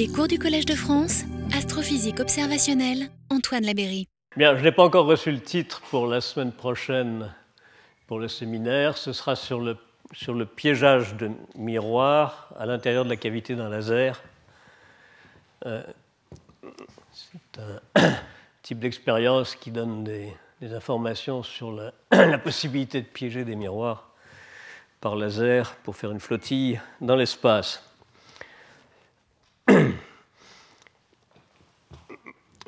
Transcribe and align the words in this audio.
Les 0.00 0.08
cours 0.08 0.28
du 0.28 0.38
Collège 0.38 0.64
de 0.64 0.74
France, 0.74 1.24
astrophysique 1.54 2.20
observationnelle, 2.20 3.10
Antoine 3.28 3.66
Labéry. 3.66 4.08
Bien, 4.34 4.56
je 4.56 4.64
n'ai 4.64 4.72
pas 4.72 4.82
encore 4.82 5.04
reçu 5.04 5.30
le 5.30 5.42
titre 5.42 5.82
pour 5.90 6.06
la 6.06 6.22
semaine 6.22 6.52
prochaine 6.52 7.34
pour 8.06 8.18
le 8.18 8.26
séminaire. 8.26 8.96
Ce 8.96 9.12
sera 9.12 9.36
sur 9.36 9.60
le, 9.60 9.76
sur 10.14 10.32
le 10.32 10.46
piégeage 10.46 11.16
de 11.16 11.30
miroirs 11.54 12.48
à 12.58 12.64
l'intérieur 12.64 13.04
de 13.04 13.10
la 13.10 13.16
cavité 13.16 13.54
d'un 13.54 13.68
laser. 13.68 14.22
Euh, 15.66 15.82
c'est 17.12 17.60
un 17.60 18.12
type 18.62 18.78
d'expérience 18.78 19.54
qui 19.54 19.70
donne 19.70 20.02
des, 20.02 20.32
des 20.62 20.72
informations 20.72 21.42
sur 21.42 21.72
la, 21.72 21.92
la, 22.26 22.38
possibilité 22.38 23.02
de 23.02 23.06
piéger 23.06 23.44
des 23.44 23.54
miroirs 23.54 24.08
par 25.02 25.14
laser 25.14 25.76
pour 25.84 25.94
faire 25.94 26.10
une 26.10 26.20
flottille 26.20 26.80
dans 27.02 27.16
l'espace. 27.16 27.89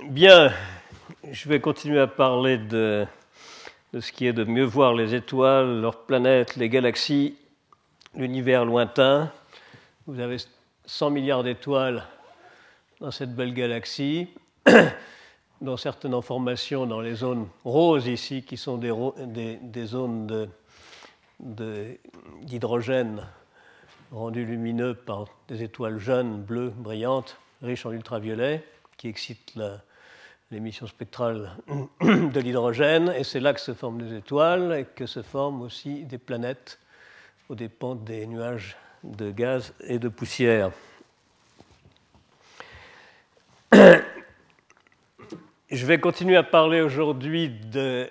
Bien, 0.09 0.53
je 1.31 1.49
vais 1.49 1.61
continuer 1.61 2.01
à 2.01 2.09
parler 2.09 2.59
de, 2.59 3.07
ce 3.99 4.11
qui 4.11 4.27
est 4.27 4.33
de 4.33 4.43
mieux 4.43 4.65
voir 4.65 4.95
les 4.95 5.15
étoiles, 5.15 5.81
leurs 5.81 6.01
planètes, 6.01 6.57
les 6.57 6.69
galaxies, 6.69 7.37
l'univers 8.17 8.65
lointain. 8.65 9.31
Vous 10.07 10.19
avez 10.19 10.39
100 10.87 11.11
milliards 11.11 11.45
d'étoiles 11.45 12.05
dans 13.01 13.13
cette 13.13 13.33
belle 13.35 13.55
galaxie, 13.55 14.29
dont 15.61 15.77
certaines 15.77 16.15
en 16.15 16.23
formation 16.23 16.85
dans 16.87 17.01
les 17.01 17.15
zones 17.15 17.47
roses 17.65 18.09
ici, 18.09 18.43
qui 18.43 18.57
sont 18.57 18.79
des, 18.79 19.87
zones 19.87 20.49
d'hydrogène 21.39 23.17
de, 23.17 24.17
rendu 24.17 24.45
lumineux 24.45 24.95
par 24.95 25.27
des 25.47 25.63
étoiles 25.63 25.99
jeunes, 25.99 26.43
bleues, 26.43 26.73
brillantes, 26.75 27.39
riches 27.63 27.87
en 27.87 27.93
ultraviolet, 27.93 28.65
qui 28.97 29.07
excitent 29.07 29.55
l'émission 30.53 30.87
spectrale 30.87 31.57
de 32.03 32.41
l'hydrogène. 32.41 33.13
Et 33.17 33.25
c'est 33.25 33.41
là 33.41 33.55
que 33.55 33.61
se 33.61 33.73
forment 33.73 34.03
des 34.03 34.15
étoiles 34.17 34.77
et 34.79 34.85
que 34.85 35.07
se 35.07 35.23
forment 35.23 35.63
aussi 35.63 36.05
des 36.05 36.19
planètes 36.19 36.79
aux 37.49 37.55
dépens 37.55 37.95
des 37.95 38.27
nuages 38.27 38.77
de 39.03 39.31
gaz 39.31 39.73
et 39.81 39.99
de 39.99 40.09
poussière. 40.09 40.71
Je 43.73 44.03
vais 45.87 45.99
continuer 45.99 46.37
à 46.37 46.43
parler 46.43 46.83
aujourd'hui 46.83 47.49
de 47.49 48.11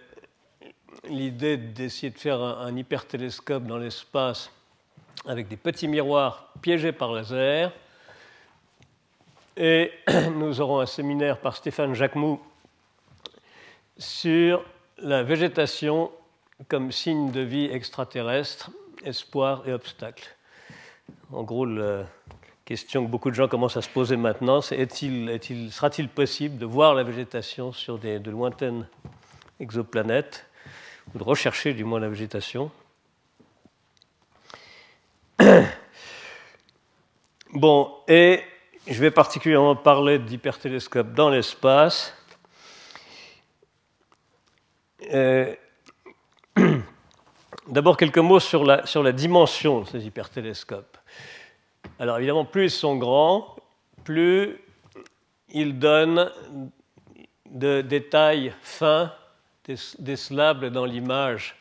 l'idée 1.07 1.57
d'essayer 1.57 2.09
de 2.09 2.17
faire 2.17 2.41
un, 2.41 2.75
hypertélescope 2.75 3.67
dans 3.67 3.77
l'espace 3.77 4.51
avec 5.27 5.47
des 5.47 5.57
petits 5.57 5.87
miroirs 5.87 6.51
piégés 6.63 6.91
par 6.91 7.13
laser. 7.13 7.71
Et 9.57 9.91
nous 10.35 10.61
aurons 10.61 10.79
un 10.79 10.85
séminaire 10.85 11.39
par 11.39 11.55
Stéphane 11.55 11.93
Jacquemou 11.93 12.39
sur 13.97 14.63
la 14.97 15.23
végétation 15.23 16.11
comme 16.67 16.91
signe 16.91 17.31
de 17.31 17.41
vie 17.41 17.65
extraterrestre, 17.65 18.71
espoir 19.03 19.67
et 19.67 19.73
obstacle. 19.73 20.35
En 21.33 21.43
gros, 21.43 21.65
la 21.65 22.05
question 22.65 23.05
que 23.05 23.11
beaucoup 23.11 23.29
de 23.29 23.35
gens 23.35 23.47
commencent 23.47 23.77
à 23.77 23.81
se 23.81 23.89
poser 23.89 24.15
maintenant, 24.15 24.61
c'est 24.61 24.77
est-il, 24.77 25.29
est-il, 25.29 25.71
sera-t-il 25.71 26.07
possible 26.07 26.57
de 26.57 26.65
voir 26.65 26.93
la 26.93 27.03
végétation 27.03 27.73
sur 27.73 27.97
des, 27.97 28.19
de 28.19 28.31
lointaines 28.31 28.87
exoplanètes, 29.59 30.45
ou 31.13 31.17
de 31.17 31.23
rechercher 31.23 31.73
du 31.73 31.83
moins 31.83 31.99
la 31.99 32.09
végétation? 32.09 32.71
Bon, 37.53 37.91
et 38.07 38.41
je 38.87 38.99
vais 38.99 39.11
particulièrement 39.11 39.75
parler 39.75 40.17
d'hypertélescopes 40.19 41.13
dans 41.13 41.29
l'espace. 41.29 42.15
Euh, 45.13 45.55
D'abord, 47.67 47.95
quelques 47.95 48.17
mots 48.17 48.39
sur 48.39 48.65
la, 48.65 48.85
sur 48.85 49.03
la, 49.03 49.11
dimension 49.11 49.81
de 49.81 49.87
ces 49.87 50.05
hypertélescopes. 50.05 50.97
Alors, 51.99 52.17
évidemment, 52.17 52.43
plus 52.43 52.65
ils 52.65 52.71
sont 52.71 52.97
grands, 52.97 53.55
plus 54.03 54.59
ils 55.49 55.77
donnent 55.77 56.31
de 57.49 57.81
détails 57.81 58.53
fins, 58.61 59.13
décelables 59.99 60.71
dans 60.71 60.85
l'image 60.85 61.55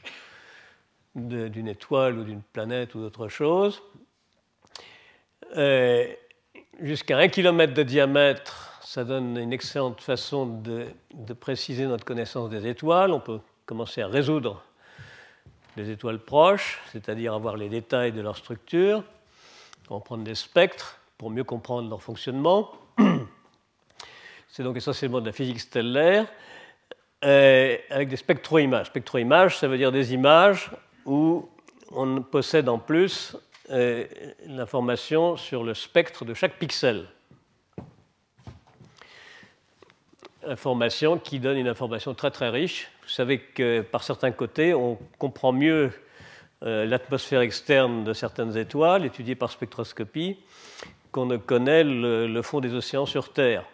d'une 1.14 1.69
étoile 1.69 2.19
ou 2.19 2.25
d'une 2.25 2.42
planète 2.42 2.94
ou 2.94 3.00
d'autre 3.00 3.28
chose. 3.28 3.82
Euh, 5.56 6.12
jusqu'à 6.82 7.18
un 7.18 7.28
kilomètre 7.28 7.74
de 7.74 7.82
diamètre, 7.82 8.78
ça 8.82 9.04
donne 9.04 9.36
une 9.36 9.52
excellente 9.52 10.00
façon 10.00 10.46
de, 10.46 10.86
préciser 11.34 11.86
notre 11.86 12.04
connaissance 12.04 12.50
des 12.50 12.66
étoiles. 12.66 13.12
On 13.12 13.20
peut 13.20 13.41
commencer 13.66 14.02
à 14.02 14.08
résoudre 14.08 14.62
les 15.76 15.91
étoiles 15.91 16.18
proches, 16.18 16.80
c'est-à-dire 16.92 17.34
avoir 17.34 17.56
les 17.56 17.68
détails 17.68 18.12
de 18.12 18.20
leur 18.20 18.36
structure, 18.36 19.04
comprendre 19.88 20.24
des 20.24 20.34
spectres 20.34 20.98
pour 21.18 21.30
mieux 21.30 21.44
comprendre 21.44 21.88
leur 21.88 22.02
fonctionnement. 22.02 22.72
C'est 24.48 24.64
donc 24.64 24.76
essentiellement 24.76 25.20
de 25.20 25.26
la 25.26 25.32
physique 25.32 25.60
stellaire, 25.60 26.26
euh, 27.24 27.76
avec 27.91 28.08
des 28.08 28.16
spectro-images. 28.16 28.86
Spectro-images, 28.86 29.58
ça 29.58 29.68
veut 29.68 29.76
dire 29.76 29.92
des 29.92 30.12
images 30.12 30.70
où 31.04 31.48
on 31.92 32.22
possède 32.22 32.68
en 32.68 32.78
plus 32.78 33.36
l'information 33.70 35.36
sur 35.36 35.62
le 35.62 35.75
spectre 35.75 36.25
de 36.25 36.34
chaque 36.34 36.58
pixel. 36.58 37.06
Information 40.47 41.19
qui 41.19 41.38
donne 41.38 41.56
une 41.56 41.69
information 41.69 42.14
très 42.14 42.30
très 42.30 42.48
riche. 42.48 42.91
Vous 43.03 43.10
savez 43.10 43.38
que 43.41 43.82
par 43.82 44.03
certains 44.03 44.32
côtés, 44.32 44.75
on 44.75 44.98
comprend 45.19 45.53
mieux 45.53 45.92
euh, 46.62 46.84
l'atmosphère 46.86 47.42
externe 47.42 48.04
de 48.04 48.12
certaines 48.12 48.56
étoiles, 48.56 49.04
étudiées 49.04 49.34
par 49.34 49.50
spectroscopie, 49.50 50.38
qu'on 51.12 51.26
ne 51.26 51.36
connaît 51.36 51.84
le, 51.84 52.42
fond 52.42 52.60
des 52.60 52.75
océans 52.75 53.06
sur 53.06 53.32
Terre, 53.32 53.64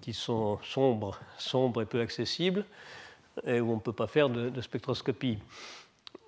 qui 0.00 0.12
sont 0.12 0.58
sombres, 0.62 1.20
et 1.80 1.84
peu 1.86 2.00
accessibles, 2.00 2.64
et 3.46 3.60
où 3.60 3.72
on 3.72 3.76
ne 3.76 3.80
peut 3.80 3.92
pas 3.92 4.06
faire 4.06 4.28
de 4.28 4.60
spectroscopie. 4.60 5.38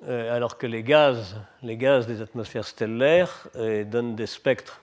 Euh, 0.05 0.34
alors 0.34 0.59
que 0.59 0.67
les 0.67 0.83
gaz, 0.83 1.37
les 1.62 1.77
gaz 1.77 2.07
des 2.07 2.21
atmosphères 2.21 2.67
stellaires 2.67 3.49
euh, 3.57 3.83
donnent 3.84 4.15
des 4.15 4.27
spectres 4.27 4.83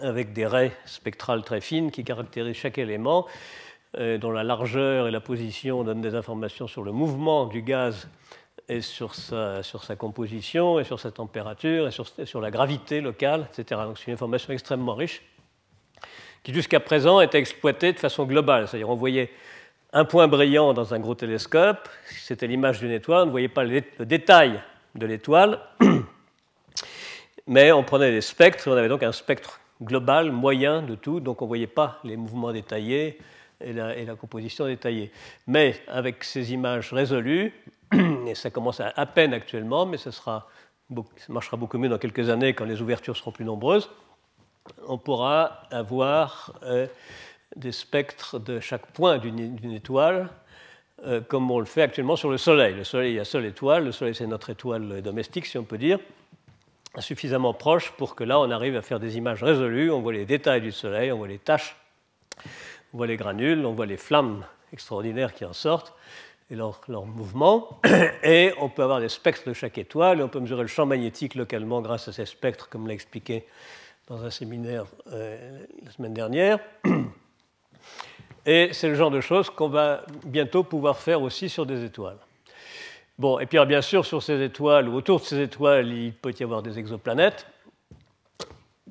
avec 0.00 0.32
des 0.32 0.46
raies 0.46 0.72
spectrales 0.84 1.42
très 1.42 1.60
fines 1.60 1.90
qui 1.90 2.04
caractérisent 2.04 2.56
chaque 2.56 2.78
élément, 2.78 3.26
euh, 3.98 4.18
dont 4.18 4.30
la 4.30 4.44
largeur 4.44 5.08
et 5.08 5.10
la 5.10 5.20
position 5.20 5.82
donnent 5.82 6.00
des 6.00 6.14
informations 6.14 6.68
sur 6.68 6.84
le 6.84 6.92
mouvement 6.92 7.46
du 7.46 7.62
gaz 7.62 8.08
et 8.68 8.82
sur 8.82 9.16
sa, 9.16 9.62
composition 9.98 10.78
et 10.78 10.84
sur 10.84 11.00
sa 11.00 11.10
température 11.10 11.88
et 11.88 11.90
sur, 11.90 12.06
sur 12.24 12.40
la 12.40 12.52
gravité 12.52 13.00
locale, 13.00 13.48
etc. 13.52 13.80
Donc 13.84 13.98
c'est 13.98 14.06
une 14.06 14.14
information 14.14 14.52
extrêmement 14.52 14.94
riche 14.94 15.22
qui 16.44 16.54
jusqu'à 16.54 16.78
présent 16.78 17.20
était 17.20 17.38
exploitée 17.38 17.92
de 17.92 17.98
façon 17.98 18.24
globale, 18.26 18.68
c'est-à-dire 18.68 18.88
on 18.88 18.94
voyait 18.94 19.30
un 19.92 20.04
point 20.04 20.28
brillant 20.28 20.72
dans 20.72 20.94
un 20.94 20.98
gros 21.00 21.14
télescope, 21.14 21.88
c'était 22.06 22.46
l'image 22.46 22.80
d'une 22.80 22.92
étoile, 22.92 23.22
on 23.22 23.26
ne 23.26 23.30
voyait 23.30 23.48
pas 23.48 23.64
le 23.64 23.82
détail 24.00 24.62
de 24.94 25.06
l'étoile, 25.06 25.60
mais 27.46 27.72
on 27.72 27.82
prenait 27.82 28.10
des 28.10 28.20
spectres, 28.20 28.68
on 28.68 28.76
avait 28.76 28.88
donc 28.88 29.02
un 29.02 29.12
spectre 29.12 29.60
global, 29.82 30.30
moyen 30.30 30.82
de 30.82 30.94
tout, 30.94 31.20
donc 31.20 31.42
on 31.42 31.46
ne 31.46 31.48
voyait 31.48 31.66
pas 31.66 31.98
les 32.04 32.16
mouvements 32.16 32.52
détaillés 32.52 33.18
et 33.62 33.72
la, 33.72 34.14
composition 34.14 34.66
détaillée. 34.66 35.10
Mais 35.46 35.74
avec 35.88 36.24
ces 36.24 36.52
images 36.52 36.92
résolues, 36.92 37.52
et 38.26 38.34
ça 38.34 38.50
commence 38.50 38.80
à, 38.80 39.06
peine 39.06 39.34
actuellement, 39.34 39.86
mais 39.86 39.98
ça 39.98 40.10
marchera 41.28 41.56
beaucoup 41.56 41.78
mieux 41.78 41.88
dans 41.88 41.98
quelques 41.98 42.30
années 42.30 42.54
quand 42.54 42.64
les 42.64 42.80
ouvertures 42.80 43.16
seront 43.16 43.32
plus 43.32 43.44
nombreuses, 43.44 43.90
on 44.86 44.98
pourra 44.98 45.62
avoir... 45.70 46.52
Euh, 46.62 46.86
des 47.56 47.72
spectres 47.72 48.38
de 48.38 48.60
chaque 48.60 48.86
point 48.92 49.18
d'une 49.18 49.72
étoile, 49.72 50.28
euh, 51.04 51.20
comme 51.20 51.50
on 51.50 51.58
le 51.58 51.66
fait 51.66 51.82
actuellement 51.82 52.16
sur 52.16 52.30
le 52.30 52.38
Soleil. 52.38 52.74
Le 52.74 52.84
Soleil 52.84 53.14
est 53.14 53.18
la 53.18 53.24
seule 53.24 53.46
étoile, 53.46 53.84
le 53.84 53.92
Soleil 53.92 54.14
c'est 54.14 54.26
notre 54.26 54.50
étoile 54.50 55.02
domestique, 55.02 55.46
si 55.46 55.58
on 55.58 55.64
peut 55.64 55.78
dire, 55.78 55.98
suffisamment 56.98 57.54
proche 57.54 57.92
pour 57.92 58.14
que 58.14 58.24
là 58.24 58.38
on 58.38 58.50
arrive 58.50 58.76
à 58.76 58.82
faire 58.82 59.00
des 59.00 59.16
images 59.16 59.42
résolues, 59.42 59.90
on 59.90 60.00
voit 60.00 60.12
les 60.12 60.26
détails 60.26 60.60
du 60.60 60.72
Soleil, 60.72 61.10
on 61.12 61.18
voit 61.18 61.28
les 61.28 61.38
taches, 61.38 61.76
on 62.92 62.98
voit 62.98 63.06
les 63.06 63.16
granules, 63.16 63.64
on 63.64 63.72
voit 63.72 63.86
les 63.86 63.96
flammes 63.96 64.44
extraordinaires 64.72 65.34
qui 65.34 65.44
en 65.44 65.52
sortent 65.52 65.94
et 66.50 66.56
leur, 66.56 66.80
leur, 66.88 67.06
mouvement, 67.06 67.80
et 68.24 68.52
on 68.60 68.68
peut 68.68 68.82
avoir 68.82 69.00
des 69.00 69.08
spectres 69.08 69.48
de 69.48 69.52
chaque 69.52 69.78
étoile, 69.78 70.18
et 70.18 70.22
on 70.22 70.28
peut 70.28 70.40
mesurer 70.40 70.62
le 70.62 70.68
champ 70.68 70.84
magnétique 70.84 71.36
localement 71.36 71.80
grâce 71.80 72.08
à 72.08 72.12
ces 72.12 72.26
spectres, 72.26 72.68
comme 72.68 72.88
l'a 72.88 72.94
expliqué 72.94 73.46
dans 74.08 74.24
un 74.24 74.30
séminaire 74.30 74.86
euh, 75.12 75.60
la 75.84 75.90
semaine 75.92 76.14
dernière. 76.14 76.58
Et 78.46 78.70
c'est 78.72 78.88
le 78.88 78.94
genre 78.94 79.10
de 79.10 79.20
choses 79.20 79.50
qu'on 79.50 79.68
va 79.68 80.02
bientôt 80.24 80.62
pouvoir 80.62 80.98
faire 80.98 81.20
aussi 81.22 81.48
sur 81.48 81.66
des 81.66 81.84
étoiles. 81.84 82.16
Bon, 83.18 83.38
et 83.38 83.44
puis 83.44 83.58
bien 83.66 83.82
sûr, 83.82 84.06
sur 84.06 84.22
ces 84.22 84.42
étoiles, 84.42 84.88
ou 84.88 84.94
autour 84.94 85.20
de 85.20 85.24
ces 85.24 85.40
étoiles, 85.40 85.88
il 85.88 86.14
peut 86.14 86.32
y 86.38 86.42
avoir 86.42 86.62
des 86.62 86.78
exoplanètes 86.78 87.46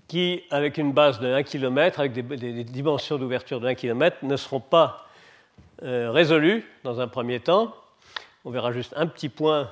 qui, 0.07 0.43
avec 0.51 0.77
une 0.77 0.91
base 0.91 1.19
de 1.19 1.33
1 1.33 1.43
km, 1.43 1.99
avec 1.99 2.13
des, 2.13 2.63
dimensions 2.63 3.17
d'ouverture 3.17 3.59
de 3.59 3.67
1 3.67 3.75
km, 3.75 4.17
ne 4.21 4.37
seront 4.37 4.59
pas 4.59 5.07
euh, 5.83 6.11
résolues 6.11 6.63
dans 6.83 6.99
un 7.01 7.07
premier 7.07 7.39
temps. 7.39 7.73
On 8.45 8.51
verra 8.51 8.71
juste 8.71 8.93
un 8.97 9.07
petit 9.07 9.29
point, 9.29 9.67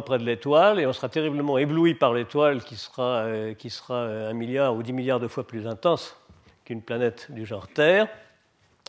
près 0.00 0.18
de 0.18 0.24
l'étoile 0.24 0.80
et 0.80 0.86
on 0.86 0.92
sera 0.92 1.08
terriblement 1.08 1.56
ébloui 1.56 1.94
par 1.94 2.12
l'étoile 2.12 2.62
qui 2.62 2.76
sera, 2.76 3.22
euh, 3.24 3.54
qui 3.54 3.70
sera 3.70 4.02
un 4.02 4.32
milliard 4.32 4.74
ou 4.74 4.82
10 4.82 4.92
milliards 4.92 5.20
de 5.20 5.28
fois 5.28 5.46
plus 5.46 5.66
intense 5.66 6.16
qu'une 6.64 6.82
planète 6.82 7.26
du 7.30 7.46
genre 7.46 7.68
Terre. 7.68 8.08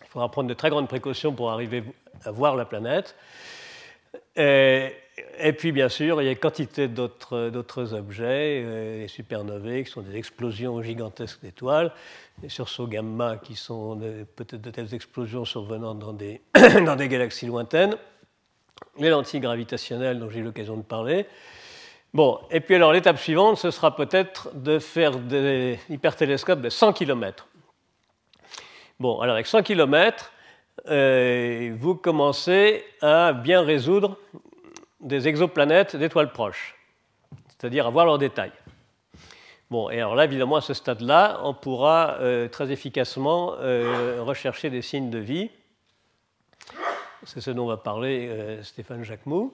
Il 0.01 0.07
faudra 0.07 0.29
prendre 0.29 0.49
de 0.49 0.53
très 0.53 0.69
grandes 0.69 0.87
précautions 0.87 1.33
pour 1.33 1.51
arriver 1.51 1.83
à 2.23 2.31
voir 2.31 2.55
la 2.55 2.65
planète. 2.65 3.15
Et, 4.37 5.53
puis, 5.57 5.71
bien 5.71 5.89
sûr, 5.89 6.21
il 6.21 6.25
y 6.25 6.29
a 6.29 6.35
quantité 6.35 6.87
d'autres 6.87 7.93
objets, 7.93 8.63
euh, 8.65 8.99
les 8.99 9.07
supernovae, 9.07 9.83
qui 9.83 9.91
sont 9.91 10.01
des 10.01 10.17
explosions 10.17 10.81
gigantesques 10.81 11.41
d'étoiles, 11.41 11.91
les 12.43 12.49
sursauts 12.49 12.87
gamma, 12.87 13.37
qui 13.37 13.55
sont 13.55 13.97
peut-être 14.35 14.61
de 14.61 14.71
telles 14.71 14.93
explosions 14.93 15.45
survenant 15.45 15.95
dans 15.95 16.13
des, 16.13 16.41
dans 16.85 16.95
des 16.95 17.07
galaxies 17.07 17.45
lointaines, 17.45 17.95
les 18.97 19.09
lentilles 19.09 19.39
gravitationnelles 19.39 20.19
dont 20.19 20.29
j'ai 20.29 20.39
eu 20.39 20.43
l'occasion 20.43 20.77
de 20.77 20.83
parler. 20.83 21.25
Bon, 22.13 22.39
et 22.49 22.61
puis 22.61 22.75
alors 22.75 22.93
l'étape 22.93 23.17
suivante, 23.17 23.57
ce 23.57 23.71
sera 23.71 23.93
peut-être 23.93 24.55
de 24.55 24.79
faire 24.79 25.17
des 25.17 25.79
hypertélescopes 25.89 26.61
de 26.61 26.69
100 26.69 26.93
km. 26.93 27.45
Bon, 28.97 29.19
alors 29.19 29.33
avec 29.35 29.45
100 29.45 29.63
km, 29.63 30.31
euh, 30.87 31.75
vous 31.77 31.95
commencez 31.95 32.85
à 33.01 33.33
bien 33.33 33.61
résoudre 33.61 34.17
des 35.01 35.27
exoplanètes 35.27 35.97
d'étoiles 35.97 36.31
proches, 36.31 36.77
c'est-à-dire 37.49 37.87
à 37.87 37.89
voir 37.89 38.05
leurs 38.05 38.17
détails. 38.17 38.53
Bon, 39.69 39.89
et 39.89 39.97
alors 39.97 40.15
là, 40.15 40.23
évidemment, 40.23 40.55
à 40.55 40.61
ce 40.61 40.73
stade-là, 40.73 41.41
on 41.43 41.53
pourra 41.53 42.19
euh, 42.21 42.47
très 42.47 42.71
efficacement 42.71 43.55
euh, 43.59 44.21
rechercher 44.21 44.69
des 44.69 44.81
signes 44.81 45.09
de 45.09 45.19
vie. 45.19 45.49
C'est 47.23 47.41
ce 47.41 47.51
dont 47.51 47.65
va 47.65 47.75
parler 47.75 48.59
Stéphane 48.61 49.03
Jacquemou. 49.03 49.53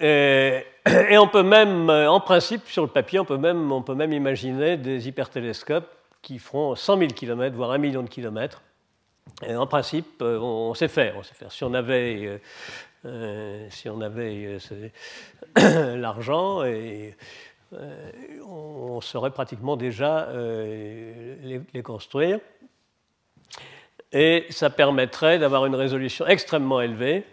Et, 0.00 0.64
et, 0.86 1.18
on 1.18 1.26
peut 1.26 1.42
même, 1.42 1.90
en 1.90 2.20
principe, 2.20 2.68
sur 2.68 2.82
le 2.82 2.88
papier, 2.88 3.18
on 3.18 3.24
peut 3.24 3.36
même, 3.36 3.70
on 3.70 3.82
peut 3.82 3.94
même 3.94 4.12
imaginer 4.12 4.78
des 4.78 5.08
hypertélescopes 5.08 5.90
qui 6.24 6.40
feront 6.40 6.74
100 6.74 6.98
000 6.98 7.10
km, 7.12 7.54
voire 7.54 7.70
1 7.70 7.78
million 7.78 8.02
de 8.02 8.08
kilomètres. 8.08 8.62
Et 9.46 9.54
en 9.54 9.66
principe, 9.66 10.20
on, 10.20 10.74
sait 10.74 10.88
faire. 10.88 11.14
On 11.16 11.22
sait 11.22 11.34
faire. 11.34 11.52
Si 11.52 11.64
on 11.64 11.72
avait 11.74 12.40
euh, 13.06 13.66
si 13.70 13.88
on 13.90 14.00
avait 14.00 14.58
euh, 15.58 15.96
l'argent, 15.96 16.62
euh, 16.62 17.10
on 18.46 19.00
saurait 19.00 19.30
pratiquement 19.30 19.76
déjà 19.76 20.28
les, 20.32 21.82
construire. 21.82 22.38
Et 24.12 24.46
ça 24.50 24.70
permettrait 24.70 25.38
d'avoir 25.38 25.66
une 25.66 25.74
résolution 25.74 26.26
extrêmement 26.26 26.80
élevée 26.80 27.24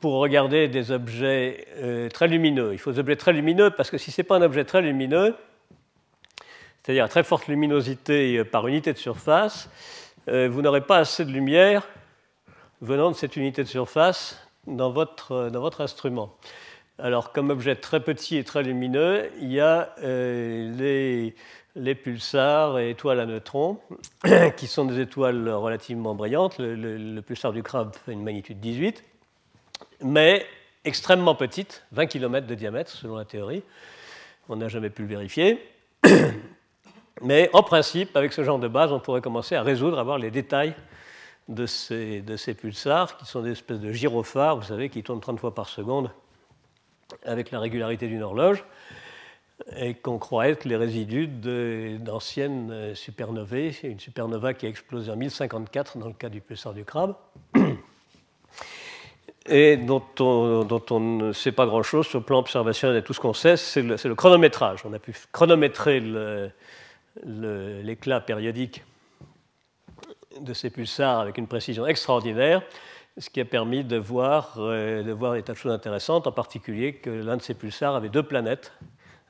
pour 0.00 0.14
regarder 0.14 0.68
des 0.68 0.92
objets 0.92 2.08
très 2.14 2.28
lumineux. 2.28 2.72
Il 2.72 2.78
faut 2.78 2.92
des 2.92 3.00
objets 3.00 3.16
très 3.16 3.32
lumineux 3.32 3.70
parce 3.70 3.90
que 3.90 3.98
si 3.98 4.12
ce 4.12 4.20
n'est 4.20 4.26
pas 4.26 4.36
un 4.36 4.42
objet 4.42 4.64
très 4.64 4.80
lumineux, 4.80 5.34
c'est-à-dire 6.88 7.10
très 7.10 7.22
forte 7.22 7.48
luminosité 7.48 8.42
par 8.44 8.66
unité 8.66 8.94
de 8.94 8.98
surface, 8.98 9.68
vous 10.26 10.62
n'aurez 10.62 10.80
pas 10.80 10.96
assez 10.96 11.26
de 11.26 11.30
lumière 11.30 11.86
venant 12.80 13.10
de 13.10 13.16
cette 13.16 13.36
unité 13.36 13.62
de 13.62 13.68
surface 13.68 14.48
dans 14.66 14.90
votre, 14.90 15.50
dans 15.50 15.60
votre 15.60 15.82
instrument. 15.82 16.34
Alors, 16.98 17.32
comme 17.32 17.50
objet 17.50 17.76
très 17.76 18.00
petit 18.00 18.36
et 18.36 18.44
très 18.44 18.62
lumineux, 18.62 19.30
il 19.40 19.52
y 19.52 19.60
a 19.60 19.94
euh, 20.02 20.74
les, 20.76 21.34
les, 21.76 21.94
pulsars 21.94 22.78
et 22.78 22.90
étoiles 22.90 23.20
à 23.20 23.26
neutrons, 23.26 23.78
qui 24.56 24.66
sont 24.66 24.84
des 24.84 25.00
étoiles 25.00 25.48
relativement 25.48 26.14
brillantes. 26.14 26.56
Le, 26.58 27.20
pulsar 27.20 27.52
du 27.52 27.62
crabe 27.62 27.94
fait 27.94 28.12
une 28.12 28.22
magnitude 28.22 28.60
18, 28.60 29.04
mais 30.02 30.44
extrêmement 30.84 31.34
petite, 31.34 31.84
20 31.92 32.06
km 32.06 32.46
de 32.46 32.54
diamètre 32.54 32.90
selon 32.90 33.16
la 33.16 33.24
théorie. 33.24 33.62
On 34.48 34.56
n'a 34.56 34.68
jamais 34.68 34.90
pu 34.90 35.02
le 35.02 35.08
vérifier. 35.08 35.62
Mais 37.22 37.50
en 37.52 37.62
principe, 37.62 38.16
avec 38.16 38.32
ce 38.32 38.44
genre 38.44 38.58
de 38.58 38.68
base, 38.68 38.92
on 38.92 39.00
pourrait 39.00 39.20
commencer 39.20 39.54
à 39.54 39.62
résoudre, 39.62 39.98
à 39.98 40.02
voir 40.02 40.18
les 40.18 40.30
détails 40.30 40.74
de 41.48 41.66
ces, 41.66 42.54
pulsars, 42.58 43.16
qui 43.16 43.24
sont 43.24 43.42
des 43.42 43.52
espèces 43.52 43.80
de 43.80 43.92
gyrophares, 43.92 44.56
vous 44.56 44.66
savez, 44.66 44.88
qui 44.88 45.02
tournent 45.02 45.20
30 45.20 45.40
fois 45.40 45.54
par 45.54 45.68
seconde 45.68 46.10
avec 47.24 47.50
la 47.50 47.58
régularité 47.58 48.06
d'une 48.06 48.22
horloge, 48.22 48.64
et 49.76 49.94
qu'on 49.94 50.18
croit 50.18 50.48
être 50.48 50.66
les 50.66 50.76
résidus 50.76 51.26
d'anciennes 51.26 52.94
supernovae, 52.94 53.72
une 53.82 53.98
supernova 53.98 54.54
qui 54.54 54.66
a 54.66 54.68
explosé 54.68 55.10
en 55.10 55.16
1054 55.16 55.98
dans 55.98 56.06
le 56.06 56.12
cas 56.12 56.28
du 56.28 56.40
pulsar 56.40 56.74
du 56.74 56.84
crabe, 56.84 57.16
et 59.46 59.78
dont 59.78 60.04
on, 60.20 61.00
ne 61.00 61.32
sait 61.32 61.52
pas 61.52 61.64
grand-chose 61.64 62.06
sur 62.06 62.18
le 62.18 62.24
plan 62.24 62.40
observationnel. 62.40 62.98
Et 62.98 63.02
tout 63.02 63.14
ce 63.14 63.20
qu'on 63.20 63.32
sait, 63.32 63.56
c'est 63.56 63.82
le, 63.82 63.96
le, 64.02 64.14
chronométrage. 64.14 64.82
On 64.84 64.92
a 64.92 64.98
pu 64.98 65.14
chronométrer 65.32 66.00
l'éclat 67.24 68.20
périodique 68.20 68.84
de 70.40 70.54
ces 70.54 70.70
pulsars 70.70 71.20
avec 71.20 71.38
une 71.38 71.46
précision 71.46 71.86
extraordinaire, 71.86 72.62
ce 73.18 73.30
qui 73.30 73.40
a 73.40 73.44
permis 73.44 73.84
de 73.84 73.96
voir, 73.96 74.54
euh, 74.58 75.02
de 75.02 75.12
voir 75.12 75.34
des 75.34 75.42
tas 75.42 75.52
de 75.52 75.58
choses 75.58 75.72
intéressantes, 75.72 76.26
en 76.26 76.32
particulier 76.32 76.94
que 76.94 77.10
l'un 77.10 77.36
de 77.36 77.42
ces 77.42 77.54
pulsars 77.54 77.94
avait 77.94 78.08
deux 78.08 78.22
planètes, 78.22 78.72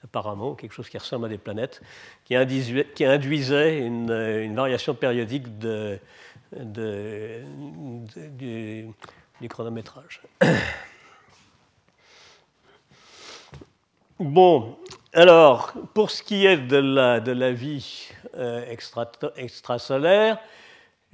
apparemment, 0.05 0.55
quelque 0.55 0.73
chose 0.73 0.89
qui 0.89 0.99
ressemble 0.99 1.27
à 1.27 1.29
des 1.29 1.39
planètes, 1.39 1.83
qui, 2.25 2.37
induisait, 2.37 3.79
une, 3.79 4.55
variation 4.55 4.95
périodique 4.95 5.59
de, 5.59 5.99
du, 6.53 7.45
chronométrage. 9.49 10.23
Bon, 14.21 14.77
alors, 15.15 15.73
pour 15.95 16.11
ce 16.11 16.23
qui 16.23 16.45
est 16.45 16.59
de 16.59 16.77
la, 16.77 17.53
vie 17.53 18.11
euh, 18.37 18.63
extrasolaire, 19.37 20.39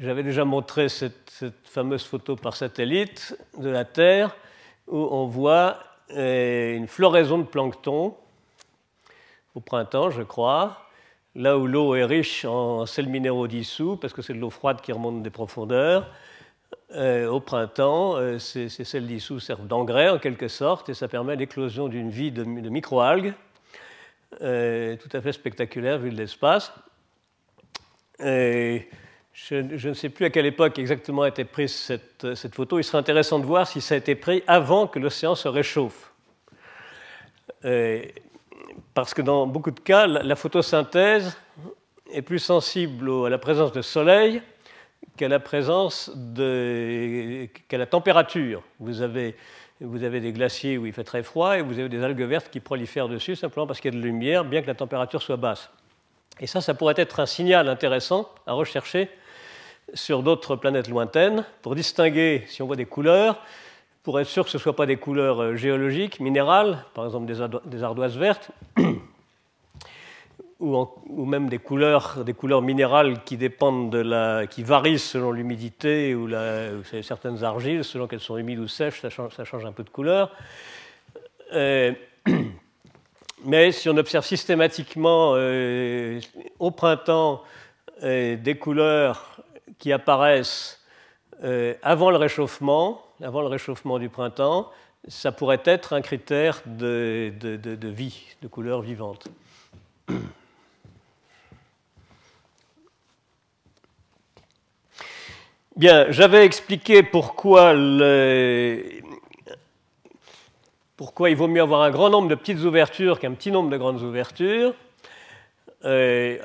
j'avais 0.01 0.25
déjà 0.25 0.45
montré 0.45 0.89
cette, 0.89 1.45
fameuse 1.63 2.05
photo 2.05 2.35
par 2.35 2.57
satellite 2.57 3.39
de 3.57 3.69
la 3.69 3.85
Terre 3.85 4.35
où 4.89 4.97
on 4.99 5.27
voit 5.27 5.79
euh, 6.11 6.75
une 6.75 6.89
floraison 6.89 7.39
de 7.39 7.45
plancton 7.45 8.17
au 9.55 9.61
printemps, 9.61 10.11
je 10.11 10.23
crois, 10.23 10.89
là 11.37 11.57
où 11.57 11.69
l'eau 11.69 11.95
est 11.95 12.05
riche 12.05 12.45
en 12.45 12.87
sels 12.87 13.09
minéraux 13.09 13.47
dissous, 13.47 13.97
parce 13.97 14.13
que 14.13 14.23
c'est 14.23 14.35
de 14.35 14.41
l'eau 14.41 14.51
froide 14.51 14.81
qui 14.81 14.91
remonte 14.91 15.23
des 15.23 15.31
profondeurs. 15.31 16.11
Euh, 16.97 17.29
au 17.29 17.39
printemps, 17.39 18.17
ces, 18.41 18.69
sels 18.69 19.07
dissous 19.07 19.39
servent 19.39 19.69
d'engrais 19.69 20.09
en 20.09 20.19
quelque 20.19 20.49
sorte, 20.49 20.89
et 20.89 20.95
ça 20.95 21.07
permet 21.07 21.37
l'éclosion 21.37 21.87
d'une 21.87 22.11
vie 22.11 22.33
de, 22.33 22.43
de 22.43 22.69
microalgues, 22.69 23.35
tout 24.39 25.17
à 25.17 25.21
fait 25.21 25.33
spectaculaire 25.33 25.99
vu 25.99 26.11
de 26.11 26.17
l'espace. 26.17 26.73
Je, 29.35 29.89
ne 29.89 29.95
sais 29.95 30.11
plus 30.11 30.27
à 30.27 30.31
quelle 30.31 30.47
époque 30.47 30.79
exactement 30.79 31.23
a 31.23 31.29
été 31.29 31.45
prise 31.45 31.73
cette, 31.73 32.55
photo. 32.55 32.79
Il 32.79 32.85
serait 32.85 32.99
intéressant 32.99 33.41
de 33.41 33.45
voir 33.45 33.67
si 33.67 33.81
ça 33.81 33.97
a 33.97 33.99
été 33.99 34.15
pris 34.15 34.45
avant 34.47 34.87
que 34.87 35.01
l'océan 35.01 35.35
se 35.35 35.49
réchauffe. 35.49 36.13
Euh, 37.65 38.05
parce 38.95 39.13
que 39.13 39.23
dans 39.23 39.49
beaucoup 39.49 39.73
de 39.73 39.81
cas, 39.81 40.07
la, 40.07 40.37
photosynthèse 40.37 41.37
est 42.13 42.23
plus 42.23 42.39
sensible 42.39 43.11
à 43.27 43.29
la 43.29 43.39
présence 43.39 43.73
de 43.73 43.83
soleil 43.83 44.41
qu'à 45.17 45.27
la 45.27 45.41
présence 45.41 46.13
de, 46.15 47.49
qu'à 47.67 47.79
la 47.79 47.87
température. 47.87 48.63
Vous 48.79 49.03
avez, 49.03 49.35
vous 49.81 50.05
avez 50.05 50.21
des 50.21 50.33
glaciers 50.33 50.79
où 50.79 50.87
il 50.87 50.93
fait 50.93 51.05
très 51.05 51.23
froid 51.23 51.59
et 51.59 51.63
vous 51.63 51.79
avez 51.79 51.89
des 51.89 52.03
algues 52.03 52.23
vertes 52.23 52.49
qui 52.51 52.61
prolifèrent 52.61 53.09
dessus 53.09 53.37
simplement 53.37 53.67
parce 53.67 53.81
qu'il 53.81 53.93
y 53.93 53.97
a 53.97 54.01
de 54.01 54.05
lumière, 54.05 54.45
bien 54.45 54.63
que 54.63 54.67
la 54.67 54.75
température 54.75 55.23
soit 55.23 55.37
basse. 55.37 55.71
Et 56.41 56.47
ça, 56.47 56.61
ça 56.61 56.75
pourrait 56.75 56.95
être 56.97 57.21
un 57.21 57.27
signal 57.27 57.69
intéressant 57.69 58.29
à 58.47 58.53
rechercher 58.53 59.09
sur 59.93 60.23
d'autres 60.23 60.57
planètes 60.57 60.89
lointaines 60.89 61.45
pour 61.63 61.75
distinguer, 61.75 62.45
si 62.49 62.63
on 62.63 62.67
voit 62.67 62.77
des 62.77 62.87
couleurs, 62.87 63.41
pour 64.03 64.21
être 64.21 64.29
sûr 64.29 64.45
que 64.45 64.51
ce 64.51 64.57
ne 64.57 64.63
soient 64.63 64.77
pas 64.77 64.87
des 64.87 64.97
couleurs 64.97 65.43
euh, 65.43 65.57
géologiques, 65.57 66.21
minérales, 66.21 66.85
par 66.95 67.07
exemple 67.07 67.27
des 67.67 67.83
ardoises 67.83 68.17
vertes, 68.17 68.51
ou, 70.61 71.25
même 71.25 71.49
des 71.49 71.59
couleurs, 71.59 72.25
minérales 72.63 73.23
qui 73.25 74.63
varient 74.63 74.99
selon 74.99 75.33
l'humidité 75.33 76.15
ou, 76.15 76.29
certaines 77.03 77.43
argiles, 77.45 77.85
selon 77.85 78.07
qu'elles 78.07 78.21
sont 78.21 78.37
humides 78.37 78.61
ou 78.61 78.69
sèches, 78.69 79.01
ça 79.01 79.11
change, 79.11 79.65
un 79.65 79.73
peu 79.73 79.85
de 79.85 79.91
couleur. 79.91 80.31
Euh, 81.53 81.93
mais 83.45 83.73
si 83.73 83.89
on 83.89 83.97
observe 83.97 84.25
systématiquement 84.25 85.33
euh, 85.35 86.21
au 86.59 86.71
printemps 86.71 87.43
des 88.03 88.59
couleurs 88.61 89.41
qui 89.79 89.93
apparaissent 89.93 90.85
euh, 91.43 91.75
avant 91.83 92.11
le 92.11 92.17
réchauffement, 92.17 93.03
avant 93.23 93.41
le 93.41 93.49
réchauffement 93.49 93.99
du 93.99 94.09
printemps, 94.09 94.71
ça 95.09 95.33
pourrait 95.33 95.63
être 95.65 95.93
un 95.93 96.01
critère 96.01 96.63
de, 96.67 97.33
de 97.39 97.89
vie, 97.89 98.37
de 98.43 98.49
couleur 98.49 98.81
vivante. 98.81 99.29
Bien, 105.77 106.07
j'avais 106.11 106.45
expliqué 106.45 107.03
pourquoi, 107.03 107.73
il 107.75 109.03
vaut 111.35 111.49
mieux 111.49 111.63
avoir 111.63 111.83
un 111.83 111.91
grand 111.91 112.11
nombre 112.11 112.29
de 112.29 112.37
petites 112.37 112.61
ouvertures 112.61 113.19
qu'un 113.19 113.33
petit 113.33 113.51
nombre 113.51 113.71
de 113.71 113.77
grandes 113.77 114.01
ouvertures, 114.01 114.73
euh, 115.85 116.39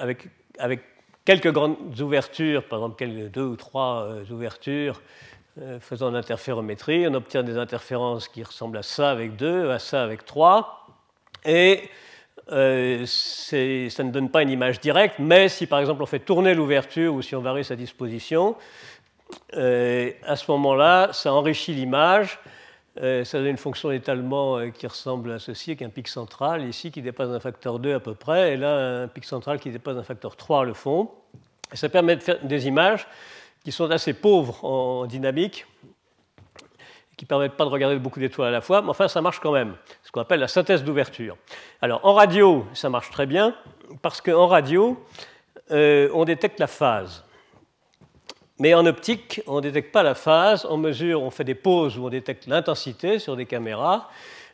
avec, 0.57 0.81
quelques 1.25 1.51
grandes 1.51 1.99
ouvertures, 1.99 2.63
par 2.63 2.79
exemple 2.79 3.29
deux 3.29 3.43
ou 3.43 3.55
trois 3.55 4.01
euh, 4.01 4.23
ouvertures 4.31 4.99
euh, 5.61 5.79
faisant 5.79 6.09
l'interférométrie, 6.09 7.07
on 7.07 7.13
obtient 7.13 7.43
des 7.43 7.59
interférences 7.59 8.27
qui 8.27 8.41
ressemblent 8.41 8.79
à 8.79 8.83
ça 8.83 9.11
avec 9.11 9.35
deux, 9.35 9.69
à 9.69 9.77
ça 9.77 10.01
avec 10.01 10.25
trois, 10.25 10.87
et 11.45 11.87
ça 12.47 14.03
ne 14.03 14.09
donne 14.09 14.31
pas 14.31 14.41
une 14.41 14.49
image 14.49 14.79
directe, 14.79 15.17
mais 15.19 15.49
si 15.49 15.67
par 15.67 15.79
exemple 15.79 16.01
on 16.01 16.07
fait 16.07 16.17
tourner 16.17 16.55
l'ouverture 16.55 17.13
ou 17.13 17.21
si 17.21 17.35
on 17.35 17.41
varie 17.41 17.63
sa 17.63 17.75
disposition, 17.75 18.55
euh, 18.57 18.88
à 19.53 20.35
ce 20.35 20.51
moment-là, 20.51 21.09
ça 21.13 21.33
enrichit 21.33 21.73
l'image. 21.73 22.39
Euh, 23.01 23.23
ça 23.23 23.37
donne 23.37 23.47
une 23.47 23.57
fonction 23.57 23.89
d'étalement 23.89 24.57
euh, 24.57 24.69
qui 24.69 24.85
ressemble 24.85 25.31
à 25.31 25.39
ceci, 25.39 25.71
avec 25.71 25.83
un 25.83 25.89
pic 25.89 26.07
central 26.07 26.67
ici 26.67 26.91
qui 26.91 27.01
dépasse 27.01 27.29
un 27.29 27.39
facteur 27.39 27.79
2 27.79 27.93
à 27.93 27.99
peu 27.99 28.13
près, 28.13 28.53
et 28.53 28.57
là 28.57 29.03
un 29.03 29.07
pic 29.07 29.23
central 29.23 29.59
qui 29.59 29.69
dépasse 29.69 29.95
un 29.95 30.03
facteur 30.03 30.35
3 30.35 30.65
le 30.65 30.73
fond. 30.73 31.09
Et 31.71 31.77
ça 31.77 31.87
permet 31.87 32.17
de 32.17 32.21
faire 32.21 32.39
des 32.43 32.67
images 32.67 33.07
qui 33.63 33.71
sont 33.71 33.89
assez 33.89 34.13
pauvres 34.13 34.65
en 34.65 35.05
dynamique, 35.05 35.65
qui 37.15 37.25
ne 37.25 37.27
permettent 37.27 37.55
pas 37.55 37.65
de 37.65 37.69
regarder 37.69 37.97
beaucoup 37.97 38.19
d'étoiles 38.19 38.49
à 38.49 38.51
la 38.51 38.61
fois, 38.61 38.81
mais 38.81 38.89
enfin 38.89 39.07
ça 39.07 39.21
marche 39.21 39.39
quand 39.39 39.51
même, 39.51 39.75
ce 40.03 40.11
qu'on 40.11 40.21
appelle 40.21 40.39
la 40.39 40.47
synthèse 40.47 40.83
d'ouverture. 40.83 41.37
Alors 41.81 42.03
en 42.03 42.13
radio, 42.13 42.65
ça 42.73 42.89
marche 42.89 43.11
très 43.11 43.27
bien, 43.27 43.55
parce 44.01 44.19
qu'en 44.19 44.47
radio, 44.47 45.01
on 45.69 46.25
détecte 46.25 46.59
la 46.59 46.67
phase. 46.67 47.23
Mais 48.59 48.73
en 48.73 48.85
optique, 48.85 49.41
on 49.47 49.55
ne 49.55 49.61
détecte 49.61 49.93
pas 49.93 50.03
la 50.03 50.15
phase, 50.15 50.67
on 50.69 50.77
mesure, 50.77 51.23
on 51.23 51.31
fait 51.31 51.45
des 51.45 51.55
pauses 51.55 51.97
où 51.97 52.05
on 52.05 52.09
détecte 52.09 52.45
l'intensité 52.45 53.17
sur 53.17 53.37
des 53.37 53.45
caméras, 53.45 54.09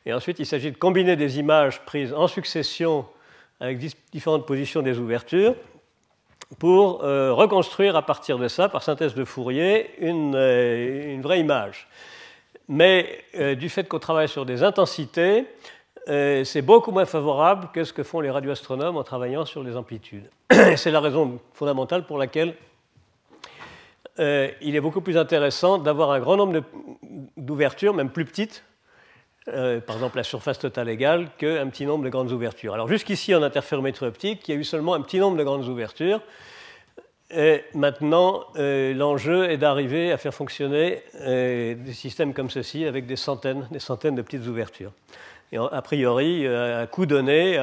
et 0.05 0.13
ensuite 0.13 0.37
il 0.37 0.45
s'agit 0.45 0.71
de 0.71 0.77
combiner 0.77 1.15
des 1.15 1.39
images 1.39 1.81
prises 1.81 2.13
en 2.13 2.27
succession 2.27 3.05
avec 3.59 3.79
différentes 4.11 4.45
positions 4.45 4.83
des 4.83 4.99
ouvertures 4.99 5.55
pour 6.59 7.03
euh, 7.03 7.33
reconstruire 7.33 7.95
à 7.95 8.03
partir 8.03 8.37
de 8.37 8.47
ça, 8.47 8.69
par 8.69 8.83
synthèse 8.83 9.15
de 9.15 9.25
Fourier, 9.25 9.91
une, 9.99 10.35
euh, 10.35 11.17
vraie 11.21 11.39
image. 11.39 11.87
Mais 12.67 13.23
euh, 13.35 13.55
du 13.55 13.69
fait 13.69 13.87
qu'on 13.87 13.99
travaille 13.99 14.29
sur 14.29 14.45
des 14.45 14.63
intensités, 14.63 15.45
c'est 16.07 16.61
beaucoup 16.61 16.91
moins 16.91 17.05
favorable 17.05 17.69
que 17.73 17.83
ce 17.83 17.91
que 17.91 18.03
font 18.03 18.19
les 18.19 18.29
radioastronomes 18.29 18.95
en 18.95 19.03
travaillant 19.03 19.43
sur 19.43 19.63
les 19.63 19.75
amplitudes. 19.75 20.29
C'est 20.75 20.91
la 20.91 20.99
raison 20.99 21.39
fondamentale 21.53 22.05
pour 22.05 22.19
laquelle 22.19 22.53
euh, 24.19 24.49
il 24.61 24.75
est 24.75 24.81
beaucoup 24.81 25.01
plus 25.01 25.17
intéressant 25.17 25.77
d'avoir 25.77 26.11
un 26.11 26.19
grand 26.19 26.37
nombre 26.37 26.63
d'ouvertures, 27.35 27.93
même 27.93 28.09
plus 28.09 28.25
petites, 28.25 28.63
euh, 29.49 29.81
par 29.81 29.97
exemple 29.97 30.17
la 30.17 30.23
surface 30.23 30.57
totale 30.57 30.89
égale, 30.89 31.29
qu'un 31.37 31.67
petit 31.67 31.85
nombre 31.85 32.03
de 32.03 32.09
grandes 32.09 32.31
ouvertures. 32.31 32.73
Alors 32.73 32.87
jusqu'ici 32.87 33.35
en 33.35 33.43
interférométrie 33.43 34.05
optique, 34.05 34.47
il 34.47 34.55
y 34.55 34.57
a 34.57 34.59
eu 34.59 34.63
seulement 34.63 34.93
un 34.93 35.01
petit 35.01 35.19
nombre 35.19 35.37
de 35.37 35.43
grandes 35.43 35.67
ouvertures. 35.67 36.21
Et 37.31 37.63
maintenant, 37.73 38.45
euh, 38.55 38.93
l'enjeu 38.93 39.49
est 39.49 39.57
d'arriver 39.57 40.11
à 40.11 40.17
faire 40.17 40.33
fonctionner 40.33 41.01
des 41.15 41.93
systèmes 41.93 42.33
comme 42.33 42.49
ceci 42.49 42.85
avec 42.85 43.07
des 43.07 43.15
centaines, 43.15 43.67
des 43.71 43.79
centaines 43.79 44.15
de 44.15 44.21
petites 44.21 44.47
ouvertures. 44.47 44.91
Et 45.51 45.57
a 45.57 45.81
priori, 45.81 46.47
à 46.47 46.87
coût 46.87 47.05
donné, 47.05 47.57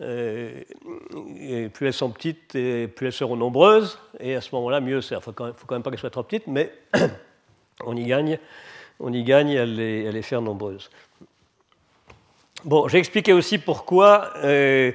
et 0.00 1.68
plus 1.72 1.86
elles 1.86 1.92
sont 1.92 2.10
petites, 2.10 2.54
et 2.54 2.86
plus 2.86 3.06
elles 3.06 3.12
seront 3.12 3.36
nombreuses. 3.36 3.98
Et 4.20 4.34
à 4.34 4.40
ce 4.40 4.54
moment-là, 4.54 4.80
mieux 4.80 5.00
c'est. 5.00 5.14
Il 5.14 5.18
ne 5.18 5.22
faut, 5.22 5.32
quand 5.32 5.74
même 5.74 5.82
pas 5.82 5.90
qu'elles 5.90 5.98
soient 5.98 6.10
trop 6.10 6.22
petites, 6.22 6.46
mais 6.46 6.72
on 7.84 7.96
y 7.96 8.04
gagne, 8.04 8.38
on 9.00 9.12
y 9.12 9.22
gagne 9.22 9.56
à, 9.56 9.64
les, 9.64 10.22
faire 10.22 10.42
nombreuses. 10.42 10.90
Bon, 12.64 12.88
j'ai 12.88 12.98
expliqué 12.98 13.32
aussi 13.32 13.58
pourquoi, 13.58 14.32
euh, 14.38 14.92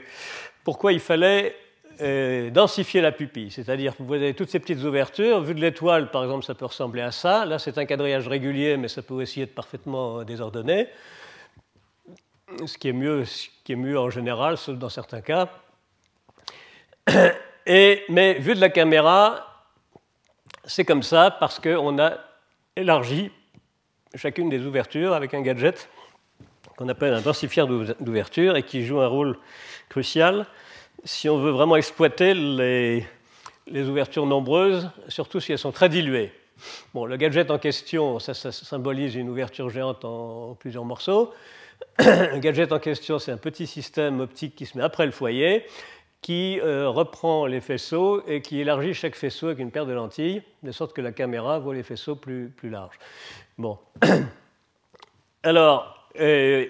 il 0.90 1.00
fallait 1.00 1.56
euh, 2.02 2.50
densifier 2.50 3.02
la 3.02 3.12
pupille. 3.12 3.50
C'est-à-dire, 3.50 3.94
vous 3.98 4.14
avez 4.14 4.34
toutes 4.34 4.50
ces 4.50 4.60
petites 4.60 4.84
ouvertures. 4.84 5.42
Vu 5.42 5.56
de 5.56 5.62
l'étoile, 5.62 6.12
par 6.12 6.24
exemple, 6.24 6.46
ça 6.46 6.54
peut 6.54 6.66
ressembler 6.66 7.02
à 7.02 7.12
ça. 7.12 7.46
Là, 7.46 7.60
c'est 7.60 7.78
un 7.78 7.86
quadrillage 7.86 8.28
régulier, 8.28 8.78
mais 8.78 8.88
ça 8.88 9.02
peut 9.02 9.14
aussi 9.16 9.42
être 9.42 9.56
parfaitement 9.56 10.24
désordonné 10.24 10.88
ce 12.66 12.78
qui 12.78 12.90
est 12.90 12.94
mieux, 12.94 13.26
ce 13.26 13.48
qui 13.64 13.74
est 13.74 13.76
mieux 13.76 14.00
en 14.00 14.10
général, 14.10 14.58
sauf 14.58 14.78
dans 14.78 14.90
certains 14.90 15.22
cas. 15.22 15.50
Et, 17.66 18.04
mais 18.10 18.34
vu 18.36 18.56
de 18.56 18.62
la 18.62 18.70
caméra, 18.70 19.66
c'est 20.66 20.86
comme 20.86 21.04
ça 21.04 21.32
parce 21.32 21.60
qu'on 21.60 22.00
a 22.00 22.18
élargi 22.76 23.32
chacune 24.16 24.50
des 24.50 24.66
ouvertures 24.66 25.14
avec 25.14 25.34
un 25.34 25.42
gadget 25.42 25.90
qu'on 26.76 26.90
appelle 26.90 27.14
un 27.14 27.22
densifieur 27.22 27.68
d'ouverture 27.68 28.56
et 28.56 28.64
qui 28.64 28.86
joue 28.86 29.00
un 29.00 29.08
rôle 29.08 29.38
crucial 29.90 30.46
si 31.04 31.30
on 31.30 31.38
veut 31.38 31.52
vraiment 31.52 31.76
exploiter 31.76 32.34
les, 32.34 33.06
les 33.68 33.84
ouvertures 33.88 34.26
nombreuses, 34.26 34.90
surtout 35.08 35.40
si 35.40 35.52
elles 35.52 35.60
sont 35.60 35.72
très 35.72 35.90
diluées. 35.90 36.32
Bon, 36.94 37.06
le 37.06 37.18
gadget 37.18 37.50
en 37.50 37.58
question, 37.58 38.20
ça 38.20 38.34
symbolise 38.34 39.16
une 39.16 39.30
ouverture 39.30 39.70
géante 39.70 40.06
en 40.06 40.56
plusieurs 40.56 40.86
morceaux. 40.86 41.34
Un 41.98 42.40
gadget 42.40 42.72
en 42.72 42.80
question, 42.80 43.20
c'est 43.20 43.32
un 43.32 43.38
petit 43.38 43.68
système 43.68 44.20
optique 44.20 44.56
qui 44.56 44.66
se 44.66 44.78
met 44.78 44.84
après 44.84 45.06
le 45.06 45.12
foyer, 45.12 45.66
qui 46.22 46.60
euh, 46.60 46.90
reprend 46.90 47.46
les 47.46 47.62
faisceaux 47.62 48.24
et 48.28 48.42
qui 48.42 48.60
élargit 48.60 48.94
chaque 48.94 49.16
faisceau 49.16 49.48
avec 49.48 49.60
une 49.60 49.72
paire 49.72 49.86
de 49.86 49.94
lentilles, 49.94 50.44
de 50.64 50.72
sorte 50.72 50.94
que 50.94 51.02
la 51.02 51.12
caméra 51.12 51.60
voit 51.60 51.74
les 51.74 51.84
faisceaux 51.84 52.16
plus, 52.16 52.50
plus 52.50 52.70
larges. 52.70 52.98
Bon. 53.58 53.78
Alors, 55.44 56.08
euh, 56.20 56.66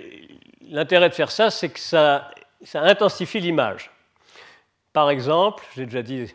l'intérêt 0.61 1.09
de 1.09 1.13
faire 1.13 1.31
ça, 1.31 1.49
c'est 1.49 1.69
que 1.69 1.79
ça, 1.79 2.31
ça 2.61 2.81
intensifie 2.81 3.39
l'image. 3.39 3.91
Par 4.93 5.09
exemple, 5.09 5.63
j'ai 5.75 5.85
déjà 5.85 6.01
dit 6.01 6.33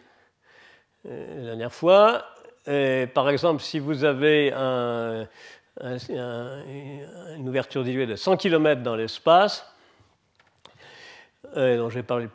euh, 1.07 1.39
la 1.39 1.45
dernière 1.45 1.73
fois, 1.73 2.25
par 3.15 3.31
exemple, 3.31 3.63
si 3.63 3.79
vous 3.79 4.03
avez 4.03 4.53
un, 4.53 5.29
une 5.83 7.49
ouverture 7.49 7.85
diluée 7.85 8.07
de 8.07 8.17
100 8.17 8.37
km 8.37 8.83
dans 8.83 8.97
l'espace, 8.97 9.67
euh, 11.57 11.77
dont 11.79 11.91
j'ai 11.91 12.03
parlé 12.03 12.29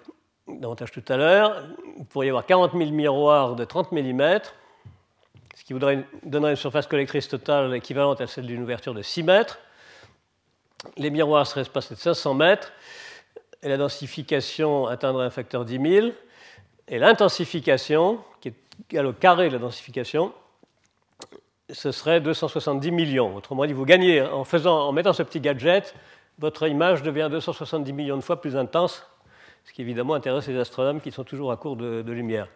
davantage 0.47 0.91
tout 0.91 1.03
à 1.07 1.17
l'heure. 1.17 1.63
Vous 1.97 2.03
pourriez 2.03 2.29
avoir 2.29 2.45
40 2.45 2.73
000 2.73 2.91
miroirs 2.91 3.55
de 3.55 3.65
30 3.65 3.91
mm, 3.91 4.39
ce 5.55 5.63
qui 5.63 5.73
donnerait 5.73 6.51
une 6.51 6.55
surface 6.55 6.87
collectrice 6.87 7.27
totale 7.27 7.73
équivalente 7.75 8.21
à 8.21 8.27
celle 8.27 8.45
d'une 8.45 8.61
ouverture 8.61 8.93
de 8.93 9.01
6 9.01 9.23
mètres. 9.23 9.59
Les 10.97 11.09
miroirs 11.09 11.45
seraient 11.45 11.61
espacés 11.61 11.95
de 11.95 11.99
500 11.99 12.33
mètres, 12.33 12.71
et 13.61 13.69
la 13.69 13.77
densification 13.77 14.87
atteindrait 14.87 15.25
un 15.25 15.29
facteur 15.29 15.65
10 15.65 15.79
000. 15.79 16.07
Et 16.87 16.97
l'intensification, 16.97 18.19
qui 18.39 18.49
est 18.49 18.55
égale 18.89 19.05
au 19.05 19.13
carré 19.13 19.49
de 19.49 19.53
la 19.53 19.59
densification, 19.59 20.33
ce 21.71 21.91
serait 21.91 22.21
270 22.21 22.91
millions. 22.91 23.35
Autrement 23.35 23.65
dit, 23.65 23.73
vous 23.73 23.85
gagnez, 23.85 24.21
en, 24.21 24.43
faisant, 24.43 24.87
en 24.87 24.91
mettant 24.91 25.13
ce 25.13 25.23
petit 25.23 25.39
gadget, 25.39 25.95
votre 26.39 26.67
image 26.67 27.03
devient 27.03 27.29
270 27.31 27.93
millions 27.93 28.17
de 28.17 28.21
fois 28.21 28.41
plus 28.41 28.55
intense, 28.55 29.05
ce 29.65 29.73
qui 29.73 29.81
évidemment 29.81 30.15
intéresse 30.15 30.47
les 30.47 30.57
astronomes 30.57 31.01
qui 31.01 31.11
sont 31.11 31.23
toujours 31.23 31.51
à 31.51 31.57
court 31.57 31.75
de, 31.75 32.11
lumière. 32.11 32.47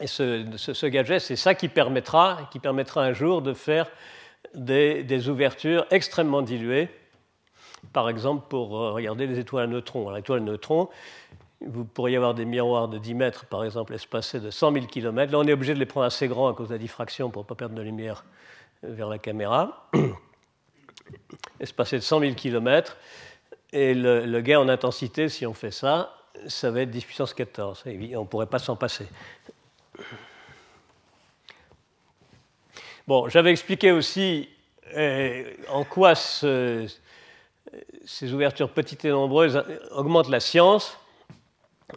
Et 0.00 0.06
ce, 0.06 0.86
gadget, 0.86 1.20
c'est 1.20 1.36
ça 1.36 1.54
qui 1.54 1.68
permettra, 1.68 2.48
qui 2.50 2.58
permettra 2.58 3.02
un 3.02 3.12
jour 3.12 3.42
de 3.42 3.52
faire 3.54 3.88
des, 4.54 5.28
ouvertures 5.28 5.86
extrêmement 5.90 6.42
diluées, 6.42 6.88
par 7.92 8.08
exemple 8.08 8.46
pour 8.48 8.80
euh, 8.80 8.92
regarder 8.92 9.26
les 9.26 9.38
étoiles 9.38 9.64
à 9.64 9.66
neutrons. 9.66 10.10
L'étoile 10.10 10.40
à 10.40 10.42
neutrons, 10.42 10.88
vous 11.66 11.84
pourriez 11.84 12.16
avoir 12.16 12.34
des 12.34 12.44
miroirs 12.44 12.88
de 12.88 12.98
10 12.98 13.14
mètres, 13.14 13.46
par 13.46 13.64
exemple, 13.64 13.94
espacés 13.94 14.40
de 14.40 14.50
100 14.50 14.72
000 14.72 14.86
km. 14.86 15.32
Là, 15.32 15.38
on 15.38 15.46
est 15.46 15.52
obligé 15.52 15.74
de 15.74 15.78
les 15.78 15.86
prendre 15.86 16.06
assez 16.06 16.28
grands 16.28 16.48
à 16.48 16.54
cause 16.54 16.68
de 16.68 16.74
la 16.74 16.78
diffraction 16.78 17.30
pour 17.30 17.42
ne 17.42 17.46
pas 17.46 17.54
perdre 17.54 17.74
de 17.74 17.82
lumière 17.82 18.24
euh, 18.84 18.88
vers 18.92 19.08
la 19.08 19.18
caméra. 19.18 19.88
espacés 21.60 21.96
de 21.96 22.02
100 22.02 22.20
000 22.20 22.34
km. 22.34 22.96
Et 23.72 23.94
le, 23.94 24.40
gain 24.40 24.60
en 24.60 24.68
intensité, 24.68 25.28
si 25.28 25.46
on 25.46 25.54
fait 25.54 25.70
ça, 25.70 26.14
ça 26.46 26.70
va 26.70 26.82
être 26.82 26.90
10 26.90 27.04
puissance 27.04 27.32
14. 27.32 27.84
on 27.86 27.90
ne 27.90 28.24
pourrait 28.26 28.46
pas 28.46 28.58
s'en 28.58 28.76
passer. 28.76 29.06
Bon, 33.06 33.28
j'avais 33.28 33.50
expliqué 33.50 33.92
aussi 33.92 34.48
euh, 34.94 35.54
en 35.70 35.84
quoi 35.84 36.14
ces 36.14 36.88
ouvertures 38.32 38.70
petites 38.70 39.04
et 39.04 39.10
nombreuses 39.10 39.62
augmentent 39.92 40.28
la 40.28 40.40
science. 40.40 40.98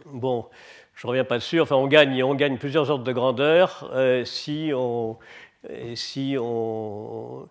Bon, 0.06 0.48
je 0.94 1.06
ne 1.06 1.10
reviens 1.10 1.24
pas 1.24 1.38
dessus. 1.38 1.60
Enfin, 1.60 1.76
on 1.76 1.86
gagne, 1.86 2.22
on 2.22 2.34
gagne 2.34 2.58
plusieurs 2.58 2.90
ordres 2.90 3.04
de 3.04 3.12
grandeur 3.12 3.90
euh, 3.92 4.24
si 4.24 4.72
on, 4.74 5.18
si 5.94 6.36
on, 6.38 7.48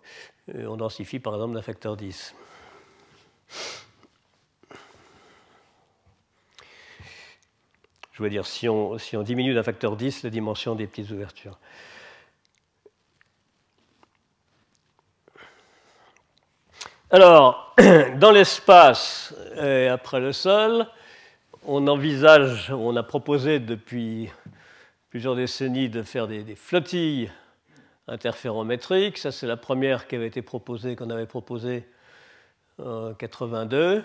on 0.54 0.76
densifie 0.76 1.18
par 1.18 1.34
exemple 1.34 1.54
d'un 1.54 1.62
facteur 1.62 1.96
10. 1.96 2.34
Je 8.12 8.22
veux 8.22 8.30
dire, 8.30 8.46
si 8.46 8.68
on, 8.68 8.96
si 8.96 9.16
on 9.16 9.22
diminue 9.22 9.52
d'un 9.52 9.62
facteur 9.62 9.94
10 9.94 10.22
la 10.22 10.30
dimension 10.30 10.74
des 10.74 10.86
petites 10.86 11.10
ouvertures. 11.10 11.58
Alors, 17.10 17.74
dans 18.16 18.30
l'espace 18.30 19.34
et 19.60 19.88
après 19.88 20.18
le 20.18 20.32
sol, 20.32 20.86
on 21.66 21.86
envisage, 21.88 22.70
on 22.70 22.94
a 22.96 23.02
proposé 23.02 23.58
depuis 23.58 24.30
plusieurs 25.10 25.34
décennies 25.34 25.88
de 25.88 26.02
faire 26.02 26.28
des, 26.28 26.54
flottilles 26.54 27.30
interférométriques. 28.06 29.18
Ça, 29.18 29.32
c'est 29.32 29.48
la 29.48 29.56
première 29.56 30.06
qui 30.06 30.14
avait 30.14 30.28
été 30.28 30.42
proposée, 30.42 30.94
qu'on 30.94 31.10
avait 31.10 31.26
proposée 31.26 31.84
en 32.82 33.14
82. 33.14 34.04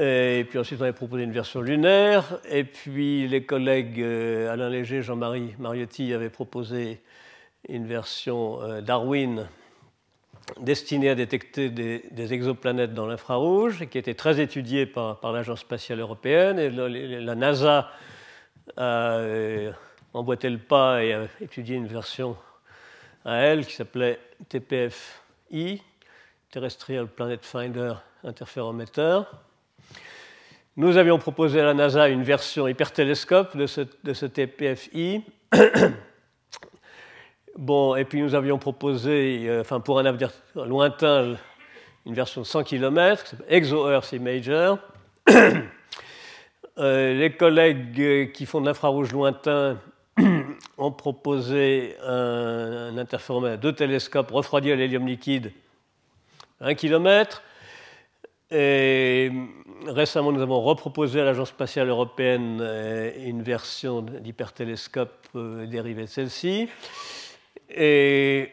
Et 0.00 0.46
puis 0.48 0.60
ensuite, 0.60 0.78
on 0.78 0.84
avait 0.84 0.92
proposé 0.92 1.24
une 1.24 1.32
version 1.32 1.60
lunaire. 1.60 2.38
Et 2.48 2.62
puis 2.62 3.26
les 3.26 3.44
collègues 3.44 4.00
euh, 4.00 4.52
Alain 4.52 4.68
Léger, 4.68 5.02
Jean-Marie 5.02 5.56
Mariotti 5.58 6.14
avaient 6.14 6.30
proposé 6.30 7.00
une 7.68 7.84
version 7.84 8.62
euh, 8.62 8.80
Darwin 8.80 9.48
destiné 10.60 11.10
à 11.10 11.14
détecter 11.14 11.70
des, 11.70 12.32
exoplanètes 12.32 12.94
dans 12.94 13.06
l'infrarouge 13.06 13.86
qui 13.88 13.98
était 13.98 14.14
très 14.14 14.40
étudié 14.40 14.86
par, 14.86 15.32
l'Agence 15.32 15.60
spatiale 15.60 16.00
européenne. 16.00 16.58
Et 16.58 16.70
la, 16.70 17.34
NASA 17.34 17.90
a 18.76 19.16
euh, 19.16 19.72
emboîté 20.14 20.50
le 20.50 20.58
pas 20.58 21.02
et 21.02 21.12
a 21.12 21.26
étudié 21.40 21.76
une 21.76 21.86
version 21.86 22.36
à 23.24 23.36
elle 23.36 23.66
qui 23.66 23.74
s'appelait 23.74 24.18
TPFI, 24.48 25.82
Terrestrial 26.50 27.06
Planet 27.06 27.44
Finder 27.44 27.94
Interferometer. 28.24 29.20
Nous 30.76 30.96
avions 30.96 31.18
proposé 31.18 31.60
à 31.60 31.64
la 31.64 31.74
NASA 31.74 32.08
une 32.08 32.22
version 32.22 32.68
hypertélescope 32.68 33.56
de 33.56 33.66
ce, 33.66 33.82
de 34.04 34.12
ce 34.12 34.26
TPFI. 34.26 35.24
Bon, 37.58 37.96
et 37.96 38.04
puis 38.04 38.22
nous 38.22 38.36
avions 38.36 38.56
proposé, 38.56 39.46
euh, 39.48 39.64
pour 39.80 39.98
un 39.98 40.06
avenir 40.06 40.30
lointain, 40.54 41.34
une 42.06 42.14
version 42.14 42.42
de 42.42 42.46
100 42.46 42.62
km, 42.62 43.34
ExoEarth 43.48 44.12
Imager. 44.12 44.74
Euh, 46.80 47.12
les 47.14 47.32
collègues 47.32 48.30
qui 48.30 48.46
font 48.46 48.60
de 48.60 48.66
l'infrarouge 48.66 49.10
lointain 49.10 49.78
ont 50.78 50.92
proposé 50.92 51.96
un, 52.06 52.92
un 52.92 52.98
interféromètre 52.98 53.60
de 53.60 53.72
télescope 53.72 54.30
refroidi 54.30 54.70
à 54.70 54.76
l'hélium 54.76 55.04
liquide, 55.04 55.50
1 56.60 56.76
km. 56.76 57.42
Et 58.52 59.32
récemment, 59.88 60.30
nous 60.30 60.40
avons 60.40 60.60
reproposé 60.60 61.20
à 61.20 61.24
l'Agence 61.24 61.48
spatiale 61.48 61.88
européenne 61.88 62.60
euh, 62.60 63.10
une 63.26 63.42
version 63.42 64.02
d'hypertélescope 64.02 65.26
dérivée 65.34 66.02
de 66.02 66.06
celle-ci. 66.06 66.68
Et 67.70 68.50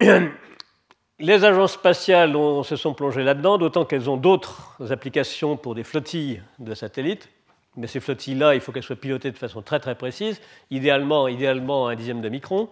les 1.18 1.44
agences 1.44 1.72
spatiales 1.72 2.32
se 2.64 2.76
sont 2.76 2.94
plongées 2.94 3.22
là-dedans, 3.22 3.58
d'autant 3.58 3.84
qu'elles 3.84 4.10
ont 4.10 4.16
d'autres 4.16 4.76
applications 4.90 5.56
pour 5.56 5.74
des 5.74 5.84
flottilles 5.84 6.42
de 6.58 6.74
satellites. 6.74 7.28
Mais 7.76 7.86
ces 7.86 8.00
flottilles-là, 8.00 8.54
il 8.54 8.60
faut 8.60 8.72
qu'elles 8.72 8.82
soient 8.82 8.96
pilotées 8.96 9.30
de 9.30 9.36
façon 9.36 9.62
très 9.62 9.80
très 9.80 9.94
précise, 9.94 10.40
idéalement, 10.70 11.28
idéalement 11.28 11.86
à 11.86 11.92
un 11.92 11.94
dixième 11.94 12.22
de 12.22 12.28
micron. 12.28 12.70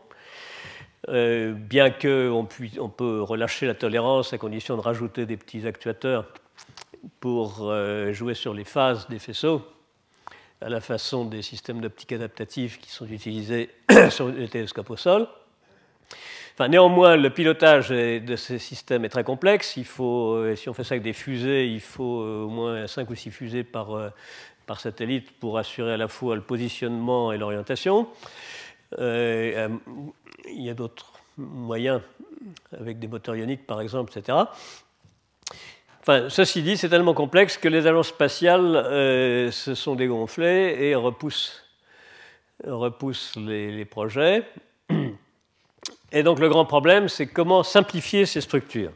Euh, 1.10 1.52
bien 1.52 1.90
qu'on 1.90 2.48
on 2.78 2.88
peut 2.88 3.22
relâcher 3.22 3.66
la 3.66 3.74
tolérance 3.74 4.32
à 4.32 4.38
condition 4.38 4.76
de 4.76 4.80
rajouter 4.80 5.26
des 5.26 5.36
petits 5.36 5.66
actuateurs 5.66 6.24
pour 7.20 7.68
euh, 7.68 8.14
jouer 8.14 8.32
sur 8.32 8.54
les 8.54 8.64
phases 8.64 9.06
des 9.08 9.18
faisceaux, 9.18 9.60
à 10.62 10.70
la 10.70 10.80
façon 10.80 11.26
des 11.26 11.42
systèmes 11.42 11.83
d'optique 11.83 12.12
adaptatifs 12.12 12.80
qui 12.80 12.90
sont 12.90 13.07
utilisés 13.07 13.68
sur 14.09 14.28
les 14.28 14.48
télescopes 14.48 14.88
au 14.88 14.96
sol 14.96 15.28
néanmoins, 16.68 17.16
le 17.16 17.31
pilotage 17.31 17.88
de 17.90 18.37
ces 18.37 18.59
systèmes 18.59 19.05
est 19.05 19.09
très 19.09 19.24
complexe. 19.24 19.77
Il 19.77 19.85
faut, 19.85 20.35
euh, 20.35 20.55
si 20.57 20.68
on 20.68 20.74
fait 20.74 20.85
ça 20.85 20.94
avec 20.94 21.03
des 21.03 21.12
fusées, 21.12 21.66
il 21.66 21.81
faut 21.81 22.22
euh, 22.22 22.44
au 22.44 22.48
moins 22.48 22.87
5 22.87 23.11
ou 23.11 23.14
6 23.14 23.31
fusées 23.31 23.64
par, 23.64 23.92
euh, 23.92 24.11
par 24.66 24.81
satellite 24.81 25.33
pour 25.38 25.59
assurer 25.59 25.94
à 25.94 25.96
la 25.96 26.09
fois 26.09 26.37
le 26.37 26.42
positionnement 26.42 27.33
et 27.33 27.38
l'orientation. 27.38 28.09
il 28.98 29.68
y 30.48 30.70
a 30.70 30.74
d'autres 30.74 31.12
moyens, 31.37 32.00
avec 32.79 33.00
des 33.00 33.09
moteurs 33.09 33.35
ioniques 33.35 33.66
par 33.66 33.81
exemple, 33.81 34.16
etc. 34.16 34.38
Enfin, 36.00 36.29
ceci 36.29 36.62
dit, 36.62 36.77
c'est 36.77 36.90
tellement 36.90 37.14
complexe 37.14 37.57
que 37.57 37.66
les 37.66 37.87
agences 37.87 38.09
spatiales 38.09 38.74
se 39.50 39.74
sont 39.74 39.96
dégonflées 39.96 40.77
et 40.79 40.94
repoussent, 40.94 41.64
les 43.37 43.85
projets. 43.87 44.44
Et 46.14 46.22
donc 46.22 46.38
le 46.38 46.48
grand 46.48 46.64
problème, 46.64 47.09
c'est 47.09 47.27
comment 47.27 47.64
simplifier 47.64 48.24
ces 48.24 48.40
structures. 48.40 48.92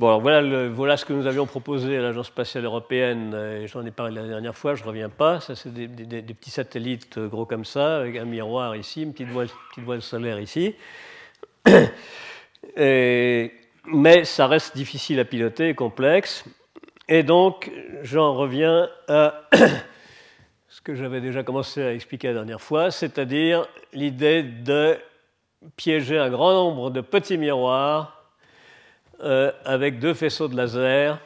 Bon, 0.00 0.08
alors 0.08 0.20
voilà, 0.20 0.68
voilà, 0.68 0.96
ce 0.96 1.04
que 1.04 1.12
nous 1.12 1.28
avions 1.28 1.46
proposé 1.46 1.96
à 1.96 2.02
l'Agence 2.02 2.26
spatiale 2.26 2.64
européenne, 2.64 3.64
j'en 3.66 3.86
ai 3.86 3.92
parlé 3.92 4.20
la 4.20 4.26
dernière 4.26 4.56
fois, 4.56 4.74
je 4.74 4.82
ne 4.82 4.88
reviens 4.88 5.08
pas. 5.08 5.38
Ça, 5.38 5.54
c'est 5.54 5.72
des, 5.72 5.86
petits 6.34 6.50
satellites 6.50 7.20
gros 7.20 7.46
comme 7.46 7.64
ça, 7.64 7.98
avec 7.98 8.16
un 8.16 8.24
miroir 8.24 8.74
ici, 8.74 9.04
une 9.04 9.12
petite 9.12 9.28
voile, 9.28 9.46
voile 9.78 10.02
solaire 10.02 10.40
ici. 10.40 10.74
mais 12.76 14.24
ça 14.24 14.48
reste 14.48 14.76
difficile 14.76 15.20
à 15.20 15.24
piloter 15.24 15.74
complexe. 15.74 16.44
Et 17.08 17.22
donc, 17.22 17.70
j'en 18.02 18.34
reviens 18.34 18.88
à 19.06 19.42
que 20.80 20.94
j'avais 20.94 21.20
déjà 21.20 21.42
commencé 21.42 21.82
à 21.82 21.92
expliquer 21.92 22.28
la 22.28 22.34
dernière 22.34 22.60
fois, 22.60 22.90
c'est-à-dire 22.90 23.66
l'idée 23.92 24.42
de 24.42 24.96
piéger 25.76 26.18
un 26.18 26.30
grand 26.30 26.52
nombre 26.52 26.90
de 26.90 27.00
petits 27.00 27.38
miroirs 27.38 28.24
euh, 29.22 29.52
avec 29.64 29.98
deux 29.98 30.14
faisceaux 30.14 30.48
de 30.48 30.56
laser 30.56 31.20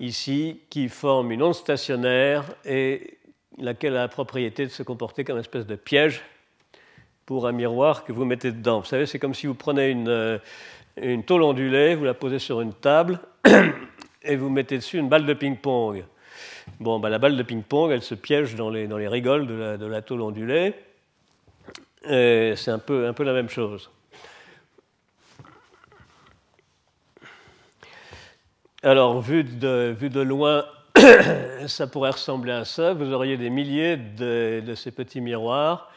ici 0.00 0.60
qui 0.70 0.88
forment 0.88 1.30
une 1.32 1.42
onde 1.42 1.54
stationnaire 1.54 2.44
et 2.64 3.18
laquelle 3.58 3.96
a 3.96 4.00
la 4.00 4.08
propriété 4.08 4.64
de 4.66 4.70
se 4.70 4.82
comporter 4.82 5.24
comme 5.24 5.36
une 5.36 5.42
espèce 5.42 5.66
de 5.66 5.76
piège 5.76 6.22
pour 7.26 7.46
un 7.46 7.52
miroir 7.52 8.04
que 8.04 8.12
vous 8.12 8.24
mettez 8.24 8.50
dedans. 8.50 8.80
Vous 8.80 8.86
savez, 8.86 9.06
c'est 9.06 9.18
comme 9.18 9.34
si 9.34 9.46
vous 9.46 9.54
prenez 9.54 9.90
une, 9.90 10.08
euh, 10.08 10.38
une 10.96 11.24
tôle 11.24 11.42
ondulée, 11.42 11.94
vous 11.94 12.04
la 12.04 12.14
posez 12.14 12.38
sur 12.38 12.60
une 12.60 12.74
table 12.74 13.20
et 14.22 14.36
vous 14.36 14.50
mettez 14.50 14.76
dessus 14.76 14.98
une 14.98 15.08
balle 15.08 15.24
de 15.24 15.34
ping-pong. 15.34 16.04
Bon, 16.80 16.98
bah, 16.98 17.08
la 17.08 17.18
balle 17.18 17.36
de 17.36 17.42
ping-pong, 17.42 17.90
elle 17.90 18.02
se 18.02 18.14
piège 18.14 18.54
dans 18.54 18.70
les, 18.70 18.86
dans 18.86 18.98
les 18.98 19.08
rigoles 19.08 19.46
de 19.46 19.54
la, 19.54 19.76
de 19.76 19.86
la 19.86 20.02
tôle 20.02 20.22
ondulée. 20.22 20.74
C'est 22.04 22.68
un 22.68 22.78
peu, 22.78 23.06
un 23.06 23.12
peu 23.12 23.24
la 23.24 23.32
même 23.32 23.48
chose. 23.48 23.90
Alors, 28.84 29.18
vu 29.22 29.44
de, 29.44 29.96
vu 29.98 30.10
de 30.10 30.20
loin, 30.20 30.66
ça 31.66 31.86
pourrait 31.86 32.10
ressembler 32.10 32.52
à 32.52 32.66
ça. 32.66 32.92
Vous 32.92 33.14
auriez 33.14 33.38
des 33.38 33.48
milliers 33.48 33.96
de, 33.96 34.60
de, 34.60 34.74
ces 34.74 34.90
petits 34.90 35.22
miroirs 35.22 35.90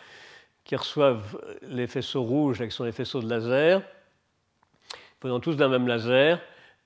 qui 0.64 0.78
reçoivent 0.78 1.38
les 1.64 1.88
faisceaux 1.88 2.24
rouges, 2.24 2.64
qui 2.64 2.72
sont 2.72 2.86
les 2.86 2.94
faisceaux 2.94 3.22
de 3.22 3.30
laser, 3.30 3.82
venant 5.22 5.42
tous 5.42 5.58
d'un 5.58 5.68
même 5.68 5.86
laser, 5.86 6.40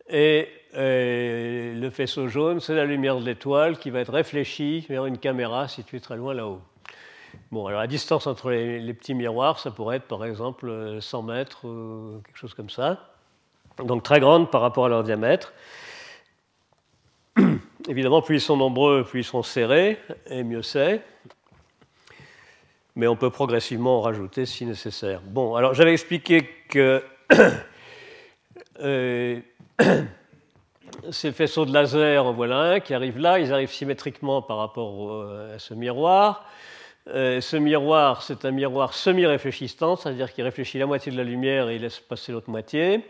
et 0.09 0.49
et 0.73 1.73
le 1.75 1.89
faisceau 1.89 2.27
jaune, 2.27 2.59
c'est 2.59 2.75
la 2.75 2.85
lumière 2.85 3.19
de 3.19 3.25
l'étoile 3.25 3.77
qui 3.77 3.89
va 3.89 3.99
être 3.99 4.13
réfléchie 4.13 4.85
vers 4.87 5.05
une 5.05 5.17
caméra 5.17 5.67
située 5.67 5.99
très 5.99 6.15
loin 6.15 6.33
là-haut. 6.33 6.61
Bon, 7.51 7.65
alors 7.67 7.81
la 7.81 7.87
distance 7.87 8.27
entre 8.27 8.51
les, 8.51 8.93
petits 8.93 9.13
miroirs, 9.13 9.59
ça 9.59 9.71
pourrait 9.71 9.97
être 9.97 10.07
par 10.07 10.25
exemple 10.25 10.97
100 10.99 11.23
mètres, 11.23 11.61
quelque 12.25 12.37
chose 12.37 12.53
comme 12.53 12.69
ça. 12.69 13.09
Donc 13.83 14.03
très 14.03 14.19
grande 14.19 14.51
par 14.51 14.61
rapport 14.61 14.85
à 14.85 14.89
leur 14.89 15.03
diamètre. 15.03 15.53
Évidemment, 17.87 18.21
plus 18.21 18.37
ils 18.37 18.41
sont 18.41 18.57
nombreux, 18.57 19.03
plus 19.03 19.21
ils 19.21 19.25
sont 19.25 19.43
serrés, 19.43 19.97
et 20.27 20.43
mieux 20.43 20.61
c'est. 20.61 21.01
Mais 22.95 23.07
on 23.07 23.15
peut 23.15 23.29
progressivement 23.29 23.99
en 23.99 24.01
rajouter 24.01 24.45
si 24.45 24.65
nécessaire. 24.65 25.21
Bon, 25.21 25.55
alors 25.55 25.73
j'avais 25.73 25.93
expliqué 25.93 26.47
que 26.69 27.03
euh, 28.81 29.39
ces 31.11 31.31
faisceaux 31.31 31.65
de 31.65 31.73
laser, 31.73 32.25
en 32.25 32.33
voilà 32.33 32.57
un 32.57 32.79
qui 32.79 32.93
arrive 32.93 33.17
là, 33.17 33.39
ils 33.39 33.51
arrivent 33.53 33.71
symétriquement 33.71 34.41
par 34.41 34.57
rapport 34.57 35.23
à 35.53 35.59
ce 35.59 35.73
miroir. 35.73 36.45
Euh, 37.07 37.41
ce 37.41 37.57
miroir, 37.57 38.21
c'est 38.21 38.45
un 38.45 38.51
miroir 38.51 38.93
semi-réfléchissant, 38.93 39.95
c'est-à-dire 39.95 40.31
qu'il 40.31 40.43
réfléchit 40.43 40.77
la 40.77 40.85
moitié 40.85 41.11
de 41.11 41.17
la 41.17 41.23
lumière 41.23 41.69
et 41.69 41.75
il 41.75 41.81
laisse 41.81 41.99
passer 41.99 42.31
l'autre 42.31 42.49
moitié. 42.49 43.03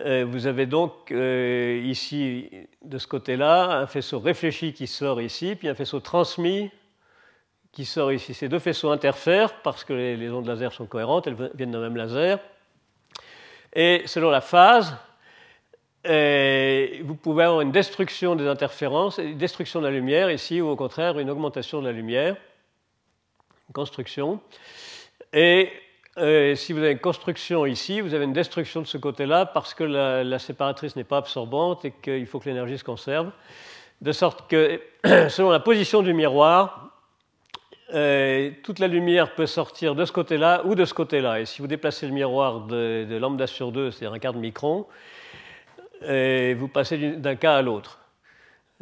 Euh, 0.00 0.24
vous 0.26 0.46
avez 0.46 0.64
donc 0.64 1.12
euh, 1.12 1.82
ici, 1.84 2.48
de 2.82 2.96
ce 2.96 3.06
côté-là, 3.06 3.80
un 3.80 3.86
faisceau 3.86 4.18
réfléchi 4.18 4.72
qui 4.72 4.86
sort 4.86 5.20
ici, 5.20 5.54
puis 5.54 5.68
un 5.68 5.74
faisceau 5.74 6.00
transmis 6.00 6.70
qui 7.72 7.84
sort 7.84 8.10
ici. 8.10 8.32
Ces 8.32 8.48
deux 8.48 8.58
faisceaux 8.58 8.90
interfèrent 8.90 9.60
parce 9.62 9.84
que 9.84 9.92
les, 9.92 10.30
ondes 10.30 10.46
laser 10.46 10.72
sont 10.72 10.86
cohérentes, 10.86 11.26
elles 11.26 11.36
viennent 11.54 11.72
d'un 11.72 11.80
même 11.80 11.96
laser. 11.96 12.38
Et 13.74 14.02
selon 14.06 14.30
la 14.30 14.40
phase, 14.40 14.96
vous 16.04 17.14
pouvez 17.14 17.44
avoir 17.44 17.60
une 17.60 17.72
destruction 17.72 18.36
des 18.36 18.46
interférences, 18.46 19.18
une 19.18 19.38
destruction 19.38 19.80
de 19.80 19.86
la 19.86 19.92
lumière 19.92 20.30
ici, 20.30 20.60
ou 20.60 20.68
au 20.68 20.76
contraire 20.76 21.18
une 21.18 21.30
augmentation 21.30 21.80
de 21.80 21.86
la 21.86 21.92
lumière, 21.92 22.36
une 23.68 23.74
construction. 23.74 24.40
Et 25.32 25.70
euh, 26.18 26.56
si 26.56 26.72
vous 26.72 26.80
avez 26.80 26.92
une 26.92 26.98
construction 26.98 27.66
ici, 27.66 28.00
vous 28.00 28.14
avez 28.14 28.24
une 28.24 28.32
destruction 28.32 28.80
de 28.80 28.86
ce 28.86 28.98
côté-là 28.98 29.46
parce 29.46 29.74
que 29.74 29.84
la, 29.84 30.38
séparatrice 30.38 30.96
n'est 30.96 31.04
pas 31.04 31.18
absorbante 31.18 31.84
et 31.84 31.92
qu'il 31.92 32.26
faut 32.26 32.40
que 32.40 32.48
l'énergie 32.48 32.78
se 32.78 32.84
conserve. 32.84 33.30
De 34.00 34.12
sorte 34.12 34.50
que, 34.50 34.80
selon 35.28 35.50
la 35.50 35.60
position 35.60 36.02
du 36.02 36.12
miroir, 36.12 36.88
euh, 37.94 38.50
toute 38.62 38.80
la 38.80 38.88
lumière 38.88 39.34
peut 39.34 39.46
sortir 39.46 39.94
de 39.94 40.04
ce 40.04 40.12
côté-là 40.12 40.62
ou 40.64 40.74
de 40.74 40.84
ce 40.84 40.94
côté-là. 40.94 41.40
Et 41.40 41.46
si 41.46 41.62
vous 41.62 41.68
déplacez 41.68 42.06
le 42.06 42.12
miroir 42.12 42.60
de, 42.62 43.06
de 43.08 43.16
lambda 43.16 43.46
sur 43.46 43.70
2, 43.72 43.90
c'est-à-dire 43.90 44.12
un 44.12 44.18
quart 44.18 44.32
de 44.32 44.38
micron, 44.38 44.86
et 46.02 46.54
vous 46.54 46.68
passez 46.68 47.12
d'un 47.12 47.36
cas 47.36 47.56
à 47.56 47.62
l'autre. 47.62 48.00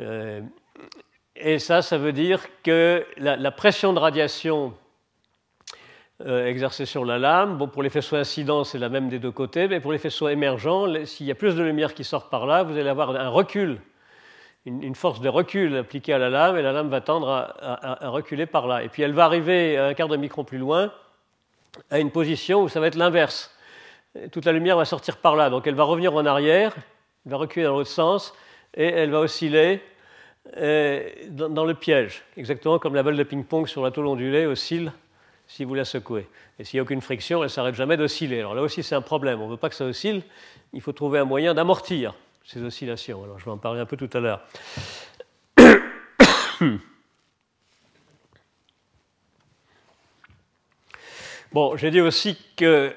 Euh, 0.01 0.41
et 1.37 1.59
ça, 1.59 1.83
ça 1.83 1.99
veut 1.99 2.13
dire 2.13 2.47
que 2.63 3.07
la, 3.17 3.51
pression 3.51 3.93
de 3.93 3.99
radiation 3.99 4.75
euh, 6.27 6.47
exercée 6.47 6.85
sur 6.85 7.05
la 7.05 7.19
lame, 7.19 7.59
bon, 7.59 7.69
pour 7.69 7.83
les 7.83 7.91
faisceaux 7.91 8.17
incidents, 8.17 8.65
c'est 8.65 8.79
la 8.79 8.89
même 8.89 9.09
des 9.09 9.19
deux 9.19 9.31
côtés, 9.31 9.69
mais 9.69 9.81
pour 9.81 9.93
les 9.93 9.99
faisceaux 9.99 10.29
émergents, 10.29 10.87
s'il 11.05 11.27
y 11.27 11.31
a 11.31 11.37
plus 11.37 11.55
de 11.55 11.63
lumière 11.63 11.95
qui 11.95 12.05
sort 12.05 12.29
par 12.29 12.47
là, 12.47 12.65
vous 12.65 12.77
allez 12.77 12.89
avoir 12.89 13.11
un 13.11 13.29
recul, 13.29 13.81
une, 14.67 14.95
force 14.97 15.21
de 15.21 15.29
recul 15.29 15.77
appliquée 15.77 16.13
à 16.13 16.19
la 16.19 16.29
lame, 16.29 16.57
et 16.57 16.63
la 16.63 16.73
lame 16.73 16.89
va 16.89 17.01
tendre 17.01 17.29
à, 17.31 18.05
à, 18.05 18.09
reculer 18.09 18.47
par 18.47 18.67
là. 18.67 18.83
Et 18.83 18.89
puis 18.89 19.03
elle 19.03 19.13
va 19.13 19.25
arriver 19.25 19.79
un 19.79 19.95
quart 19.95 20.09
de 20.09 20.17
micron 20.17 20.43
plus 20.43 20.59
loin, 20.59 20.93
à 21.91 22.01
une 22.01 22.11
position 22.11 22.63
où 22.63 22.69
ça 22.69 22.81
va 22.81 22.89
être 22.89 22.97
l'inverse. 22.97 23.57
Toute 24.33 24.45
la 24.45 24.53
lumière 24.53 24.77
va 24.77 24.85
sortir 24.85 25.19
par 25.19 25.37
là, 25.37 25.51
donc 25.51 25.69
elle 25.69 25.77
va 25.77 25.85
revenir 25.85 26.15
en 26.15 26.27
arrière, 26.27 26.75
elle 27.25 27.33
va 27.33 27.37
reculer 27.39 27.65
dans 27.65 27.77
l'autre 27.77 27.91
sens 27.91 28.35
et 28.75 28.87
elle 28.87 29.11
va 29.11 29.21
osciller 29.21 29.83
euh, 30.57 31.09
dans, 31.31 31.65
le 31.65 31.75
piège, 31.75 32.23
exactement 32.37 32.79
comme 32.79 32.95
la 32.95 33.03
balle 33.03 33.17
de 33.17 33.23
ping-pong 33.23 33.67
sur 33.67 33.83
la 33.83 33.91
tôle 33.91 34.07
ondulée 34.07 34.47
oscille 34.47 34.93
si 35.47 35.65
vous 35.65 35.75
la 35.75 35.85
secouez. 35.85 36.27
Et 36.59 36.65
s'il 36.65 36.79
n'y 36.79 36.81
a 36.81 36.83
aucune 36.83 37.01
friction, 37.01 37.39
elle 37.39 37.45
ne 37.45 37.49
s'arrête 37.49 37.75
jamais 37.75 37.97
d'osciller. 37.97 38.41
Alors 38.41 38.55
là 38.55 38.63
aussi, 38.63 38.83
c'est 38.83 38.95
un 38.95 39.01
problème. 39.01 39.41
On 39.41 39.47
ne 39.47 39.53
veut 39.53 39.57
pas 39.57 39.69
que 39.69 39.75
ça 39.75 39.85
oscille. 39.85 40.23
Il 40.73 40.81
faut 40.81 40.93
trouver 40.93 41.19
un 41.19 41.25
moyen 41.25 41.55
d'amortir 41.55 42.15
ces 42.45 42.63
oscillations. 42.63 43.23
Alors 43.25 43.39
je 43.39 43.45
vais 43.45 43.51
en 43.51 43.59
parler 43.59 43.81
un 43.81 43.87
peu 43.87 43.97
tout 43.97 44.11
à 44.13 44.21
l'heure. 44.21 44.43
Bon, 51.51 51.79
j'ai 51.79 51.91
dit 51.91 52.03
aussi 52.03 52.37
que 52.57 52.95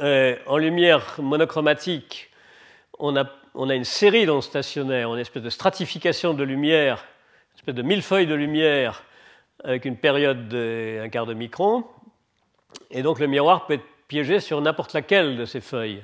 euh, 0.00 0.36
en 0.46 0.56
lumière 0.56 1.16
monochromatique, 1.18 2.30
on 2.98 3.16
a, 3.16 3.26
une 3.54 3.84
série 3.84 4.24
d'ondes 4.24 4.42
stationnaires, 4.42 5.12
une 5.12 5.20
espèce 5.20 5.42
de 5.42 5.50
stratification 5.50 6.32
de 6.32 6.42
lumière, 6.44 7.04
une 7.52 7.58
espèce 7.58 7.74
de 7.74 7.82
millefeuille 7.82 8.26
de 8.26 8.34
lumière 8.34 9.04
avec 9.64 9.84
une 9.84 9.96
période 9.96 10.48
d'un 10.48 11.08
quart 11.10 11.26
de 11.26 11.34
micron. 11.34 11.84
Et 12.90 13.02
donc 13.02 13.18
le 13.18 13.26
miroir 13.26 13.66
peut 13.66 13.74
être 13.74 13.84
piégé 14.08 14.40
sur 14.40 14.60
n'importe 14.60 14.94
laquelle 14.94 15.36
de 15.36 15.44
ces 15.44 15.60
feuilles. 15.60 16.02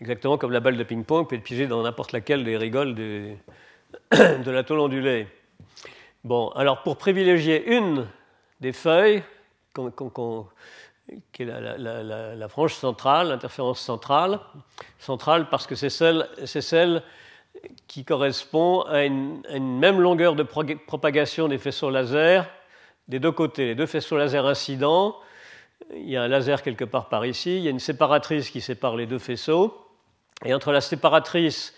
Exactement 0.00 0.38
comme 0.38 0.52
la 0.52 0.60
balle 0.60 0.76
de 0.76 0.82
ping-pong 0.82 1.28
peut 1.28 1.36
être 1.36 1.42
piégée 1.42 1.66
dans 1.66 1.82
n'importe 1.82 2.12
laquelle 2.12 2.44
des 2.44 2.56
rigoles 2.56 2.94
de, 2.94 3.34
de 4.12 4.50
la 4.50 4.62
tôle 4.62 4.80
ondulée. 4.80 5.28
Bon, 6.24 6.48
alors 6.50 6.82
pour 6.82 6.96
privilégier 6.96 7.74
une 7.74 8.06
des 8.60 8.72
feuilles 8.72 9.22
qu'on 9.74 10.46
qui 11.32 11.42
est 11.42 11.46
la, 11.46 12.48
frange 12.48 12.74
centrale, 12.74 13.28
l'interférence 13.28 13.80
centrale. 13.80 14.40
Centrale 14.98 15.48
parce 15.48 15.66
que 15.66 15.74
c'est 15.74 15.90
celle, 15.90 17.02
qui 17.86 18.04
correspond 18.04 18.82
à 18.82 19.04
une, 19.04 19.42
même 19.78 20.00
longueur 20.00 20.34
de 20.34 20.42
propagation 20.42 21.48
des 21.48 21.58
faisceaux 21.58 21.90
laser 21.90 22.48
des 23.08 23.18
deux 23.18 23.32
côtés. 23.32 23.66
Les 23.66 23.74
deux 23.74 23.86
faisceaux 23.86 24.16
laser 24.16 24.46
incidents, 24.46 25.16
il 25.92 26.08
y 26.08 26.16
a 26.16 26.22
un 26.22 26.28
laser 26.28 26.62
quelque 26.62 26.84
part 26.84 27.08
par 27.08 27.26
ici, 27.26 27.56
il 27.56 27.62
y 27.62 27.66
a 27.66 27.70
une 27.70 27.80
séparatrice 27.80 28.50
qui 28.50 28.60
sépare 28.60 28.96
les 28.96 29.06
deux 29.06 29.18
faisceaux. 29.18 29.86
Et 30.44 30.54
entre 30.54 30.72
la 30.72 30.80
séparatrice 30.80 31.74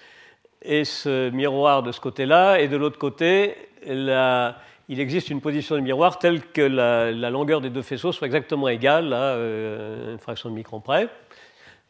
et 0.63 0.85
ce 0.85 1.31
miroir 1.31 1.83
de 1.83 1.93
ce 1.93 2.01
côté-là, 2.01 2.61
et 2.61 2.69
de 2.69 2.77
l'autre 2.77 2.99
côté, 2.99 3.57
la, 3.87 4.57
il 4.89 5.01
existe 5.01 5.31
une 5.31 5.41
position 5.41 5.77
du 5.77 5.83
miroir 5.83 6.19
telle 6.19 6.43
que 6.43 6.61
la, 6.61 7.31
longueur 7.31 7.61
des 7.61 7.71
deux 7.71 7.83
faisceaux 7.83 8.13
soit 8.13 8.27
exactement 8.27 8.69
égale 8.69 9.13
à 9.13 9.35
euh, 9.35 10.13
une 10.13 10.19
fraction 10.19 10.51
de 10.51 10.55
micron 10.55 10.81
près. 10.81 11.09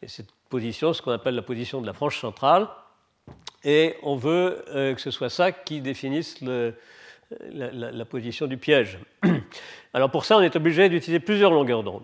Et 0.01 0.07
cette 0.07 0.29
position, 0.49 0.93
ce 0.93 1.01
qu'on 1.01 1.11
appelle 1.11 1.35
la 1.35 1.41
position 1.41 1.81
de 1.81 1.87
la 1.87 1.93
frange 1.93 2.19
centrale. 2.19 2.67
Et 3.63 3.95
on 4.03 4.15
veut 4.15 4.63
euh, 4.69 4.93
que 4.93 5.01
ce 5.01 5.11
soit 5.11 5.29
ça 5.29 5.51
qui 5.51 5.81
définisse 5.81 6.41
la, 6.41 8.05
position 8.05 8.47
du 8.47 8.57
piège. 8.57 8.99
Alors 9.93 10.11
pour 10.11 10.23
ça, 10.23 10.37
on 10.37 10.41
est 10.41 10.55
obligé 10.55 10.87
d'utiliser 10.87 11.19
plusieurs 11.19 11.51
longueurs 11.51 11.83
d'onde. 11.83 12.03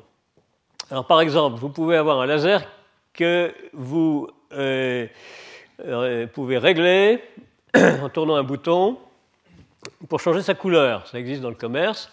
Alors 0.90 1.06
par 1.06 1.22
exemple, 1.22 1.58
vous 1.58 1.70
pouvez 1.70 1.96
avoir 1.96 2.20
un 2.20 2.26
laser 2.26 2.68
que 3.14 3.54
vous 3.74 4.28
euh, 4.54 5.08
pouvez 6.34 6.58
régler 6.58 7.24
en 7.76 8.10
tournant 8.10 8.36
un 8.36 8.44
bouton 8.44 8.98
pour 10.10 10.20
changer 10.20 10.42
sa 10.42 10.54
couleur. 10.54 11.08
Ça 11.08 11.20
existe 11.20 11.42
dans 11.42 11.50
le 11.50 11.56
commerce. 11.56 12.12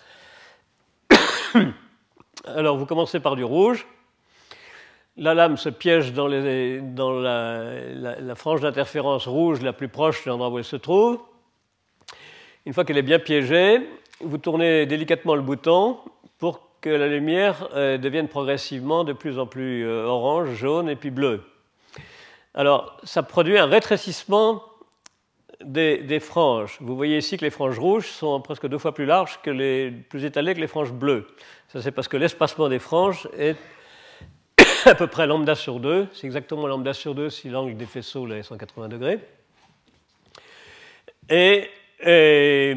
Alors, 2.45 2.77
vous 2.77 2.87
commencez 2.87 3.21
par 3.21 3.37
du 3.37 3.45
rouge. 3.45 3.87
La 5.17 5.35
lame 5.35 5.57
se 5.57 5.69
piège 5.69 6.13
dans, 6.13 6.29
la, 6.29 8.35
frange 8.37 8.61
d'interférence 8.61 9.27
rouge 9.27 9.61
la 9.63 9.73
plus 9.73 9.89
proche 9.89 10.25
de 10.25 10.31
l'endroit 10.31 10.51
où 10.51 10.59
elle 10.59 10.65
se 10.65 10.77
trouve. 10.77 11.21
Une 12.65 12.73
fois 12.73 12.85
qu'elle 12.85 12.99
est 12.99 13.03
bien 13.03 13.19
piégée, 13.19 13.81
vous 14.21 14.39
tournez 14.39 14.87
délicatement 14.87 15.35
le 15.35 15.43
bouton 15.43 15.99
pour 16.39 16.69
que 16.81 16.91
la 16.91 17.09
lumière 17.09 17.69
euh, 17.75 17.99
devienne 17.99 18.29
progressivement 18.29 19.03
de 19.03 19.13
plus 19.13 19.41
en 19.41 19.47
plus 19.47 19.85
euh, 19.85 20.05
orange, 20.05 20.55
jaune 20.55 20.89
et 20.89 20.95
puis 20.95 21.11
bleu. 21.11 21.43
Alors, 22.55 22.97
ça 23.03 23.25
produit 23.25 23.59
un 23.59 23.67
rétrécissement 23.67 24.63
des, 25.65 26.21
franges. 26.21 26.79
Vous 26.81 26.97
voyez 26.97 27.19
ici 27.19 27.37
que 27.37 27.45
les 27.45 27.51
franges 27.51 27.79
rouges 27.79 28.07
sont 28.07 28.41
presque 28.41 28.67
deux 28.69 28.79
fois 28.79 28.95
plus 28.95 29.07
larges 29.07 29.41
que 29.43 29.51
les 29.51 29.91
plus 29.91 30.25
étalées 30.25 30.55
que 30.55 30.61
les 30.61 30.67
franges 30.67 30.93
bleues. 30.93 31.27
Ça, 31.69 31.83
c'est 31.83 31.91
parce 31.91 32.09
que 32.09 32.17
l'espacement 32.17 32.69
des 32.69 32.79
franges 32.79 33.29
est 33.37 33.57
à 34.87 34.95
peu 34.95 35.07
près 35.07 35.27
lambda 35.27 35.55
sur 35.55 35.81
2. 35.81 36.09
C'est 36.13 36.27
exactement 36.27 36.67
lambda 36.67 36.95
sur 36.95 37.15
2 37.15 37.31
si 37.31 37.49
l'angle 37.49 37.77
des 37.77 37.87
faisceaux 37.87 38.27
est 38.29 38.43
180 38.43 38.89
degrés. 38.89 39.19
Et, 41.31 41.69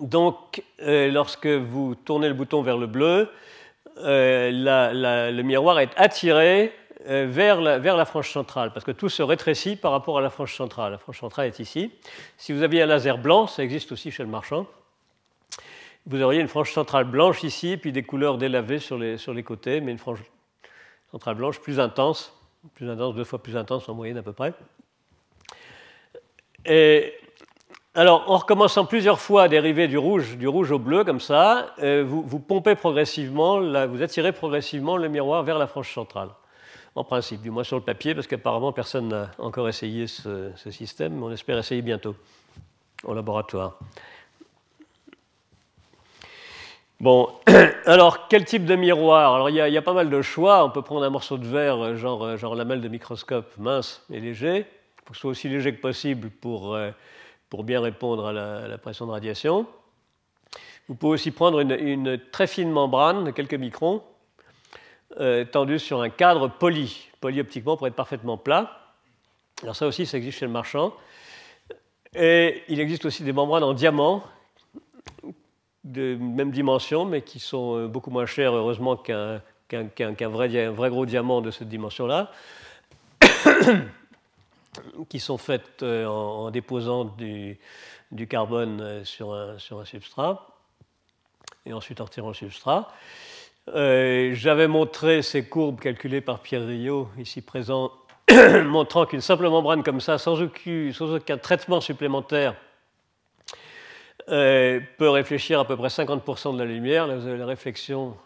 donc, 0.00 0.62
euh, 0.82 1.10
lorsque 1.10 1.46
vous 1.46 1.94
tournez 1.94 2.28
le 2.28 2.34
bouton 2.34 2.62
vers 2.62 2.76
le 2.76 2.86
bleu, 2.86 3.30
euh, 3.98 5.30
le 5.30 5.42
miroir 5.42 5.80
est 5.80 5.90
attiré 5.96 6.64
euh, 6.66 6.72
vers 7.04 7.60
la, 7.60 7.78
vers 7.78 7.96
la, 7.96 8.04
frange 8.04 8.30
centrale, 8.30 8.72
parce 8.72 8.84
que 8.84 8.90
tout 8.90 9.08
se 9.08 9.22
rétrécit 9.22 9.76
par 9.76 9.92
rapport 9.92 10.18
à 10.18 10.20
la 10.20 10.30
frange 10.30 10.54
centrale. 10.54 10.92
La 10.92 10.98
frange 10.98 11.20
centrale 11.20 11.46
est 11.46 11.58
ici. 11.60 11.92
Si 12.36 12.52
vous 12.52 12.62
aviez 12.62 12.82
un 12.82 12.86
laser 12.86 13.18
blanc, 13.18 13.46
ça 13.46 13.62
existe 13.62 13.92
aussi 13.92 14.10
chez 14.10 14.22
le 14.22 14.28
marchand, 14.28 14.66
vous 16.08 16.22
auriez 16.22 16.40
une 16.40 16.48
frange 16.48 16.72
centrale 16.72 17.04
blanche 17.04 17.44
ici, 17.44 17.76
puis 17.76 17.92
des 17.92 18.02
couleurs 18.02 18.38
délavées 18.38 18.78
sur 18.78 18.96
les, 18.96 19.42
côtés, 19.42 19.82
mais 19.82 19.92
une 19.92 19.98
frange 19.98 20.20
centrale 21.10 21.34
blanche 21.34 21.60
plus 21.60 21.78
intense, 21.78 22.34
plus 22.74 22.88
intense, 22.88 23.14
deux 23.14 23.24
fois 23.24 23.42
plus 23.42 23.56
intense 23.58 23.88
en 23.90 23.94
moyenne 23.94 24.16
à 24.16 24.22
peu 24.22 24.32
près. 24.32 24.54
Et 26.64 27.12
alors, 27.94 28.30
en 28.30 28.38
recommençant 28.38 28.86
plusieurs 28.86 29.20
fois 29.20 29.44
à 29.44 29.48
dériver 29.48 29.86
du 29.86 29.98
rouge, 29.98 30.38
du 30.38 30.48
rouge 30.48 30.70
au 30.70 30.78
bleu, 30.78 31.04
comme 31.04 31.20
ça, 31.20 31.74
euh, 31.80 32.04
vous, 32.06 32.40
pompez 32.40 32.74
progressivement, 32.74 33.60
vous 33.86 34.02
attirez 34.02 34.32
progressivement 34.32 34.96
le 34.96 35.08
miroir 35.08 35.42
vers 35.42 35.58
la 35.58 35.66
frange 35.66 35.92
centrale 35.92 36.30
en 36.98 37.04
principe, 37.04 37.42
du 37.42 37.50
moins 37.50 37.62
sur 37.62 37.76
le 37.76 37.82
papier, 37.82 38.14
parce 38.14 38.26
qu'apparemment 38.26 38.72
personne 38.72 39.08
n'a 39.08 39.30
encore 39.38 39.68
essayé 39.68 40.08
ce, 40.08 40.50
système, 40.70 41.14
mais 41.14 41.22
on 41.22 41.30
espère 41.30 41.56
essayer 41.56 41.80
bientôt 41.80 42.16
au 43.04 43.14
laboratoire. 43.14 43.78
Bon, 46.98 47.30
alors 47.86 48.26
quel 48.26 48.44
type 48.44 48.64
de 48.64 48.74
miroir? 48.74 49.34
Alors 49.34 49.48
il 49.48 49.54
y, 49.54 49.76
a 49.76 49.82
pas 49.82 49.92
mal 49.92 50.10
de 50.10 50.20
choix. 50.22 50.64
On 50.64 50.70
peut 50.70 50.82
prendre 50.82 51.04
un 51.04 51.10
morceau 51.10 51.38
de 51.38 51.46
verre, 51.46 51.96
genre, 51.96 52.36
genre 52.36 52.56
lamelle 52.56 52.80
de 52.80 52.88
microscope 52.88 53.56
mince 53.58 54.04
et 54.10 54.18
léger. 54.18 54.58
Il 54.58 55.04
faut 55.04 55.10
que 55.10 55.14
ce 55.14 55.20
soit 55.20 55.30
aussi 55.30 55.48
léger 55.48 55.72
que 55.72 55.80
possible 55.80 56.30
pour, 56.30 56.74
euh, 56.74 56.90
pour 57.48 57.62
bien 57.62 57.80
répondre 57.80 58.26
à 58.26 58.32
la, 58.32 58.78
pression 58.78 59.06
de 59.06 59.12
radiation. 59.12 59.66
Vous 60.88 60.96
pouvez 60.96 61.12
aussi 61.14 61.30
prendre 61.30 61.60
une, 61.60 61.70
une 61.70 62.18
très 62.32 62.48
fine 62.48 62.72
membrane 62.72 63.22
de 63.22 63.30
quelques 63.30 63.54
microns 63.54 64.02
euh, 65.16 65.78
sur 65.78 66.02
un 66.02 66.10
cadre 66.10 66.48
poli, 66.48 67.08
poli 67.20 67.40
optiquement 67.40 67.76
pour 67.76 67.86
être 67.86 67.94
parfaitement 67.94 68.36
plat. 68.36 68.94
Alors 69.62 69.74
ça 69.74 69.86
aussi, 69.86 70.06
ça 70.06 70.18
existe 70.18 70.38
chez 70.38 70.46
le 70.46 70.52
marchand. 70.52 70.94
Et 72.14 72.62
il 72.68 72.80
existe 72.80 73.04
aussi 73.04 73.22
des 73.22 73.32
membranes 73.32 73.64
en 73.64 73.74
diamant, 73.74 74.24
de 75.84 76.16
même 76.16 76.50
dimension, 76.50 77.04
mais 77.04 77.22
qui 77.22 77.38
sont 77.38 77.86
beaucoup 77.86 78.10
moins 78.10 78.26
chères, 78.26 78.54
heureusement, 78.54 78.96
qu'un 78.96 79.40
vrai, 80.28 80.90
gros 80.90 81.06
diamant 81.06 81.40
de 81.40 81.50
cette 81.50 81.68
dimension-là, 81.68 82.30
qui 85.08 85.20
sont 85.20 85.38
faites 85.38 85.82
en, 85.82 86.50
déposant 86.50 87.04
du, 87.04 87.58
carbone 88.28 89.04
sur 89.04 89.34
un, 89.34 89.58
sur 89.58 89.80
un 89.80 89.84
substrat, 89.84 90.46
et 91.66 91.72
ensuite 91.72 92.00
en 92.00 92.04
retirant 92.04 92.28
le 92.28 92.34
substrat. 92.34 92.92
Euh, 93.74 94.34
j'avais 94.34 94.68
montré 94.68 95.22
ces 95.22 95.44
courbes 95.44 95.80
calculées 95.80 96.20
par 96.20 96.40
Pierre 96.40 96.66
Rio, 96.66 97.08
ici 97.18 97.42
présent, 97.42 97.92
montrant 98.64 99.04
qu'une 99.04 99.20
simple 99.20 99.48
membrane 99.48 99.82
comme 99.82 100.00
ça, 100.00 100.16
sans 100.18 100.40
aucun, 100.40 101.38
traitement 101.38 101.80
supplémentaire, 101.80 102.54
euh, 104.28 104.80
peut 104.96 105.10
réfléchir 105.10 105.60
à 105.60 105.66
peu 105.66 105.76
près 105.76 105.88
50% 105.88 106.54
de 106.54 106.58
la 106.58 106.64
lumière. 106.64 107.06
Là, 107.06 107.16
vous 107.16 107.26
avez 107.26 107.38
la 107.38 107.46
réflexion. 107.46 108.16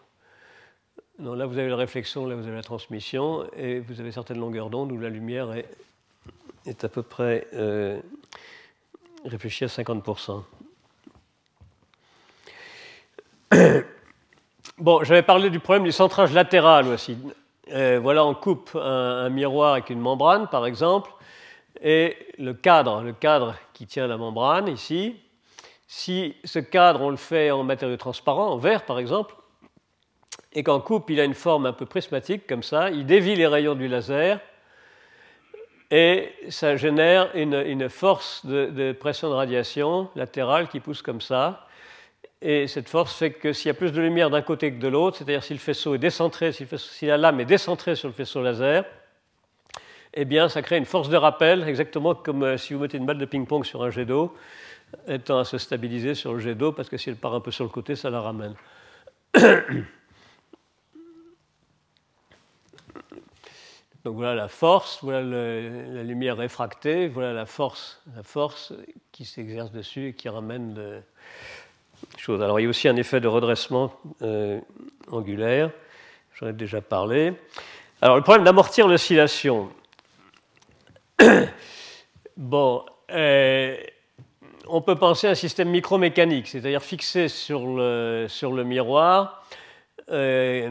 Là, 1.19 1.45
vous 1.45 1.57
avez 1.57 1.69
la 1.69 1.75
réflexion, 1.75 2.25
là, 2.25 2.35
vous 2.35 2.47
avez 2.47 2.55
la 2.55 2.63
transmission, 2.63 3.45
et 3.55 3.79
vous 3.79 3.99
avez 3.99 4.11
certaines 4.11 4.39
longueurs 4.39 4.69
d'onde 4.69 4.91
où 4.91 4.99
la 4.99 5.09
lumière 5.09 5.53
est, 6.65 6.83
à 6.83 6.89
peu 6.89 7.03
près 7.03 7.47
euh, 7.53 7.99
réfléchie 9.25 9.65
à 9.65 9.67
50%. 9.67 10.43
Bon, 14.79 15.03
j'avais 15.03 15.21
parlé 15.21 15.51
du 15.51 15.59
problème 15.59 15.83
du 15.83 15.91
centrage 15.91 16.33
latéral 16.33 16.87
aussi. 16.87 17.15
Euh, 17.71 17.99
voilà, 18.01 18.25
on 18.25 18.33
coupe 18.33 18.71
un, 18.75 19.29
miroir 19.29 19.73
avec 19.73 19.91
une 19.91 19.99
membrane, 19.99 20.47
par 20.47 20.65
exemple, 20.65 21.11
et 21.79 22.17
le 22.39 22.55
cadre, 22.55 23.03
le 23.03 23.13
cadre 23.13 23.53
qui 23.73 23.85
tient 23.85 24.07
la 24.07 24.17
membrane 24.17 24.67
ici, 24.67 25.15
si 25.87 26.35
ce 26.43 26.57
cadre, 26.57 27.01
on 27.01 27.11
le 27.11 27.17
fait 27.17 27.51
en 27.51 27.63
matériau 27.63 27.97
transparent, 27.97 28.47
en 28.47 28.57
verre 28.57 28.83
par 28.83 28.97
exemple, 28.97 29.35
et 30.53 30.63
qu'en 30.63 30.79
coupe, 30.79 31.11
il 31.11 31.19
a 31.19 31.23
une 31.23 31.35
forme 31.35 31.67
un 31.67 31.73
peu 31.73 31.85
prismatique 31.85 32.47
comme 32.47 32.63
ça, 32.63 32.89
il 32.89 33.05
dévie 33.05 33.35
les 33.35 33.45
rayons 33.45 33.75
du 33.75 33.87
laser, 33.87 34.39
et 35.91 36.33
ça 36.49 36.77
génère 36.77 37.29
une, 37.35 37.89
force 37.89 38.43
de, 38.43 38.65
de 38.65 38.91
pression 38.91 39.29
de 39.29 39.35
radiation 39.35 40.09
latérale 40.15 40.67
qui 40.67 40.79
pousse 40.79 41.03
comme 41.03 41.21
ça. 41.21 41.67
Et 42.45 42.67
cette 42.67 42.89
force 42.89 43.15
fait 43.15 43.31
que 43.31 43.53
s'il 43.53 43.67
y 43.67 43.71
a 43.71 43.73
plus 43.73 43.93
de 43.93 44.01
lumière 44.01 44.29
d'un 44.29 44.41
côté 44.41 44.73
que 44.73 44.77
de 44.77 44.89
l'autre, 44.89 45.15
c'est-à-dire 45.15 45.41
si 45.41 45.53
le 45.53 45.59
faisceau 45.59 45.95
est 45.95 45.97
décentré, 45.97 46.51
si, 46.51 47.05
la 47.05 47.15
lame 47.15 47.39
est 47.39 47.45
décentrée 47.45 47.95
sur 47.95 48.09
le 48.09 48.13
faisceau 48.13 48.43
laser, 48.43 48.83
eh 50.13 50.25
bien, 50.25 50.49
ça 50.49 50.61
crée 50.61 50.75
une 50.75 50.83
force 50.83 51.07
de 51.07 51.15
rappel, 51.15 51.65
exactement 51.65 52.13
comme 52.15 52.43
euh, 52.43 52.57
si 52.57 52.73
vous 52.73 52.81
mettez 52.81 52.97
une 52.97 53.05
balle 53.05 53.17
de 53.17 53.23
ping-pong 53.23 53.63
sur 53.63 53.81
un 53.81 53.91
jet 53.91 54.03
d'eau, 54.03 54.35
étant 55.07 55.39
à 55.39 55.45
se 55.45 55.57
stabiliser 55.57 56.15
sur 56.15 56.33
le 56.33 56.39
jet 56.39 56.53
d'eau, 56.53 56.73
parce 56.73 56.89
que 56.89 56.97
si 56.97 57.09
elle 57.09 57.15
part 57.15 57.33
un 57.33 57.39
peu 57.39 57.51
sur 57.51 57.63
le 57.63 57.69
côté, 57.69 57.95
ça 57.95 58.09
la 58.09 58.19
ramène. 58.19 58.55
Donc 64.03 64.15
voilà 64.15 64.35
la 64.35 64.49
force, 64.49 64.99
voilà 65.01 65.21
la 65.21 66.03
lumière 66.03 66.35
réfractée, 66.35 67.07
voilà 67.07 67.31
la 67.31 67.45
force, 67.45 68.01
la 68.17 68.23
force 68.23 68.73
qui 69.13 69.23
s'exerce 69.23 69.71
dessus 69.71 70.09
et 70.09 70.13
qui 70.13 70.27
ramène 70.27 70.75
le, 70.75 71.01
alors 72.29 72.59
il 72.59 72.63
y 72.63 72.65
a 72.65 72.69
aussi 72.69 72.87
un 72.87 72.95
effet 72.95 73.19
de 73.19 73.27
redressement 73.27 73.93
euh, 74.21 74.59
angulaire, 75.11 75.71
j'en 76.35 76.47
ai 76.47 76.53
déjà 76.53 76.81
parlé. 76.81 77.33
Alors 78.01 78.15
le 78.15 78.21
problème 78.21 78.43
d'amortir 78.43 78.87
l'oscillation. 78.87 79.69
bon, 82.37 82.85
euh, 83.11 83.77
on 84.67 84.81
peut 84.81 84.95
penser 84.95 85.27
à 85.27 85.31
un 85.31 85.35
système 85.35 85.69
micromécanique, 85.69 86.47
c'est-à-dire 86.47 86.81
fixé 86.81 87.27
sur 87.27 87.67
le, 87.67 88.25
sur 88.29 88.53
le 88.53 88.63
miroir 88.63 89.45
euh, 90.11 90.69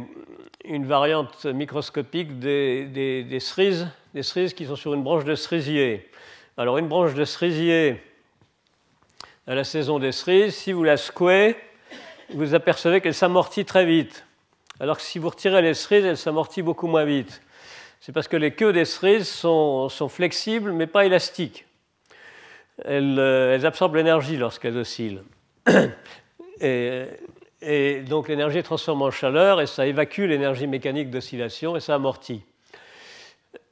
une 0.65 0.87
variante 0.87 1.47
microscopique 1.47 2.39
des, 2.39 2.85
des, 2.85 3.25
des, 3.25 3.41
cerises, 3.41 3.89
des 4.15 4.23
cerises 4.23 4.55
qui 4.55 4.67
sont 4.67 4.77
sur 4.77 4.95
une 4.95 5.03
branche 5.03 5.25
de 5.25 5.35
cerisier. 5.35 6.09
Alors 6.57 6.79
une 6.79 6.89
branche 6.89 7.15
de 7.15 7.25
cerisier 7.25 8.01
à 9.47 9.55
la 9.55 9.65
saison 9.65 9.99
des 9.99 10.13
cerises, 10.13 10.55
si 10.55 10.73
vous 10.73 10.85
la 10.85 10.97
secouez, 10.97 11.57
vous 12.35 12.55
apercevez 12.55 13.01
qu'elle 13.01 13.15
s'amortit 13.15 13.65
très 13.65 13.85
vite. 13.85 14.25
Alors 14.81 14.97
que 14.97 15.03
si 15.03 15.19
vous 15.19 15.29
retirez 15.29 15.63
les 15.63 15.75
cerises, 15.75 16.05
elle 16.05 16.17
s'amortit 16.17 16.63
beaucoup 16.63 16.87
moins 16.87 17.05
vite. 17.05 17.43
C'est 18.01 18.13
parce 18.13 18.29
que 18.29 18.37
les 18.37 18.53
queues 18.53 18.73
des 18.73 18.85
cerises 18.85 19.29
sont, 19.29 19.89
flexibles 20.09 20.73
mais 20.73 20.87
pas 20.87 21.05
élastiques. 21.05 21.67
Euh, 22.87 23.55
elles, 23.55 23.67
absorbent 23.67 23.97
l'énergie 23.97 24.37
lorsqu'elles 24.37 24.77
oscillent. 24.77 25.23
Et, 26.65 27.07
et 27.61 28.03
donc 28.03 28.29
l'énergie 28.29 28.59
est 28.59 28.63
transformée 28.63 29.03
en 29.03 29.11
chaleur 29.11 29.61
et 29.61 29.67
ça 29.67 29.85
évacue 29.85 30.23
l'énergie 30.29 30.69
mécanique 30.69 31.11
d'oscillation 31.11 31.77
et 31.77 31.81
ça 31.81 31.97
amortit. 31.97 32.45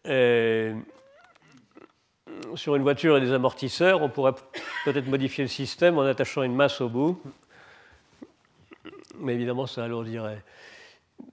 Et 0.04 0.72
sur 2.55 2.77
une 2.77 2.83
voiture 2.83 3.16
et 3.16 3.21
des 3.21 3.33
amortisseurs, 3.33 4.03
on 4.03 4.09
pourrait 4.09 4.35
peut-être 4.85 5.07
modifier 5.07 5.45
le 5.45 5.49
système 5.49 5.99
en 5.99 6.03
attachant 6.03 6.43
une 6.43 6.55
masse 6.55 6.81
au 6.81 6.88
bout. 6.88 7.21
Mais 9.19 9.35
évidemment, 9.35 9.66
ça 9.66 9.85
alourdirait. 9.85 10.43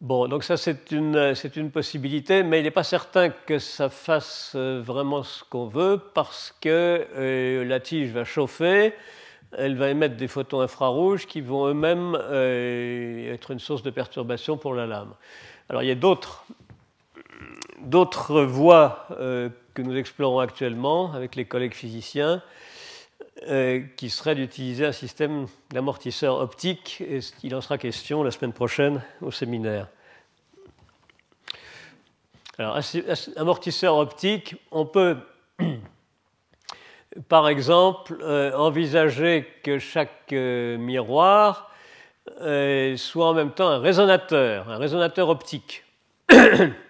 Bon, 0.01 0.27
donc 0.27 0.43
ça, 0.43 0.57
c'est 0.57 0.91
une, 0.91 1.33
une, 1.55 1.71
possibilité, 1.71 2.43
mais 2.43 2.59
il 2.59 2.63
n'est 2.63 2.71
pas 2.71 2.83
certain 2.83 3.29
que 3.29 3.57
ça 3.57 3.89
fasse 3.89 4.53
euh, 4.55 4.81
vraiment 4.83 5.23
ce 5.23 5.43
qu'on 5.43 5.65
veut 5.67 5.99
parce 6.13 6.53
que 6.61 7.07
euh, 7.15 7.63
la 7.63 7.79
tige 7.79 8.11
va 8.11 8.23
chauffer, 8.23 8.93
elle 9.57 9.75
va 9.77 9.89
émettre 9.89 10.17
des 10.17 10.27
photons 10.27 10.59
infrarouges 10.59 11.25
qui 11.25 11.41
vont 11.41 11.67
eux-mêmes 11.67 12.17
euh, 12.21 13.33
être 13.33 13.51
une 13.51 13.59
source 13.59 13.81
de 13.81 13.89
perturbation 13.89 14.57
pour 14.57 14.73
la 14.73 14.85
lame. 14.85 15.13
Alors, 15.69 15.83
il 15.83 15.87
y 15.87 15.91
a 15.91 15.95
d'autres 15.95 16.45
d'autres 17.79 18.41
voies 18.41 19.07
que 19.77 19.83
nous 19.83 19.95
explorons 19.95 20.39
actuellement 20.39 21.13
avec 21.13 21.35
les 21.35 21.45
collègues 21.45 21.75
physiciens, 21.75 22.41
euh, 23.47 23.83
qui 23.95 24.09
serait 24.09 24.33
d'utiliser 24.33 24.87
un 24.87 24.91
système 24.91 25.45
d'amortisseur 25.69 26.39
optique, 26.39 26.99
et 27.01 27.19
il 27.43 27.53
en 27.53 27.61
sera 27.61 27.77
question 27.77 28.23
la 28.23 28.31
semaine 28.31 28.53
prochaine 28.53 29.03
au 29.21 29.29
séminaire. 29.29 29.87
Alors, 32.57 32.79
amortisseur 33.35 33.97
optique, 33.97 34.55
on 34.71 34.87
peut 34.87 35.17
par 37.29 37.47
exemple 37.47 38.17
euh, 38.21 38.53
envisager 38.53 39.47
que 39.61 39.77
chaque 39.77 40.33
euh, 40.33 40.79
miroir 40.79 41.71
soit 42.97 43.29
en 43.29 43.33
même 43.35 43.51
temps 43.51 43.69
un 43.69 43.79
résonateur, 43.79 44.69
un 44.69 44.77
résonateur 44.77 45.29
optique. 45.29 45.83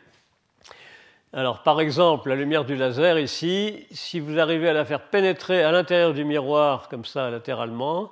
Alors, 1.37 1.61
par 1.61 1.79
exemple, 1.79 2.29
la 2.29 2.35
lumière 2.35 2.65
du 2.65 2.75
laser 2.75 3.19
ici, 3.19 3.85
si 3.91 4.19
vous 4.19 4.39
arrivez 4.39 4.69
à 4.69 4.73
la 4.73 4.85
faire 4.85 5.01
pénétrer 5.01 5.61
à 5.61 5.71
l'intérieur 5.71 6.15
du 6.15 6.25
miroir, 6.25 6.89
comme 6.89 7.05
ça, 7.05 7.29
latéralement, 7.29 8.11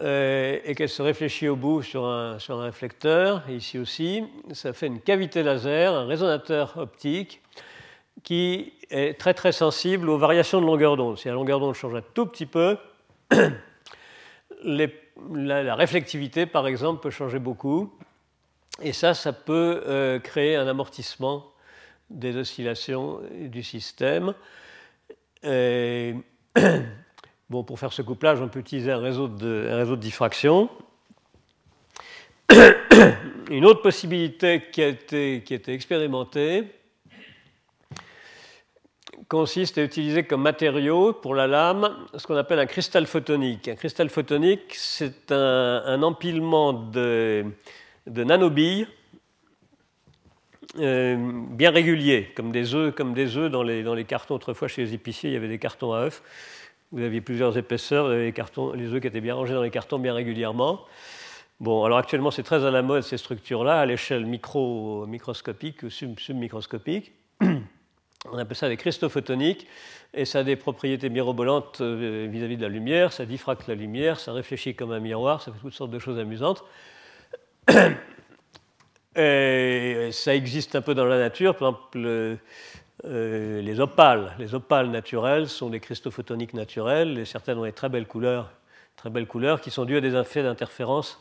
euh, 0.00 0.58
et 0.64 0.74
qu'elle 0.74 0.88
se 0.88 1.02
réfléchit 1.02 1.46
au 1.46 1.54
bout 1.54 1.82
sur 1.82 2.04
un, 2.04 2.36
réflecteur, 2.48 3.48
ici 3.48 3.78
aussi, 3.78 4.24
ça 4.50 4.72
fait 4.72 4.88
une 4.88 4.98
cavité 4.98 5.44
laser, 5.44 5.94
un 5.94 6.04
résonateur 6.04 6.76
optique, 6.78 7.42
qui 8.24 8.72
est 8.90 9.16
très 9.20 9.34
très 9.34 9.52
sensible 9.52 10.10
aux 10.10 10.18
variations 10.18 10.60
de 10.60 10.66
longueur 10.66 10.96
d'onde. 10.96 11.18
Si 11.18 11.28
la 11.28 11.34
longueur 11.34 11.60
d'onde 11.60 11.76
change 11.76 11.94
un 11.94 12.02
tout 12.12 12.26
petit 12.26 12.46
peu, 12.46 12.76
la, 14.64 15.74
réflectivité, 15.76 16.46
par 16.46 16.66
exemple, 16.66 17.02
peut 17.02 17.10
changer 17.10 17.38
beaucoup. 17.38 17.96
Et 18.80 18.92
ça, 18.92 19.14
ça 19.14 19.32
peut 19.32 19.84
euh, 19.86 20.18
créer 20.18 20.56
un 20.56 20.66
amortissement 20.66 21.51
des 22.12 22.36
oscillations 22.36 23.20
du 23.32 23.62
système. 23.62 24.34
pour 27.66 27.78
faire 27.78 27.92
ce 27.92 28.02
couplage, 28.02 28.40
on 28.40 28.48
peut 28.48 28.60
utiliser 28.60 28.90
un 28.90 28.98
réseau 28.98 29.28
de, 29.28 29.96
diffraction. 29.96 30.70
Une 33.50 33.66
autre 33.66 33.82
possibilité 33.82 34.62
qui 34.72 34.82
a 34.82 34.88
été, 34.88 35.42
expérimentée 35.68 36.64
consiste 39.28 39.78
à 39.78 39.82
utiliser 39.82 40.24
comme 40.24 40.42
matériau 40.42 41.12
pour 41.14 41.34
la 41.34 41.46
lame 41.46 41.96
ce 42.16 42.26
qu'on 42.26 42.36
appelle 42.36 42.58
un 42.58 42.66
cristal 42.66 43.06
photonique. 43.06 43.68
Un 43.68 43.76
cristal 43.76 44.10
photonique, 44.10 44.74
c'est 44.74 45.32
un, 45.32 45.82
un, 45.86 46.02
empilement 46.02 46.72
de, 46.72 47.44
de 48.06 48.24
nanobilles 48.24 48.86
euh, 50.78 51.16
bien 51.50 51.70
réguliers, 51.70 52.32
comme 52.34 52.52
des 52.52 52.74
œufs, 52.74 52.94
comme 52.94 53.14
des 53.14 53.36
œufs 53.36 53.50
dans 53.50 53.62
les, 53.62 53.82
les 53.82 54.04
cartons. 54.04 54.34
Autrefois, 54.34 54.68
chez 54.68 54.82
les 54.82 54.94
épiciers, 54.94 55.30
il 55.30 55.34
y 55.34 55.36
avait 55.36 55.48
des 55.48 55.58
cartons 55.58 55.92
à 55.92 56.00
œufs. 56.00 56.22
Vous 56.92 57.02
aviez 57.02 57.20
plusieurs 57.20 57.56
épaisseurs, 57.56 58.08
les, 58.08 58.32
cartons, 58.32 58.72
les 58.72 58.92
œufs 58.92 59.00
qui 59.00 59.06
étaient 59.06 59.20
bien 59.20 59.34
rangés 59.34 59.54
dans 59.54 59.62
les 59.62 59.70
cartons 59.70 59.98
bien 59.98 60.14
régulièrement. 60.14 60.80
Bon, 61.60 61.84
alors 61.84 61.98
actuellement, 61.98 62.30
c'est 62.30 62.42
très 62.42 62.64
à 62.64 62.70
la 62.70 62.82
mode 62.82 63.02
ces 63.02 63.16
structures-là, 63.16 63.80
à 63.80 63.86
l'échelle 63.86 64.26
micro, 64.26 65.06
microscopique 65.06 65.82
ou 65.84 65.90
sub, 65.90 66.18
submicroscopique. 66.18 67.12
On 68.30 68.38
appelle 68.38 68.56
ça 68.56 68.68
des 68.68 68.76
cristaux 68.76 69.08
photoniques 69.08 69.66
et 70.14 70.24
ça 70.24 70.40
a 70.40 70.42
des 70.44 70.56
propriétés 70.56 71.08
mirobolantes 71.08 71.80
euh, 71.80 72.28
vis-à-vis 72.30 72.56
de 72.56 72.62
la 72.62 72.68
lumière, 72.68 73.12
ça 73.12 73.26
diffracte 73.26 73.66
la 73.66 73.74
lumière, 73.74 74.20
ça 74.20 74.32
réfléchit 74.32 74.74
comme 74.74 74.92
un 74.92 75.00
miroir, 75.00 75.42
ça 75.42 75.52
fait 75.52 75.58
toutes 75.60 75.74
sortes 75.74 75.90
de 75.90 75.98
choses 75.98 76.18
amusantes. 76.18 76.64
Et 79.16 80.08
ça 80.12 80.34
existe 80.34 80.74
un 80.74 80.80
peu 80.80 80.94
dans 80.94 81.04
la 81.04 81.18
nature, 81.18 81.56
par 81.56 81.68
exemple 81.68 82.38
euh, 83.04 83.60
les 83.60 83.80
opales. 83.80 84.34
Les 84.38 84.54
opales 84.54 84.90
naturelles 84.90 85.48
sont 85.48 85.70
des 85.70 85.80
cristaux 85.80 86.10
photoniques 86.10 86.54
naturels 86.54 87.18
et 87.18 87.24
certaines 87.24 87.58
ont 87.58 87.64
des 87.64 87.72
très 87.72 87.88
belles 87.88 88.06
couleurs, 88.06 88.50
très 88.96 89.10
belles 89.10 89.26
couleurs 89.26 89.60
qui 89.60 89.70
sont 89.70 89.84
dues 89.84 89.96
à 89.96 90.00
des 90.00 90.14
effets 90.14 90.42
d'interférence 90.42 91.20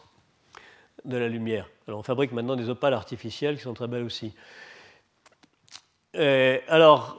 de 1.04 1.17
la 1.17 1.27
lumière. 1.27 1.67
Alors 1.88 1.99
on 1.99 2.04
fabrique 2.04 2.32
maintenant 2.32 2.56
des 2.56 2.69
opales 2.69 2.93
artificielles 2.93 3.58
qui 3.58 3.63
sont 3.63 3.73
très 3.73 3.88
belles 3.88 4.04
aussi. 4.04 4.34
alors, 6.13 7.17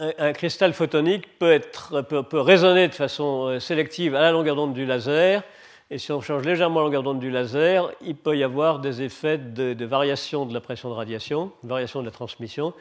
un, 0.00 0.32
cristal 0.32 0.72
photonique 0.72 1.38
peut, 1.38 1.52
être, 1.52 2.02
peut, 2.02 2.40
résonner 2.40 2.88
de 2.88 2.94
façon 2.94 3.46
euh, 3.46 3.60
sélective 3.60 4.14
à 4.14 4.20
la 4.20 4.32
longueur 4.32 4.56
d'onde 4.56 4.74
du 4.74 4.86
laser. 4.86 5.42
Et 5.90 5.98
si 5.98 6.12
on 6.12 6.20
change 6.20 6.44
légèrement 6.44 6.80
la 6.80 6.86
longueur 6.86 7.02
d'onde 7.02 7.18
du 7.18 7.30
laser, 7.30 7.90
il 8.00 8.14
peut 8.14 8.36
y 8.36 8.44
avoir 8.44 8.78
des 8.78 9.02
effets 9.02 9.38
de, 9.38 9.84
variation 9.84 10.46
de 10.46 10.54
la 10.54 10.60
pression 10.60 10.88
de 10.88 10.94
radiation, 10.94 11.52
variation 11.64 12.00
de 12.00 12.06
la 12.06 12.12
transmission, 12.12 12.72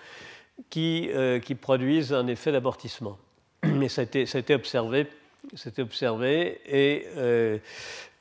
qui, 0.69 1.09
euh, 1.13 1.39
qui 1.39 1.55
produisent 1.55 2.13
un 2.13 2.27
effet 2.27 2.51
d'abortissement. 2.51 3.17
Mais 3.63 3.89
ça 3.89 4.01
a 4.01 4.03
été, 4.03 4.25
ça 4.25 4.37
a 4.37 4.41
été 4.41 4.53
observé, 4.53 5.07
observé 5.79 6.61
et, 6.67 7.07
euh, 7.17 7.57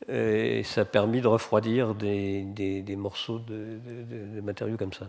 et, 0.09 0.63
ça 0.63 0.83
a 0.83 0.85
permis 0.85 1.21
de 1.21 1.29
refroidir 1.29 1.95
des, 1.95 2.43
des, 2.43 2.97
morceaux 2.97 3.41
de, 3.41 3.79
de 4.35 4.41
matériaux 4.41 4.77
comme 4.79 4.93
ça. 4.93 5.09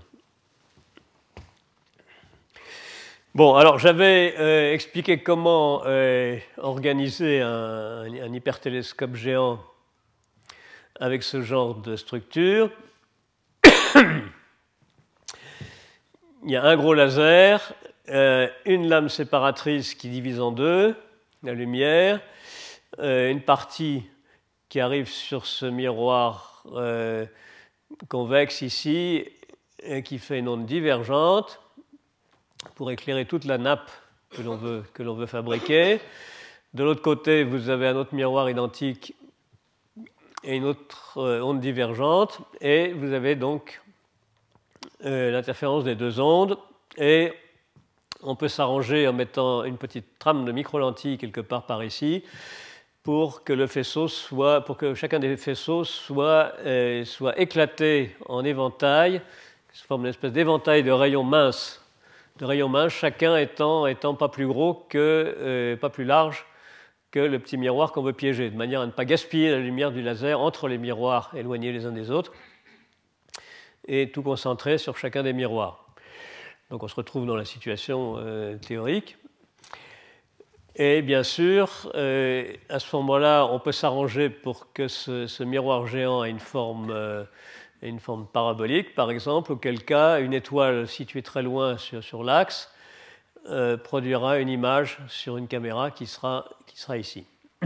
Bon, 3.35 3.53
alors 3.53 3.77
j'avais 3.77 4.33
euh, 4.39 4.73
expliqué 4.73 5.19
comment 5.19 5.83
euh, 5.85 6.39
organiser 6.57 7.41
un, 7.41 8.33
hypertélescope 8.33 9.13
géant 9.15 9.59
avec 10.99 11.23
ce 11.23 11.41
genre 11.41 11.75
de 11.75 11.95
structure. 11.95 12.69
Il 16.43 16.51
y 16.51 16.55
a 16.55 16.63
un 16.63 16.77
gros 16.77 16.93
laser, 16.93 17.73
euh, 18.09 18.47
une 18.65 18.87
lame 18.87 19.09
séparatrice 19.09 19.95
qui 19.95 20.09
divise 20.09 20.39
en 20.39 20.51
deux 20.51 20.95
la 21.43 21.53
lumière, 21.53 22.19
une 22.97 23.41
partie 23.41 24.03
qui 24.67 24.81
arrive 24.81 25.07
sur 25.07 25.45
ce 25.45 25.65
miroir 25.65 26.65
convexe 28.09 28.61
ici 28.61 29.25
et 29.81 30.03
qui 30.03 30.19
fait 30.19 30.39
une 30.39 30.47
onde 30.47 30.65
divergente 30.65 31.59
pour 32.75 32.91
éclairer 32.91 33.25
toute 33.25 33.45
la 33.45 33.57
nappe 33.57 33.89
que 34.31 34.41
l'on 34.41 34.55
veut, 34.57 34.83
veut 34.97 35.25
fabriquer. 35.25 35.99
De 36.73 36.83
l'autre 36.83 37.01
côté, 37.01 37.43
vous 37.43 37.69
avez 37.69 37.87
un 37.87 37.95
autre 37.95 38.13
miroir 38.13 38.49
identique 38.49 39.15
et 40.43 40.55
une 40.55 40.65
autre 40.65 41.17
euh, 41.17 41.41
onde 41.41 41.59
divergente, 41.59 42.39
et 42.61 42.93
vous 42.93 43.13
avez 43.13 43.35
donc 43.35 43.81
euh, 45.05 45.31
l'interférence 45.31 45.83
des 45.83 45.95
deux 45.95 46.19
ondes, 46.19 46.57
et 46.97 47.33
on 48.21 48.35
peut 48.35 48.47
s'arranger 48.47 49.07
en 49.07 49.13
mettant 49.13 49.63
une 49.63 49.77
petite 49.77 50.19
trame 50.19 50.45
de 50.45 50.51
micro-lentilles 50.51 51.17
quelque 51.17 51.41
part 51.41 51.65
par 51.65 51.83
ici, 51.83 52.23
pour 53.03 53.43
que 53.43 53.55
chacun 54.93 55.19
des 55.19 55.35
faisceaux 55.37 55.83
soit, 55.83 56.53
euh, 56.65 57.05
soit 57.05 57.39
éclaté 57.39 58.15
en 58.27 58.43
éventail, 58.43 59.21
se 59.73 59.83
forme 59.85 60.01
une 60.01 60.09
espèce 60.09 60.33
d'éventail 60.33 60.83
de 60.83 60.91
rayons 60.91 61.23
minces. 61.23 61.83
De 62.37 62.45
rayons 62.45 62.69
minces, 62.69 62.93
chacun 62.93 63.35
étant, 63.37 63.87
étant 63.87 64.13
pas 64.13 64.29
plus 64.29 64.47
gros 64.47 64.85
que, 64.89 65.77
pas 65.81 65.89
plus 65.89 66.05
large 66.05 66.45
que 67.11 67.19
le 67.19 67.39
petit 67.39 67.57
miroir 67.57 67.91
qu'on 67.91 68.03
veut 68.03 68.13
piéger, 68.13 68.49
de 68.49 68.55
manière 68.55 68.81
à 68.81 68.85
ne 68.85 68.91
pas 68.91 69.05
gaspiller 69.05 69.51
la 69.51 69.59
lumière 69.59 69.91
du 69.91 70.01
laser 70.01 70.39
entre 70.39 70.67
les 70.67 70.77
miroirs 70.77 71.31
éloignés 71.35 71.71
les 71.71 71.85
uns 71.85 71.91
des 71.91 72.11
autres, 72.11 72.33
et 73.87 74.11
tout 74.11 74.21
concentrer 74.21 74.77
sur 74.77 74.97
chacun 74.97 75.23
des 75.23 75.33
miroirs. 75.33 75.85
Donc 76.69 76.83
on 76.83 76.87
se 76.87 76.95
retrouve 76.95 77.25
dans 77.25 77.35
la 77.35 77.45
situation 77.45 78.15
euh, 78.17 78.57
théorique. 78.57 79.17
Et 80.75 81.01
bien 81.01 81.23
sûr, 81.23 81.91
euh, 81.95 82.53
à 82.69 82.79
ce 82.79 82.95
moment-là, 82.95 83.45
on 83.45 83.59
peut 83.59 83.71
s'arranger 83.71 84.29
pour 84.29 84.71
que 84.71 84.87
ce, 84.87 85.43
miroir 85.43 85.87
géant 85.87 86.23
ait 86.23 86.29
une 86.29 86.39
forme 86.39 87.27
une 87.81 87.99
forme 87.99 88.27
parabolique, 88.27 88.93
par 88.93 89.09
exemple, 89.11 89.53
auquel 89.53 89.83
cas 89.83 90.19
une 90.19 90.33
étoile 90.33 90.87
située 90.87 91.21
très 91.21 91.43
loin 91.43 91.77
sur, 91.77 92.23
l'axe 92.23 92.71
euh, 93.47 93.77
produira 93.77 94.39
une 94.39 94.49
image 94.49 94.97
sur 95.07 95.37
une 95.37 95.47
caméra 95.47 95.91
qui 95.91 96.05
sera, 96.05 96.49
qui 96.67 96.77
sera 96.79 96.97
ici. 96.97 97.25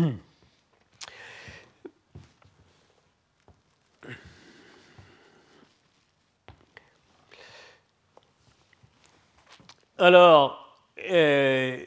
Alors, 9.98 10.78
euh, 11.10 11.84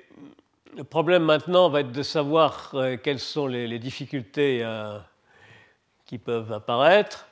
le 0.77 0.85
problème 0.85 1.23
maintenant 1.25 1.69
va 1.69 1.81
être 1.81 1.93
de 1.93 2.03
savoir 2.03 2.71
euh, 2.75 2.97
quelles 2.97 3.21
sont 3.21 3.47
les, 3.47 3.79
difficultés 3.79 4.67
qui 6.05 6.19
peuvent 6.19 6.53
apparaître. 6.53 7.26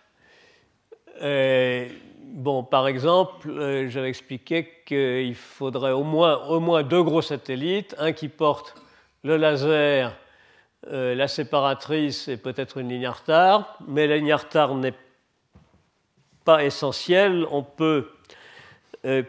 Euh, 1.22 1.88
bon, 2.22 2.64
par 2.64 2.88
exemple, 2.88 3.50
euh, 3.50 3.88
j'avais 3.88 4.09
expliqué 4.09 4.68
qu'il 4.87 5.35
faudrait 5.35 5.92
au 5.92 6.03
moins, 6.03 6.83
deux 6.83 7.03
gros 7.03 7.22
satellites, 7.22 7.94
un 7.98 8.12
qui 8.12 8.29
porte 8.29 8.74
le 9.22 9.37
laser, 9.37 10.16
euh, 10.90 11.14
la 11.14 11.29
séparatrice 11.29 12.29
et 12.29 12.37
peut-être 12.37 12.79
une 12.79 12.88
ligne 12.88 13.09
retard, 13.09 13.79
mais 13.87 14.07
la 14.07 14.16
ligne 14.16 14.35
retard 14.35 14.74
n'est 14.74 14.94
pas 16.44 16.64
essentielle. 16.64 17.46
On 17.50 17.62
peut, 17.62 18.11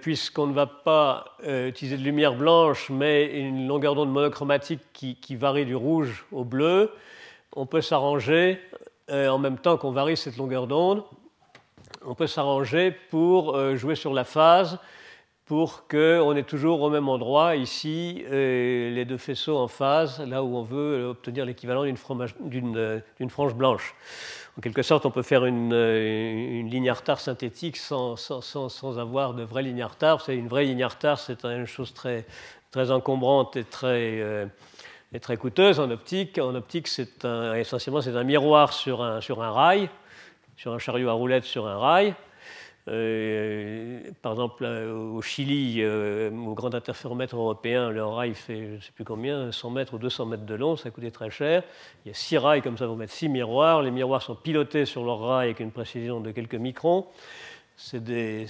puisqu'on 0.01 0.47
ne 0.47 0.53
va 0.53 0.67
pas 0.67 1.37
utiliser 1.45 1.97
de 1.97 2.03
lumière 2.03 2.35
blanche, 2.35 2.89
mais 2.89 3.25
une 3.39 3.67
longueur 3.67 3.95
d'onde 3.95 4.11
monochromatique 4.11 4.81
qui, 4.93 5.35
varie 5.35 5.65
du 5.65 5.75
rouge 5.75 6.25
au 6.31 6.43
bleu, 6.43 6.91
on 7.53 7.65
peut 7.65 7.81
s'arranger 7.81 8.59
en 9.09 9.37
même 9.37 9.57
temps 9.57 9.77
qu'on 9.77 9.91
varie 9.91 10.17
cette 10.17 10.37
longueur 10.37 10.67
d'onde 10.67 11.03
on 12.03 12.15
peut 12.15 12.27
s'arranger 12.27 12.91
pour 12.91 13.55
euh, 13.55 13.75
jouer 13.75 13.95
sur 13.95 14.13
la 14.13 14.23
phase 14.23 14.79
pour 15.45 15.87
qu'on 15.87 16.35
ait 16.35 16.43
toujours 16.43 16.81
au 16.81 16.89
même 16.89 17.07
endroit, 17.07 17.55
ici, 17.55 18.25
euh, 18.31 18.89
les 18.89 19.05
deux 19.05 19.19
faisceaux 19.19 19.57
en 19.57 19.67
phase, 19.67 20.19
là 20.21 20.43
où 20.43 20.57
on 20.57 20.63
veut 20.63 21.05
obtenir 21.05 21.45
l'équivalent 21.45 21.83
d'une 22.39 22.77
euh, 22.77 22.99
frange 23.29 23.53
blanche. 23.53 23.93
En 24.57 24.61
quelque 24.61 24.81
sorte, 24.81 25.05
on 25.05 25.11
peut 25.11 25.21
faire 25.21 25.45
une, 25.45 25.69
ligne 26.67 26.89
à 26.89 26.95
synthétique 27.19 27.77
sans, 27.77 28.15
avoir 28.97 29.35
de 29.35 29.43
vraie 29.43 29.61
ligne 29.61 29.83
à. 29.83 30.17
C'est 30.25 30.35
une 30.35 30.47
vraie 30.47 30.63
ligne 30.63 30.83
à 30.83 31.15
c'est 31.17 31.45
une 31.45 31.67
chose 31.67 31.93
très, 31.93 32.25
très 32.71 32.89
encombrante 32.89 33.55
et 33.55 33.65
très, 33.65 34.23
et 35.13 35.19
très 35.19 35.37
coûteuse 35.37 35.79
en 35.79 35.91
optique. 35.91 36.39
En 36.39 36.55
optique, 36.55 36.87
c'est 36.87 37.27
essentiellement 37.57 38.01
c'est 38.01 38.15
un 38.15 38.23
miroir 38.23 38.71
sur 38.71 39.03
un, 39.03 39.19
sur 39.21 39.43
un 39.43 39.51
rail 39.51 39.89
sur 40.57 40.73
un 40.73 40.79
chariot 40.79 41.09
à 41.09 41.13
roulettes 41.13 41.45
sur 41.45 41.67
un 41.67 41.77
rail. 41.77 42.15
Euh, 42.87 43.99
par 44.21 44.33
exemple, 44.33 44.63
au 44.63 45.21
Chili, 45.21 45.77
euh, 45.79 46.29
au 46.31 46.53
grand 46.53 46.75
interféromètre 46.75 47.35
européen, 47.35 47.89
le 47.89 48.05
rail 48.05 48.35
fait, 48.35 48.67
je 48.67 48.75
ne 48.75 48.79
sais 48.79 48.91
plus 48.93 49.03
combien, 49.03 49.51
100 49.51 49.69
mètres 49.71 49.95
ou 49.95 49.97
200 49.97 50.25
mètres 50.27 50.45
de 50.45 50.53
long, 50.53 50.75
ça 50.75 50.91
coûtait 50.91 51.11
très 51.11 51.31
cher. 51.31 51.63
Il 52.05 52.09
y 52.09 52.11
a 52.11 52.13
six 52.13 52.37
rails 52.37 52.61
comme 52.61 52.77
ça, 52.77 52.85
vous 52.85 52.95
mettre 52.95 53.13
six 53.13 53.27
miroirs. 53.27 53.81
Les 53.81 53.91
miroirs 53.91 54.21
sont 54.21 54.35
pilotés 54.35 54.85
sur 54.85 55.03
leur 55.03 55.19
rail 55.19 55.47
avec 55.47 55.59
une 55.61 55.71
précision 55.71 56.19
de 56.19 56.31
quelques 56.31 56.55
microns. 56.55 57.07
C'est 57.75 58.03
des, 58.03 58.47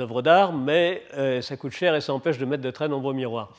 œuvres 0.00 0.22
d'art, 0.22 0.52
mais 0.52 1.02
euh, 1.14 1.42
ça 1.42 1.56
coûte 1.56 1.72
cher 1.72 1.94
et 1.94 2.00
ça 2.00 2.14
empêche 2.14 2.38
de 2.38 2.46
mettre 2.46 2.62
de 2.62 2.70
très 2.70 2.88
nombreux 2.88 3.12
miroirs. 3.12 3.50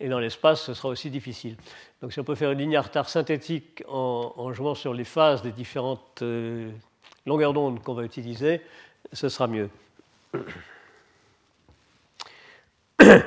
Et 0.00 0.08
dans 0.08 0.18
l'espace, 0.18 0.62
ce 0.62 0.74
sera 0.74 0.88
aussi 0.88 1.10
difficile. 1.10 1.56
Donc 2.02 2.12
si 2.12 2.18
on 2.18 2.24
peut 2.24 2.34
faire 2.34 2.50
une 2.50 2.58
ligne 2.58 2.76
à 2.76 2.82
retard 2.82 3.08
synthétique 3.08 3.84
en, 3.88 4.52
jouant 4.52 4.74
sur 4.74 4.92
les 4.92 5.04
phases 5.04 5.42
des 5.42 5.52
différentes 5.52 6.22
longueurs 7.26 7.52
d'onde 7.52 7.82
qu'on 7.82 7.94
va 7.94 8.04
utiliser, 8.04 8.60
ce 9.12 9.28
sera 9.28 9.46
mieux. 9.46 9.68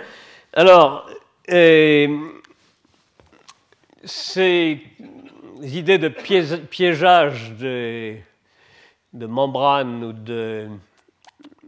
Alors, 0.54 1.10
euh, 1.52 2.30
ces 4.04 4.82
idées 5.62 5.98
de 5.98 6.10
piégeage 6.10 7.52
de, 7.54 8.18
membranes 9.14 10.04
ou 10.04 10.14
de, 10.14 10.68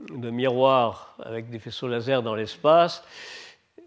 de 0.10 0.30
miroirs 0.30 1.16
avec 1.24 1.50
des 1.50 1.60
faisceaux 1.60 1.88
laser 1.88 2.22
dans 2.24 2.36
l'espace, 2.36 3.04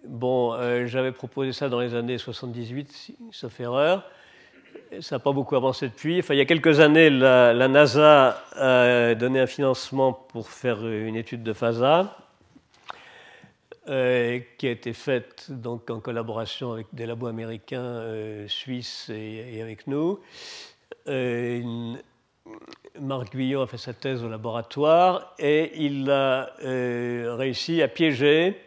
Bon, 0.04 0.54
euh, 0.54 0.86
j'avais 0.86 1.12
proposé 1.12 1.52
ça 1.52 1.68
dans 1.68 1.80
les 1.80 1.94
années 1.94 2.16
78, 2.16 3.16
sauf 3.32 3.60
erreur. 3.60 4.10
Ça 5.00 5.16
n'a 5.16 5.20
pas 5.20 5.32
beaucoup 5.32 5.56
avancé 5.56 5.88
depuis. 5.88 6.18
Enfin, 6.18 6.34
il 6.34 6.38
y 6.38 6.40
a 6.40 6.46
quelques 6.46 6.80
années, 6.80 7.10
la, 7.10 7.68
NASA 7.68 8.42
a 8.56 9.14
donné 9.14 9.40
un 9.40 9.46
financement 9.46 10.12
pour 10.12 10.48
faire 10.48 10.86
une 10.86 11.16
étude 11.16 11.42
de 11.42 11.52
FASA, 11.52 12.16
euh, 13.88 14.40
qui 14.58 14.68
a 14.68 14.70
été 14.70 14.92
faite 14.92 15.46
donc, 15.48 15.90
en 15.90 16.00
collaboration 16.00 16.72
avec 16.72 16.86
des 16.92 17.06
labos 17.06 17.28
américains, 17.28 17.80
euh, 17.80 18.46
suisses 18.46 19.10
et, 19.10 19.60
avec 19.62 19.86
nous. 19.86 20.20
Euh, 21.08 21.94
Marc 23.00 23.34
Guillon 23.34 23.62
a 23.62 23.66
fait 23.66 23.78
sa 23.78 23.94
thèse 23.94 24.22
au 24.22 24.28
laboratoire 24.28 25.34
et 25.38 25.72
il 25.82 26.10
a 26.10 26.50
réussi 27.36 27.80
à 27.80 27.88
piéger 27.88 28.60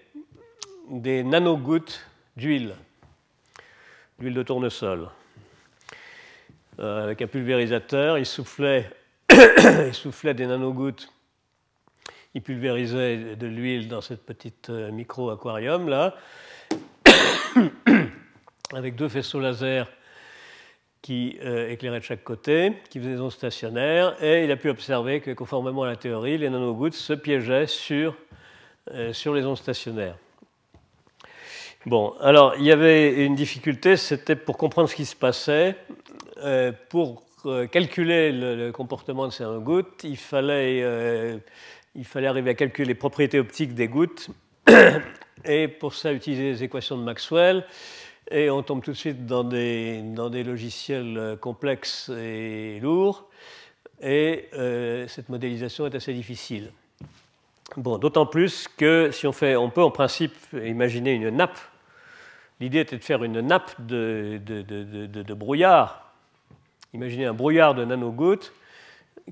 des 0.89 1.23
nanogouttes 1.23 2.05
d'huile, 2.35 2.75
d'huile 4.19 4.33
de 4.33 4.43
tournesol. 4.43 5.09
Euh, 6.79 7.03
avec 7.03 7.21
un 7.21 7.27
pulvérisateur, 7.27 8.17
il 8.17 8.25
soufflait, 8.25 8.89
des 9.29 10.45
nanogouttes, 10.47 11.13
il 12.33 12.41
pulvérisait 12.41 13.35
de 13.35 13.47
l'huile 13.47 13.87
dans 13.87 14.01
cette 14.01 14.25
petite 14.25 14.71
euh, 14.71 14.91
micro-aquarium 14.91 15.87
là, 15.87 16.15
avec 18.73 18.95
deux 18.95 19.07
faisceaux 19.07 19.39
laser 19.39 19.87
qui 21.03 21.37
euh, 21.43 21.69
éclairaient 21.69 21.99
de 21.99 22.05
chaque 22.05 22.23
côté, 22.23 22.73
qui 22.89 22.99
faisaient 22.99 23.15
des 23.15 23.21
ondes 23.21 23.31
stationnaires, 23.31 24.15
et 24.23 24.45
il 24.45 24.51
a 24.51 24.55
pu 24.55 24.69
observer 24.69 25.19
que, 25.21 25.31
conformément 25.31 25.83
à 25.83 25.87
la 25.87 25.95
théorie, 25.95 26.37
les 26.39 26.49
nanogouttes 26.49 26.95
se 26.95 27.13
piégeaient 27.13 27.67
sur, 27.67 28.15
sur 29.11 29.33
les 29.33 29.45
ondes 29.45 29.57
stationnaires. 29.57 30.15
Bon, 31.85 32.13
alors 32.21 32.55
il 32.57 32.63
y 32.63 32.71
avait 32.71 33.25
une 33.25 33.35
difficulté, 33.35 33.97
c'était 33.97 34.37
pour 34.37 34.57
comprendre 34.57 34.87
ce 34.87 34.95
qui 34.95 35.05
se 35.05 35.17
passait, 35.17 35.75
euh, 36.41 36.71
pour 36.87 37.23
euh, 37.45 37.67
calculer 37.67 38.31
le, 38.31 38.71
comportement 38.71 39.27
de 39.27 39.33
ces 39.33 39.43
gouttes, 39.59 40.05
il 40.05 40.15
fallait, 40.15 40.79
euh, 40.81 41.37
il 41.93 42.05
fallait 42.05 42.27
arriver 42.27 42.51
à 42.51 42.53
calculer 42.53 42.87
les 42.87 42.95
propriétés 42.95 43.37
optiques 43.37 43.73
des 43.73 43.89
gouttes, 43.89 44.29
et 45.45 45.67
pour 45.67 45.93
ça 45.93 46.13
utiliser 46.13 46.43
les 46.51 46.63
équations 46.63 46.97
de 46.97 47.03
Maxwell, 47.03 47.65
et 48.31 48.49
on 48.49 48.63
tombe 48.63 48.81
tout 48.81 48.91
de 48.91 48.97
suite 48.97 49.25
dans 49.25 49.43
des, 49.43 50.01
dans 50.03 50.29
des 50.29 50.45
logiciels 50.45 51.37
complexes 51.41 52.09
et 52.17 52.79
lourds, 52.81 53.27
et 54.01 54.47
cette 55.07 55.27
modélisation 55.27 55.85
est 55.85 55.95
assez 55.95 56.13
difficile. 56.13 56.71
Bon, 57.75 57.97
d'autant 57.97 58.25
plus 58.25 58.69
que 58.69 59.11
si 59.11 59.27
on 59.27 59.33
fait, 59.33 59.57
on 59.57 59.69
peut 59.69 59.83
en 59.83 59.91
principe 59.91 60.33
imaginer 60.53 61.13
une 61.13 61.29
nappe 61.29 61.59
L'idée 62.63 62.79
était 62.79 62.97
de 62.97 63.03
faire 63.03 63.25
une 63.25 63.41
nappe 63.41 63.73
de, 63.77 65.33
brouillard. 65.33 66.13
Imaginez 66.93 67.25
un 67.25 67.33
brouillard 67.33 67.75
de 67.75 67.83
nanogouttes 67.83 68.53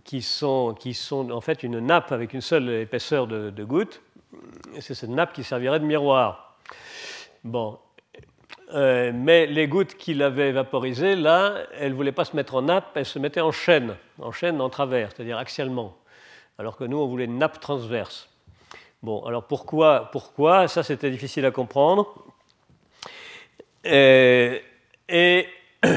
qui 0.03 0.21
sont, 0.21 0.75
qui 0.77 0.93
sont 0.93 1.31
en 1.31 1.39
fait 1.39 1.63
une 1.63 1.79
nappe 1.79 2.11
avec 2.11 2.33
une 2.33 2.41
seule 2.41 2.69
épaisseur 2.71 3.27
de, 3.27 3.63
gouttes. 3.63 4.01
C'est 4.81 4.95
cette 4.95 5.11
nappe 5.11 5.31
qui 5.31 5.45
servirait 5.45 5.79
de 5.79 5.85
miroir. 5.85 6.57
Bon. 7.45 7.79
Euh, 8.73 9.13
mais 9.15 9.45
les 9.45 9.65
gouttes 9.69 9.95
qu'il 9.95 10.21
avait 10.23 10.51
vaporisées, 10.51 11.15
là, 11.15 11.55
elles 11.79 11.91
ne 11.91 11.95
voulaient 11.95 12.11
pas 12.11 12.25
se 12.25 12.35
mettre 12.35 12.55
en 12.55 12.63
nappe, 12.63 12.87
elles 12.95 13.05
se 13.05 13.17
mettaient 13.17 13.39
en 13.39 13.53
chaîne, 13.53 13.95
en 14.19 14.33
chaîne 14.33 14.59
en 14.59 14.69
travers, 14.69 15.11
c'est-à-dire 15.15 15.37
axialement. 15.37 15.95
Alors 16.57 16.75
que 16.75 16.83
nous, 16.83 16.97
on 16.97 17.07
voulait 17.07 17.25
une 17.25 17.37
nappe 17.37 17.61
transverse. 17.61 18.27
Bon, 19.01 19.23
alors 19.23 19.47
pourquoi, 19.47 20.09
pourquoi? 20.11 20.67
Ça, 20.67 20.83
c'était 20.83 21.09
difficile 21.09 21.45
à 21.45 21.51
comprendre. 21.51 22.13
Euh, 23.85 24.59
et, 25.09 25.47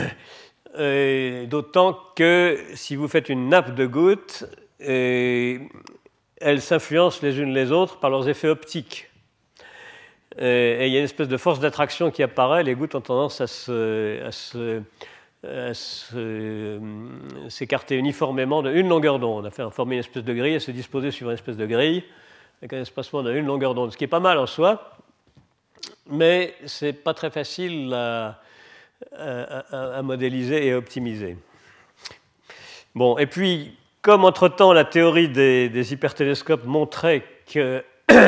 euh, 0.79 1.47
d'autant 1.47 1.99
que 2.17 2.59
si 2.75 2.97
vous 2.97 3.09
faites 3.09 3.29
une 3.29 3.49
nappe 3.49 3.75
de 3.75 3.87
gouttes, 3.87 4.45
euh, 4.83 5.59
elles 6.41 6.61
s'influencent 6.61 7.21
les 7.23 7.39
unes 7.39 7.53
les 7.53 7.73
autres 7.73 7.99
par 7.99 8.11
leurs 8.11 8.29
effets 8.29 8.49
optiques. 8.49 9.11
et 10.39 10.87
il 10.87 10.93
y 10.93 10.97
a 10.97 10.99
une 10.99 11.05
espèce 11.05 11.29
de 11.29 11.37
force 11.37 11.61
d'attraction 11.61 12.11
qui 12.11 12.23
apparaît, 12.23 12.65
les 12.65 12.75
gouttes 12.75 12.95
ont 12.97 13.01
tendance 13.01 13.41
à 13.41 13.47
s'écarter 17.49 17.97
uniformément 17.97 18.63
d'une 18.63 18.89
longueur 18.89 19.19
d'onde, 19.19 19.47
à 19.47 19.51
faire 19.51 19.73
former 19.73 19.95
une 19.97 20.01
espèce 20.01 20.25
de 20.25 20.35
grille, 20.35 20.57
à 20.57 20.61
se 20.61 20.73
disposer 20.73 21.13
sur 21.13 21.29
une 21.29 21.35
espèce 21.35 21.57
de 21.57 21.67
grille, 21.67 22.03
avec 22.61 22.73
un 22.73 22.81
espacement 22.81 23.23
d'une 23.23 23.47
longueur 23.47 23.75
d'onde, 23.75 23.93
ce 23.93 23.97
qui 23.97 24.05
est 24.05 24.09
pas 24.09 24.21
mal 24.21 24.39
en 24.39 24.47
soi, 24.47 24.99
mais 26.09 26.55
ce 26.67 26.87
n'est 26.87 26.93
pas 26.93 27.15
très 27.15 27.31
facile 27.31 27.93
à, 27.95 28.41
modéliser 30.03 30.67
et 30.67 30.73
à 30.73 30.79
optimiser. 30.79 31.37
Bon, 32.95 33.19
et 33.19 33.27
puis, 33.27 33.77
comme 34.03 34.25
entre-temps 34.25 34.73
la 34.73 34.85
théorie 34.85 35.29
des, 35.29 35.93
hypertélescopes 35.93 36.65
montrait 36.65 37.25
que 37.53 37.85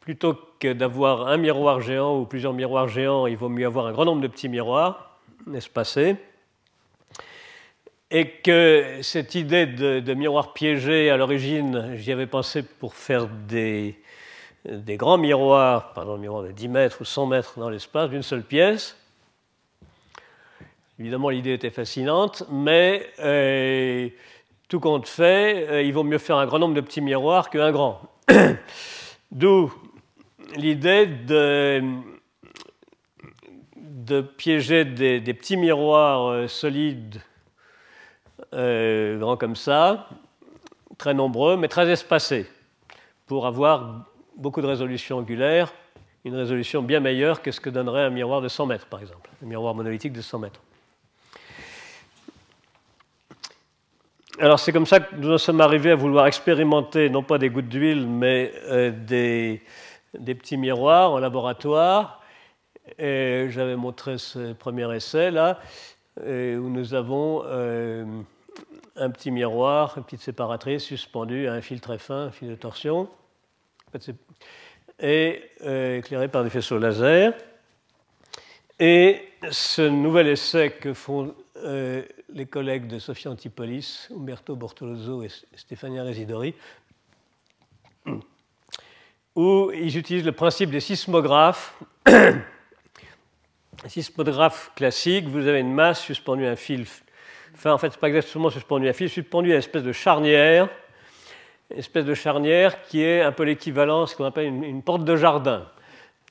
plutôt 0.00 0.38
que 0.58 0.72
d'avoir 0.72 1.28
un 1.28 1.36
miroir 1.36 1.80
géant 1.80 2.18
ou 2.18 2.24
plusieurs 2.24 2.52
miroirs 2.52 2.88
géants, 2.88 3.26
il 3.26 3.36
vaut 3.36 3.48
mieux 3.48 3.66
avoir 3.66 3.86
un 3.86 3.92
grand 3.92 4.04
nombre 4.04 4.22
de 4.22 4.28
petits 4.28 4.48
miroirs 4.48 5.18
espacés, 5.54 6.16
et 8.10 8.28
que 8.28 8.98
cette 9.00 9.34
idée 9.34 9.66
de 9.66 10.14
miroir 10.14 10.52
piégé, 10.52 11.08
à 11.10 11.16
l'origine, 11.16 11.94
j'y 11.96 12.12
avais 12.12 12.26
pensé 12.26 12.62
pour 12.62 12.94
faire 12.94 13.26
des, 13.26 14.01
des 14.64 14.96
grands 14.96 15.18
miroirs, 15.18 15.92
pardon, 15.92 16.16
miroirs 16.16 16.44
de 16.44 16.52
10 16.52 16.68
mètres 16.68 16.98
ou 17.00 17.04
100 17.04 17.26
mètres 17.26 17.58
dans 17.58 17.68
l'espace, 17.68 18.10
d'une 18.10 18.22
seule 18.22 18.44
pièce. 18.44 18.96
Évidemment, 20.98 21.30
l'idée 21.30 21.54
était 21.54 21.70
fascinante, 21.70 22.44
mais 22.50 23.10
euh, 23.18 24.08
tout 24.68 24.78
compte 24.78 25.08
fait, 25.08 25.66
euh, 25.68 25.82
il 25.82 25.92
vaut 25.92 26.04
mieux 26.04 26.18
faire 26.18 26.36
un 26.36 26.46
grand 26.46 26.60
nombre 26.60 26.74
de 26.74 26.80
petits 26.80 27.00
miroirs 27.00 27.50
qu'un 27.50 27.72
grand. 27.72 28.02
D'où 29.32 29.72
l'idée 30.54 31.06
de, 31.06 31.80
piéger 34.36 34.84
des, 34.84 35.34
petits 35.34 35.56
miroirs 35.56 36.28
euh, 36.28 36.46
solides, 36.46 37.20
grands 38.52 39.36
comme 39.36 39.56
ça, 39.56 40.08
très 40.98 41.14
nombreux, 41.14 41.56
mais 41.56 41.68
très 41.68 41.90
espacés, 41.90 42.46
pour 43.26 43.46
avoir 43.46 44.11
beaucoup 44.36 44.60
de 44.60 44.66
résolution 44.66 45.18
angulaire, 45.18 45.72
une 46.24 46.34
résolution 46.36 46.82
bien 46.82 47.00
meilleure 47.00 47.42
que 47.42 47.50
ce 47.50 47.60
que 47.60 47.70
donnerait 47.70 48.04
un 48.04 48.10
miroir 48.10 48.40
de 48.40 48.48
100 48.48 48.66
mètres, 48.66 48.86
par 48.86 49.00
exemple, 49.00 49.30
un 49.42 49.46
miroir 49.46 49.74
monolithique 49.74 50.12
de 50.12 50.20
100 50.20 50.38
mètres. 50.38 50.60
Alors 54.38 54.58
c'est 54.58 54.72
comme 54.72 54.86
ça 54.86 55.00
que 55.00 55.14
nous 55.14 55.30
en 55.30 55.38
sommes 55.38 55.60
arrivés 55.60 55.90
à 55.90 55.94
vouloir 55.94 56.26
expérimenter 56.26 57.10
non 57.10 57.22
pas 57.22 57.38
des 57.38 57.50
gouttes 57.50 57.68
d'huile, 57.68 58.06
mais 58.06 58.52
euh, 58.64 58.90
des, 58.90 59.62
petits 60.24 60.56
miroirs 60.56 61.12
en 61.12 61.18
laboratoire. 61.18 62.22
Et 62.98 63.48
j'avais 63.50 63.76
montré 63.76 64.18
ce 64.18 64.52
premier 64.54 64.92
essai 64.96 65.30
là, 65.30 65.60
où 66.18 66.68
nous 66.68 66.94
avons 66.94 67.42
euh, 67.44 68.04
un 68.96 69.10
petit 69.10 69.30
miroir, 69.30 69.94
une 69.96 70.04
petite 70.04 70.22
séparatrice 70.22 70.82
suspendue 70.82 71.46
à 71.46 71.52
un 71.52 71.60
fil 71.60 71.80
très 71.80 71.98
fin, 71.98 72.24
un 72.24 72.30
fil 72.30 72.48
de 72.48 72.54
torsion 72.54 73.08
et 75.00 75.42
euh, 75.62 75.98
éclairé 75.98 76.28
par 76.28 76.44
des 76.44 76.50
faisceaux 76.50 76.78
laser. 76.78 77.34
Et 78.78 79.28
ce 79.50 79.82
nouvel 79.82 80.28
essai 80.28 80.70
que 80.70 80.94
font 80.94 81.34
euh, 81.56 82.02
les 82.32 82.46
collègues 82.46 82.86
de 82.86 82.98
Sofia 82.98 83.30
Antipolis, 83.30 84.08
Umberto 84.14 84.56
Bortolozzo 84.56 85.22
et 85.22 85.28
Stefania 85.54 86.02
Residori, 86.02 86.54
où 89.34 89.70
ils 89.72 89.96
utilisent 89.96 90.24
le 90.24 90.32
principe 90.32 90.70
des 90.70 90.80
sismographes. 90.80 91.78
sismographe 93.86 94.72
classique, 94.74 95.26
vous 95.26 95.46
avez 95.46 95.60
une 95.60 95.72
masse 95.72 96.00
suspendue 96.00 96.46
à 96.46 96.50
un 96.50 96.56
fil. 96.56 96.86
Enfin, 97.54 97.72
en 97.72 97.78
fait, 97.78 97.90
ce 97.90 97.96
n'est 97.96 98.00
pas 98.00 98.08
exactement 98.08 98.50
suspendu 98.50 98.86
à 98.86 98.90
un 98.90 98.94
fil, 98.94 99.08
suspendu 99.08 99.50
à 99.50 99.54
une 99.54 99.58
espèce 99.58 99.82
de 99.82 99.92
charnière 99.92 100.68
espèce 101.76 102.04
de 102.04 102.14
charnière 102.14 102.82
qui 102.82 103.02
est 103.02 103.22
un 103.22 103.32
peu 103.32 103.44
l'équivalent, 103.44 104.06
ce 104.06 104.16
qu'on 104.16 104.24
appelle 104.24 104.46
une, 104.46 104.82
porte 104.82 105.04
de 105.04 105.16
jardin, 105.16 105.66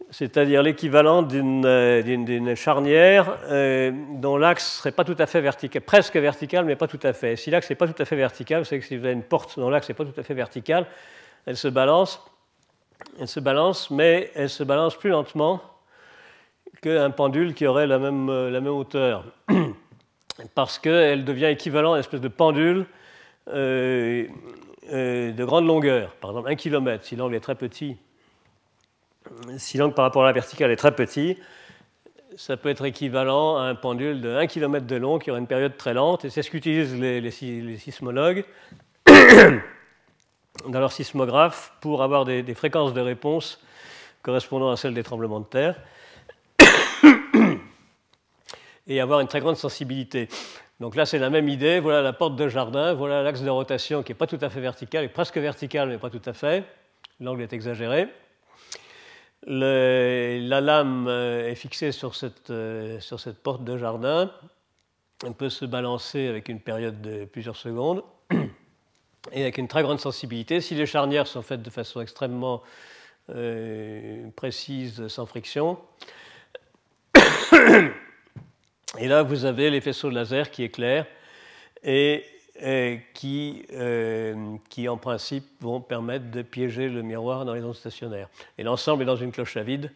c'est-à-dire 0.10 0.64
l'équivalent 0.64 1.22
d'une 1.22 1.66
euh, 1.66 2.56
charnière 2.56 3.38
euh, 3.50 3.92
dont 4.16 4.38
l'axe 4.38 4.80
serait 4.80 4.92
pas 4.92 5.04
tout 5.04 5.16
à 5.20 5.26
fait 5.26 5.42
vertical, 5.42 5.82
presque 5.82 6.16
vertical, 6.16 6.66
mais 6.66 6.76
pas 6.76 6.88
tout 6.88 7.00
à 7.04 7.14
fait. 7.14 7.36
Si 7.36 7.52
l'axe 7.52 7.70
n'est 7.70 7.76
pas 7.76 7.88
tout 7.88 8.02
à 8.02 8.06
fait 8.06 8.16
vertical, 8.16 8.66
savez 8.66 8.82
que 8.82 8.88
si 8.88 8.98
vous 8.98 9.06
avez 9.06 9.14
une 9.14 9.24
porte 9.24 9.58
dont 9.60 9.70
l'axe 9.70 9.90
n'est 9.90 9.96
pas 9.96 10.06
tout 10.06 10.20
à 10.20 10.24
fait 10.24 10.34
vertical, 10.34 10.86
elle 11.46 11.58
se 11.58 11.68
balance, 11.68 12.24
elle 13.20 13.28
se 13.28 13.40
balance, 13.40 13.90
mais 13.92 14.32
elle 14.36 14.50
se 14.50 14.64
balance 14.64 14.96
plus 14.96 15.10
lentement 15.10 15.62
qu'un 16.82 17.12
pendule 17.12 17.54
qui 17.54 17.68
aurait 17.68 17.88
la 17.88 18.00
même, 18.00 18.30
euh, 18.30 18.50
la 18.50 18.62
même 18.62 18.74
hauteur, 18.74 19.26
parce 20.56 20.80
qu'elle 20.80 21.26
devient 21.26 21.46
équivalent 21.46 21.94
à 21.94 21.96
une 21.98 22.00
espèce 22.00 22.22
de 22.22 22.28
pendule 22.28 22.86
de 24.90 25.46
grande 25.46 25.68
longueur, 25.68 26.16
par 26.16 26.32
exemple 26.32 26.50
1 26.50 26.56
km, 26.56 27.04
si 27.04 27.16
l'angle 27.16 27.36
est 27.36 27.40
très 27.40 27.56
petit, 27.56 27.98
si 29.58 29.78
l'angle 29.78 29.94
par 29.94 30.06
rapport 30.06 30.24
à 30.24 30.26
la 30.26 30.32
verticale 30.32 30.72
est 30.72 30.76
très 30.76 30.96
petit, 30.96 31.38
ça 32.38 32.58
peut 32.58 32.70
être 32.70 32.86
équivalent 32.86 33.58
à 33.58 33.64
un 33.64 33.76
pendule 33.76 34.22
de 34.22 34.30
1 34.36 34.48
km 34.48 34.86
de 34.86 34.96
long 34.96 35.20
qui 35.20 35.32
aurait 35.32 35.40
une 35.40 35.48
période 35.48 35.76
très 35.78 35.94
lente, 35.94 36.26
et 36.26 36.30
c'est 36.30 36.42
ce 36.42 36.50
qu'utilisent 36.50 36.96
les, 36.96 37.32
sismologues 37.78 38.46
dans 39.06 40.80
leur 40.80 40.92
sismographe 40.92 41.74
pour 41.82 42.04
avoir 42.04 42.26
des, 42.26 42.54
fréquences 42.56 42.94
de 42.94 43.02
réponse 43.02 43.60
correspondant 44.22 44.72
à 44.72 44.78
celles 44.78 44.94
des 44.94 45.04
tremblements 45.04 45.40
de 45.40 45.46
terre 45.46 45.76
et 48.88 49.02
avoir 49.02 49.20
une 49.20 49.28
très 49.28 49.40
grande 49.40 49.58
sensibilité. 49.58 50.30
Donc 50.82 50.96
là, 50.96 51.06
c'est 51.06 51.20
la 51.20 51.30
même 51.30 51.48
idée. 51.48 51.80
Voilà 51.80 52.02
la 52.02 52.12
porte 52.12 52.36
de 52.36 52.50
jardin, 52.50 52.94
voilà 52.94 53.24
l'axe 53.24 53.42
de 53.42 53.50
rotation 53.50 54.04
qui 54.04 54.12
n'est 54.12 54.18
pas 54.18 54.28
tout 54.28 54.40
à 54.42 54.50
fait 54.50 54.60
vertical, 54.60 55.10
presque 55.14 55.38
vertical, 55.38 55.88
mais 55.88 55.98
pas 55.98 56.10
tout 56.10 56.22
à 56.26 56.34
fait. 56.34 56.66
L'angle 57.22 57.44
est 57.44 57.54
exagéré 57.54 58.10
la 59.48 60.62
lame 60.62 61.08
euh, 61.08 61.50
est 61.50 61.56
fixée 61.56 61.92
sur 61.92 62.16
cette, 62.16 62.50
euh, 62.50 63.00
sur 63.00 63.20
cette 63.20 63.42
porte 63.42 63.64
de 63.64 63.78
jardin. 63.78 64.32
Elle 65.26 65.34
peut 65.34 65.50
se 65.50 65.66
balancer 65.66 66.28
avec 66.28 66.50
une 66.50 66.60
période 66.60 67.02
de 67.02 67.26
plusieurs 67.26 67.56
secondes 67.56 68.04
et 69.32 69.42
avec 69.42 69.58
une 69.58 69.68
très 69.68 69.84
grande 69.84 70.00
sensibilité. 70.00 70.62
Si 70.62 70.76
les 70.76 70.86
charnières 70.86 71.28
sont 71.28 71.42
faites 71.42 71.62
de 71.62 71.70
façon 71.70 72.02
extrêmement 72.02 72.62
euh, 73.30 74.30
précise, 74.36 75.08
sans 75.08 75.26
friction, 75.26 75.78
et 79.02 79.08
là 79.08 79.24
vous 79.24 79.46
avez 79.46 79.70
les 79.70 79.82
faisceaux 79.82 80.10
de 80.10 80.16
laser 80.16 80.50
qui 80.52 80.64
éclairent 80.64 81.08
et 81.84 82.24
qui, 83.14 83.66
euh, 83.74 84.56
qui, 84.70 84.88
en 84.88 84.98
principe, 84.98 85.46
vont 85.62 85.82
permettre 85.82 86.30
de 86.30 86.42
piéger 86.42 86.90
le 86.90 87.02
miroir 87.02 87.46
dans 87.46 87.54
les 87.54 87.64
ondes 87.64 87.76
stationnaires. 87.76 88.30
Et 88.58 88.64
l'ensemble 88.64 89.04
est 89.04 89.06
dans 89.06 89.16
une 89.16 89.32
cloche 89.32 89.58
à 89.58 89.64
vide, 89.64 89.92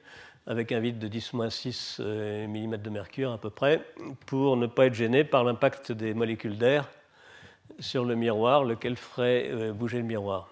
avec 0.48 0.72
un 0.72 0.80
vide 0.80 1.00
de 1.00 1.08
10-6 1.08 1.98
euh, 2.00 2.48
mm 2.48 2.78
de 2.78 2.90
mercure 2.90 3.32
à 3.32 3.38
peu 3.38 3.50
près, 3.50 3.82
pour 4.26 4.58
ne 4.58 4.68
pas 4.68 4.88
être 4.88 4.94
gêné 4.94 5.24
par 5.24 5.44
l'impact 5.44 5.92
des 5.92 6.14
molécules 6.14 6.58
d'air 6.58 6.90
sur 7.80 8.06
le 8.06 8.16
miroir, 8.16 8.64
lequel 8.64 8.96
ferait 8.96 9.50
euh, 9.52 9.74
bouger 9.74 9.98
le 9.98 10.04
miroir. 10.04 10.50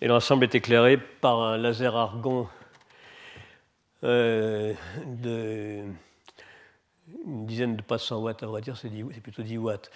Et 0.00 0.08
l'ensemble 0.08 0.44
est 0.44 0.54
éclairé 0.54 0.96
par 0.96 1.40
un 1.40 1.58
laser 1.58 1.94
argon 1.94 2.48
de 4.02 5.84
une 7.26 7.46
dizaine 7.46 7.76
de 7.76 7.82
pas 7.82 7.98
100 7.98 8.18
watts, 8.18 8.42
à 8.42 8.46
vrai 8.46 8.60
dire, 8.60 8.76
c'est 8.76 8.90
plutôt 9.20 9.42
10 9.42 9.58
watts. 9.58 9.90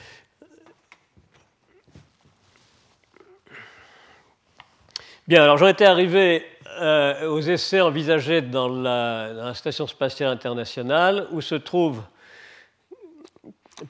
Bien, 5.27 5.43
alors 5.43 5.57
j'en 5.57 5.69
étais 5.69 5.87
arrivé 5.87 6.45
euh, 6.81 7.29
aux 7.29 7.41
essais 7.41 7.81
envisagés 7.81 8.43
dans 8.43 8.69
la, 8.69 9.55
Station 9.55 9.87
spatiale 9.87 10.31
internationale, 10.31 11.29
où 11.31 11.41
se 11.41 11.55
trouve, 11.55 12.03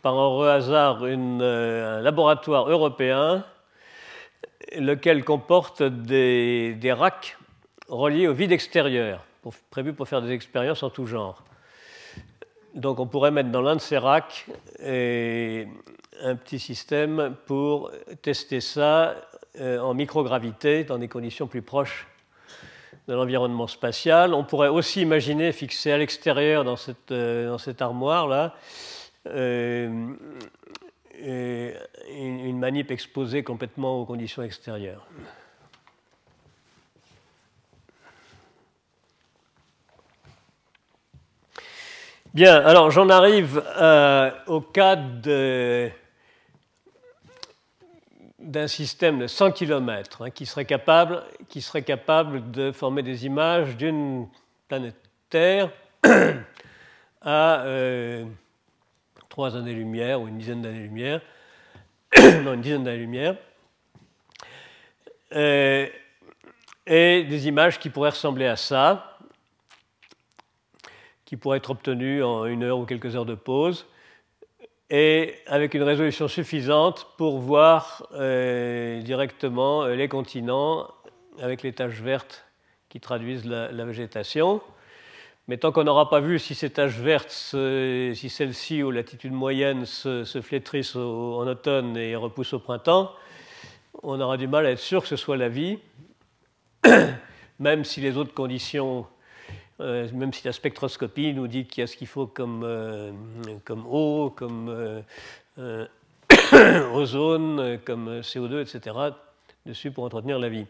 par 0.00 0.16
un 0.16 0.46
hasard, 0.48 0.98
euh, 1.02 1.98
un 1.98 2.02
laboratoire 2.02 2.70
européen, 2.70 3.44
lequel 4.76 5.24
comporte 5.24 5.82
des, 5.82 6.94
racks 6.96 7.36
reliés 7.88 8.28
au 8.28 8.32
vide 8.32 8.52
extérieur, 8.52 9.24
prévus 9.70 9.92
pour 9.92 10.08
faire 10.08 10.22
des 10.22 10.32
expériences 10.32 10.82
en 10.82 10.90
tout 10.90 11.06
genre. 11.06 11.42
Donc 12.74 12.98
on 12.98 13.06
pourrait 13.06 13.30
mettre 13.30 13.50
dans 13.50 13.62
l'un 13.62 13.76
de 13.76 13.80
ces 13.80 13.98
racks 13.98 14.46
un 14.80 16.36
petit 16.36 16.58
système 16.58 17.36
pour 17.46 17.90
tester 18.22 18.60
ça 18.60 19.14
euh, 19.60 19.78
en 19.78 19.94
microgravité 19.94 20.82
dans 20.82 20.98
des 20.98 21.06
conditions 21.06 21.46
plus 21.46 21.62
proches 21.62 22.08
de 23.06 23.14
l'environnement 23.14 23.68
spatial. 23.68 24.34
On 24.34 24.42
pourrait 24.42 24.68
aussi 24.68 25.02
imaginer 25.02 25.52
fixer 25.52 25.92
à 25.92 25.98
l'extérieur 25.98 26.64
dans 26.64 26.74
cette, 26.74 27.12
euh, 27.12 27.56
armoire-là 27.78 28.56
euh, 29.26 30.12
une 31.22 32.58
manip 32.58 32.90
exposée 32.90 33.44
complètement 33.44 34.00
aux 34.00 34.04
conditions 34.04 34.42
extérieures. 34.42 35.06
Bien, 42.34 42.56
alors 42.66 42.90
j'en 42.90 43.08
arrive 43.10 43.62
euh, 43.76 44.28
au 44.48 44.60
cas 44.60 44.96
d'un 48.40 48.66
système 48.66 49.20
de 49.20 49.28
100 49.28 49.52
km 49.52 50.22
hein, 50.22 50.30
qui, 50.30 50.44
serait 50.44 50.64
capable, 50.64 51.22
qui 51.48 51.62
serait 51.62 51.84
capable 51.84 52.50
de 52.50 52.72
former 52.72 53.04
des 53.04 53.24
images 53.24 53.76
d'une 53.76 54.26
planète 54.66 54.96
Terre 55.30 55.70
à 57.22 57.60
euh, 57.66 58.24
trois 59.28 59.56
années-lumière 59.56 60.20
ou 60.20 60.26
une 60.26 60.38
dizaine 60.38 60.62
d'années-lumière, 60.62 61.20
non, 62.42 62.54
une 62.54 62.62
dizaine 62.62 62.82
d'années-lumière, 62.82 63.36
euh, 65.36 65.86
et 66.84 67.22
des 67.22 67.46
images 67.46 67.78
qui 67.78 67.90
pourraient 67.90 68.10
ressembler 68.10 68.46
à 68.46 68.56
ça 68.56 69.13
qui 71.34 71.38
pourrait 71.38 71.58
être 71.58 71.70
obtenu 71.70 72.22
en 72.22 72.46
une 72.46 72.62
heure 72.62 72.78
ou 72.78 72.84
quelques 72.84 73.16
heures 73.16 73.26
de 73.26 73.34
pause, 73.34 73.86
et 74.88 75.34
avec 75.48 75.74
une 75.74 75.82
résolution 75.82 76.28
suffisante 76.28 77.08
pour 77.18 77.40
voir 77.40 78.06
euh, 78.14 79.02
directement 79.02 79.82
euh, 79.82 79.96
les 79.96 80.06
continents 80.06 80.86
avec 81.40 81.62
les 81.64 81.72
taches 81.72 82.00
vertes 82.00 82.44
qui 82.88 83.00
traduisent 83.00 83.46
la, 83.46 83.84
végétation. 83.84 84.60
Mais 85.48 85.56
tant 85.56 85.72
qu'on 85.72 85.82
n'aura 85.82 86.08
pas 86.08 86.20
vu 86.20 86.38
si 86.38 86.54
ces 86.54 86.70
taches 86.70 86.98
vertes, 86.98 87.32
si 87.32 88.28
celles-ci 88.30 88.84
aux 88.84 88.92
latitudes 88.92 89.32
moyennes 89.32 89.86
se, 89.86 90.40
flétrissent 90.40 90.94
en 90.94 91.48
automne 91.48 91.96
et 91.96 92.14
repoussent 92.14 92.52
au 92.52 92.60
printemps, 92.60 93.10
on 94.04 94.20
aura 94.20 94.36
du 94.36 94.46
mal 94.46 94.66
à 94.66 94.70
être 94.70 94.78
sûr 94.78 95.02
que 95.02 95.08
ce 95.08 95.16
soit 95.16 95.36
la 95.36 95.48
vie, 95.48 95.80
même 97.58 97.84
si 97.84 98.00
les 98.00 98.16
autres 98.16 98.34
conditions 98.34 99.08
euh, 99.80 100.08
même 100.12 100.32
si 100.32 100.44
la 100.46 100.52
spectroscopie 100.52 101.34
nous 101.34 101.48
dit 101.48 101.66
qu'il 101.66 101.80
y 101.80 101.84
a 101.84 101.88
ce 101.88 101.96
qu'il 101.96 102.06
faut 102.06 102.28
comme, 102.28 102.62
euh, 102.64 103.10
comme 103.64 103.84
eau, 103.88 104.30
comme 104.30 105.02
euh, 105.58 105.86
ozone, 106.92 107.80
comme 107.84 108.20
CO2, 108.20 108.62
etc., 108.62 108.96
dessus 109.66 109.90
pour 109.90 110.04
entretenir 110.04 110.38
la 110.38 110.48
vie. 110.48 110.66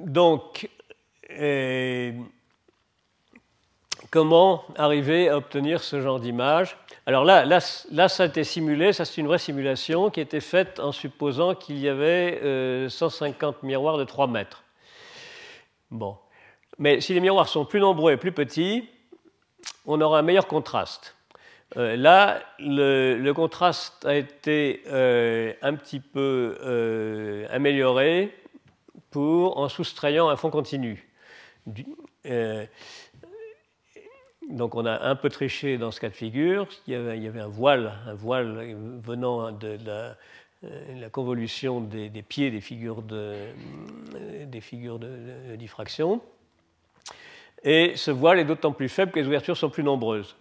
donc, 0.00 0.68
comment 4.10 4.64
arriver 4.76 5.28
à 5.28 5.36
obtenir 5.36 5.82
ce 5.82 6.00
genre 6.00 6.18
d'image? 6.18 6.78
Alors 7.04 7.24
là, 7.24 7.44
là, 7.44 7.58
là, 7.90 8.08
ça 8.08 8.22
a 8.22 8.26
été 8.26 8.44
simulé, 8.44 8.92
ça 8.92 9.04
c'est 9.04 9.20
une 9.20 9.26
vraie 9.26 9.38
simulation 9.38 10.10
qui 10.10 10.20
a 10.20 10.22
été 10.22 10.40
faite 10.40 10.80
en 10.80 10.92
supposant 10.92 11.54
qu'il 11.54 11.78
y 11.78 11.88
avait 11.88 12.88
150 12.88 13.64
miroirs 13.64 13.98
de 13.98 14.04
3 14.04 14.28
mètres. 14.28 14.62
Bon. 15.92 16.16
Mais 16.78 17.00
si 17.02 17.12
les 17.12 17.20
miroirs 17.20 17.48
sont 17.48 17.66
plus 17.66 17.78
nombreux 17.78 18.12
et 18.12 18.16
plus 18.16 18.32
petits, 18.32 18.88
on 19.86 20.00
aura 20.00 20.20
un 20.20 20.22
meilleur 20.22 20.46
contraste. 20.46 21.14
Euh, 21.76 21.96
là, 21.96 22.42
le, 22.58 23.30
contraste 23.32 24.04
a 24.06 24.14
été 24.14 24.82
euh, 24.86 25.52
un 25.60 25.74
petit 25.74 26.00
peu 26.00 26.56
euh, 26.62 27.46
amélioré 27.50 28.34
pour, 29.10 29.58
en 29.58 29.68
soustrayant 29.68 30.30
un 30.30 30.36
fond 30.36 30.50
continu. 30.50 31.06
donc 34.50 34.74
on 34.74 34.86
a 34.86 34.98
un 35.02 35.14
peu 35.14 35.28
triché 35.28 35.76
dans 35.76 35.90
ce 35.90 36.00
cas 36.00 36.08
de 36.08 36.14
figure. 36.14 36.68
Il 36.86 36.94
y 36.94 36.96
avait, 36.96 37.40
un 37.40 37.48
voile, 37.48 37.92
un 38.06 38.14
voile 38.14 38.76
venant 39.04 39.52
de 39.52 39.78
la, 39.84 40.16
la 40.62 41.10
convolution 41.10 41.80
des, 41.80 42.10
pieds 42.22 42.50
des 42.50 42.60
figures 42.60 43.02
de, 43.02 43.34
des 44.46 44.60
figures 44.60 44.98
de, 44.98 45.56
diffraction. 45.56 46.20
Et 47.64 47.92
ce 47.96 48.10
voile 48.10 48.38
est 48.38 48.44
d'autant 48.44 48.72
plus 48.72 48.88
faible 48.88 49.12
que 49.12 49.20
les 49.20 49.26
ouvertures 49.26 49.56
sont 49.56 49.70
plus 49.70 49.82
nombreuses. 49.82 50.36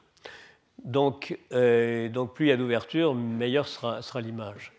Donc, 0.83 1.37
euh, 1.51 2.09
donc 2.09 2.33
plus 2.33 2.47
il 2.47 2.49
y 2.49 2.51
a 2.51 2.57
d'ouvertures, 2.57 3.13
meilleure 3.13 3.67
sera, 3.67 4.01
sera 4.01 4.21
l'image. 4.21 4.71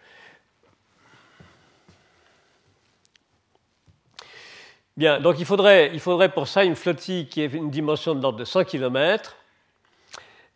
Bien, 4.96 5.20
donc 5.20 5.38
il 5.38 5.46
faudrait, 5.46 5.90
il 5.94 6.00
faudrait 6.00 6.28
pour 6.30 6.48
ça 6.48 6.64
une 6.64 6.76
flottille 6.76 7.26
qui 7.26 7.40
ait 7.40 7.46
une 7.46 7.70
dimension 7.70 8.14
de 8.14 8.20
l'ordre 8.20 8.38
de 8.38 8.44
100 8.44 8.64
km. 8.64 9.36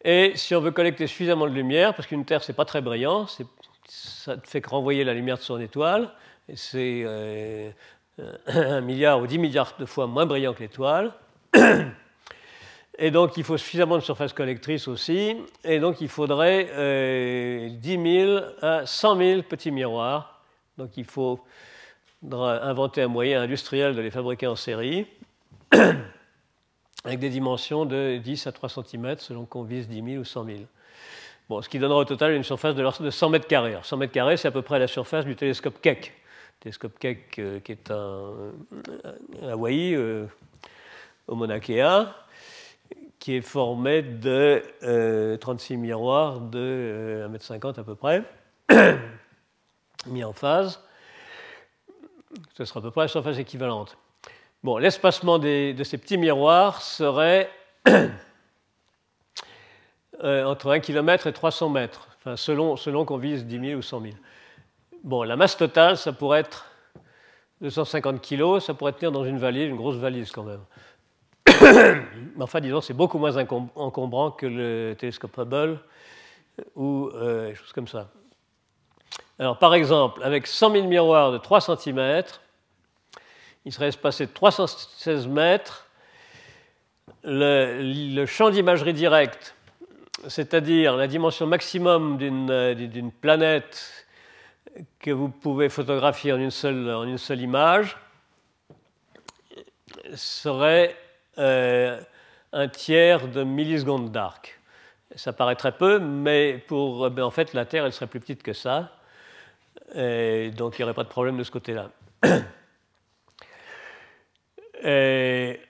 Et 0.04 0.32
si 0.36 0.54
on 0.54 0.60
veut 0.60 0.72
collecter 0.72 1.06
suffisamment 1.06 1.46
de 1.46 1.52
lumière, 1.52 1.94
parce 1.94 2.06
qu'une 2.06 2.24
Terre, 2.24 2.44
c'est 2.44 2.52
pas 2.52 2.64
très 2.64 2.80
brillant, 2.80 3.26
c'est 3.26 3.46
ça 3.88 4.36
ne 4.36 4.40
fait 4.42 4.60
que 4.60 4.70
renvoyer 4.70 5.04
la 5.04 5.14
lumière 5.14 5.36
de 5.36 5.42
son 5.42 5.60
étoile, 5.60 6.10
c'est 6.54 7.02
euh, 7.04 7.70
un 8.46 8.80
milliard 8.80 9.20
ou 9.20 9.26
dix 9.26 9.38
milliards 9.38 9.74
de 9.78 9.86
fois 9.86 10.06
moins 10.06 10.26
brillant 10.26 10.54
que 10.54 10.60
l'étoile. 10.60 11.12
Et 12.98 13.10
donc 13.10 13.36
il 13.36 13.44
faut 13.44 13.58
suffisamment 13.58 13.96
de 13.96 14.02
surface 14.02 14.32
collectrice 14.32 14.88
aussi, 14.88 15.36
et 15.64 15.80
donc 15.80 16.00
il 16.00 16.08
faudrait 16.08 16.68
euh, 16.70 17.68
10 17.68 18.02
000 18.24 18.40
à 18.62 18.86
100 18.86 19.16
000 19.18 19.42
petits 19.42 19.70
miroirs. 19.70 20.40
Donc 20.78 20.96
il 20.96 21.04
faut 21.04 21.44
inventer 22.32 23.02
un 23.02 23.08
moyen 23.08 23.42
industriel 23.42 23.94
de 23.94 24.00
les 24.00 24.10
fabriquer 24.10 24.46
en 24.46 24.56
série. 24.56 25.06
avec 27.06 27.20
des 27.20 27.30
dimensions 27.30 27.86
de 27.86 28.18
10 28.18 28.48
à 28.48 28.52
3 28.52 28.68
cm 28.68 29.16
selon 29.18 29.46
qu'on 29.46 29.62
vise 29.62 29.88
10 29.88 30.02
000 30.02 30.20
ou 30.22 30.24
100 30.24 30.44
000. 30.44 30.58
Bon, 31.48 31.62
ce 31.62 31.68
qui 31.68 31.78
donnera 31.78 32.00
au 32.00 32.04
total 32.04 32.32
une 32.32 32.42
surface 32.42 32.74
de 32.74 33.10
100 33.10 33.30
mètres 33.30 33.46
carrés. 33.46 33.76
100 33.80 33.96
mètres 33.98 34.12
carrés, 34.12 34.36
c'est 34.36 34.48
à 34.48 34.50
peu 34.50 34.62
près 34.62 34.80
la 34.80 34.88
surface 34.88 35.24
du 35.24 35.36
télescope 35.36 35.80
Keck. 35.80 36.06
Le 36.06 36.62
télescope 36.62 36.98
Keck, 36.98 37.38
euh, 37.38 37.60
qui 37.60 37.72
est 37.72 37.90
un, 37.92 38.52
à 39.42 39.52
Hawaï, 39.52 39.94
euh, 39.94 40.26
au 41.28 41.36
Mauna 41.36 41.60
Kea, 41.60 42.08
qui 43.20 43.36
est 43.36 43.42
formé 43.42 44.02
de 44.02 44.60
36 45.40 45.74
euh, 45.74 45.76
miroirs 45.76 46.40
de 46.40 47.28
1m50 47.30 47.78
à 47.78 47.84
peu 47.84 47.94
près, 47.94 48.24
mis 50.06 50.24
en 50.24 50.32
phase. 50.32 50.82
Ce 52.54 52.64
sera 52.64 52.80
à 52.80 52.82
peu 52.82 52.90
près 52.90 53.02
la 53.02 53.08
surface 53.08 53.38
équivalente. 53.38 53.96
Bon, 54.64 54.78
l'espacement 54.78 55.38
de 55.38 55.82
ces 55.84 55.96
petits 55.96 56.18
miroirs 56.18 56.82
serait 56.82 57.48
euh, 60.24 60.44
entre 60.44 60.70
1 60.70 60.80
km 60.80 61.26
et 61.26 61.32
300 61.32 61.68
mètres, 61.70 62.08
enfin, 62.18 62.36
selon, 62.36 62.76
selon 62.76 63.04
qu'on 63.04 63.18
vise 63.18 63.44
10 63.44 63.60
000 63.68 63.78
ou 63.78 63.82
100 63.82 64.00
000. 64.00 64.14
Bon, 65.04 65.22
la 65.22 65.36
masse 65.36 65.56
totale, 65.56 65.96
ça 65.96 66.12
pourrait 66.12 66.40
être 66.40 66.66
250 67.60 68.20
kg, 68.20 68.60
ça 68.60 68.74
pourrait 68.74 68.92
tenir 68.92 69.12
dans 69.12 69.24
une 69.24 69.38
valise, 69.38 69.68
une 69.68 69.76
grosse 69.76 69.96
valise 69.96 70.30
quand 70.30 70.44
même. 70.44 70.60
Mais 71.62 72.04
enfin, 72.40 72.60
disons, 72.60 72.80
c'est 72.80 72.94
beaucoup 72.94 73.18
moins 73.18 73.36
encombrant 73.36 74.30
que 74.30 74.46
le 74.46 74.94
télescope 74.98 75.38
Hubble 75.38 75.78
ou 76.74 77.10
euh, 77.14 77.48
des 77.48 77.54
choses 77.54 77.72
comme 77.72 77.88
ça. 77.88 78.08
Alors, 79.38 79.58
par 79.58 79.74
exemple, 79.74 80.22
avec 80.22 80.46
100 80.46 80.72
000 80.72 80.86
miroirs 80.86 81.32
de 81.32 81.38
3 81.38 81.60
cm, 81.60 82.22
il 83.64 83.72
serait 83.72 83.88
espacé 83.88 84.26
de 84.26 84.32
316 84.32 85.26
mètres. 85.26 85.86
Le, 87.24 88.24
champ 88.26 88.50
d'imagerie 88.50 88.92
directe, 88.92 89.55
c'est-à-dire 90.28 90.96
la 90.96 91.06
dimension 91.06 91.46
maximum 91.46 92.18
euh, 92.22 92.74
d'une 92.74 93.12
planète 93.12 94.06
que 94.98 95.10
vous 95.10 95.28
pouvez 95.28 95.68
photographier 95.68 96.32
en 96.32 96.38
une 96.38 96.50
seule, 96.50 97.40
image, 97.40 97.96
serait 100.14 100.96
euh, 101.38 102.00
un 102.52 102.68
tiers 102.68 103.28
de 103.28 103.44
milliseconde 103.44 104.10
d'arc. 104.10 104.58
Ça 105.14 105.32
paraît 105.32 105.56
très 105.56 105.72
peu, 105.72 105.98
mais 105.98 106.62
pour, 106.66 107.08
ben, 107.10 107.22
en 107.22 107.30
fait, 107.30 107.54
la 107.54 107.64
Terre, 107.64 107.86
elle 107.86 107.92
serait 107.92 108.06
plus 108.06 108.20
petite 108.20 108.42
que 108.42 108.52
ça. 108.52 108.92
Donc, 109.94 109.98
il 109.98 110.78
n'y 110.78 110.84
aurait 110.84 110.94
pas 110.94 111.04
de 111.04 111.08
problème 111.08 111.38
de 111.38 111.44
ce 111.44 111.50
côté-là. 111.50 111.90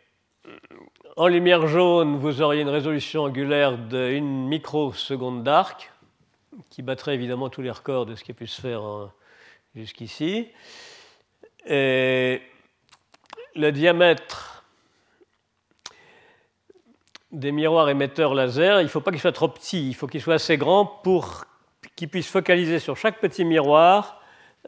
en 1.17 1.29
lumière 1.29 1.67
jaune, 1.67 2.19
vous 2.19 2.43
auriez 2.43 2.61
une 2.61 2.69
résolution 2.69 3.25
angulaire 3.25 3.79
de 3.79 4.19
1 4.19 4.21
microseconde 4.21 5.43
d'arc, 5.43 5.91
qui 6.69 6.83
battrait 6.83 7.15
évidemment 7.15 7.49
tous 7.49 7.63
les 7.63 7.71
records 7.71 8.05
de 8.05 8.15
ce 8.15 8.23
qui 8.23 8.33
a 8.33 8.35
pu 8.35 8.47
se 8.47 8.61
faire 8.61 8.83
jusqu'ici. 9.75 10.49
le 11.67 12.41
diamètre 13.55 14.65
des 17.33 17.51
miroirs 17.51 17.89
émetteurs 17.89 18.35
laser, 18.35 18.81
il 18.81 18.85
ne 18.85 18.89
faut 18.89 19.01
pas 19.01 19.11
qu'il 19.11 19.21
soit 19.21 19.33
trop 19.33 19.49
petit, 19.49 19.89
il 19.89 19.95
faut 19.95 20.07
qu'il 20.07 20.21
soit 20.21 20.35
assez 20.35 20.59
grand 20.59 20.85
pour 20.85 21.45
qu'il 21.97 22.09
puisse 22.09 22.29
focaliser 22.29 22.79
sur 22.79 22.97
chaque 22.97 23.21
petit 23.21 23.45
miroir 23.45 24.21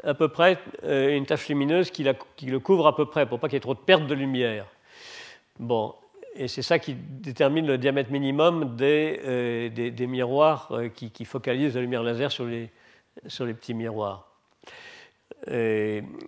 à 0.02 0.14
peu 0.14 0.28
près 0.28 0.58
euh, 0.84 1.14
une 1.14 1.26
tache 1.26 1.48
lumineuse 1.48 1.90
qui, 1.90 2.04
le 2.04 2.58
couvre 2.58 2.86
à 2.86 2.96
peu 2.96 3.06
près, 3.06 3.26
pour 3.26 3.38
pas 3.38 3.48
qu'il 3.48 3.56
y 3.56 3.58
ait 3.58 3.60
trop 3.60 3.74
de 3.74 3.80
perte 3.80 4.06
de 4.06 4.14
lumière. 4.14 4.66
Bon, 5.58 5.94
et 6.38 6.48
c'est 6.48 6.62
ça 6.62 6.78
qui 6.78 6.94
détermine 6.94 7.66
le 7.66 7.76
diamètre 7.78 8.10
minimum 8.10 8.76
des, 8.76 9.20
euh, 9.24 10.06
miroirs 10.06 10.68
euh, 10.70 10.88
qui, 10.88 11.24
focalisent 11.24 11.74
la 11.74 11.80
lumière 11.80 12.02
laser 12.02 12.30
sur 12.30 12.46
les, 12.46 12.70
sur 13.26 13.44
les 13.44 13.54
petits 13.54 13.74
miroirs. 13.74 14.24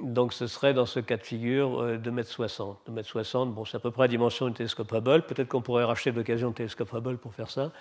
Donc 0.01 0.33
ce 0.33 0.47
serait 0.47 0.73
dans 0.73 0.87
ce 0.87 1.01
cas 1.01 1.17
de 1.17 1.23
figure 1.23 1.85
2,60 1.99 2.77
m. 2.89 2.95
2,60 2.97 3.43
m, 3.43 3.53
bon, 3.53 3.65
c'est 3.65 3.77
à 3.77 3.81
peu 3.81 3.91
près 3.91 4.05
la 4.05 4.09
dimension 4.09 4.47
du 4.47 4.55
télescope 4.55 4.93
Hubble. 4.93 5.23
Peut-être 5.23 5.49
qu'on 5.49 5.63
pourrait 5.63 5.85
racheter 5.85 6.13
d'occasion 6.13 6.49
le 6.49 6.55
télescope 6.55 6.93
Hubble 6.93 7.19
pour 7.19 7.35
faire 7.35 7.51
ça. 7.51 7.73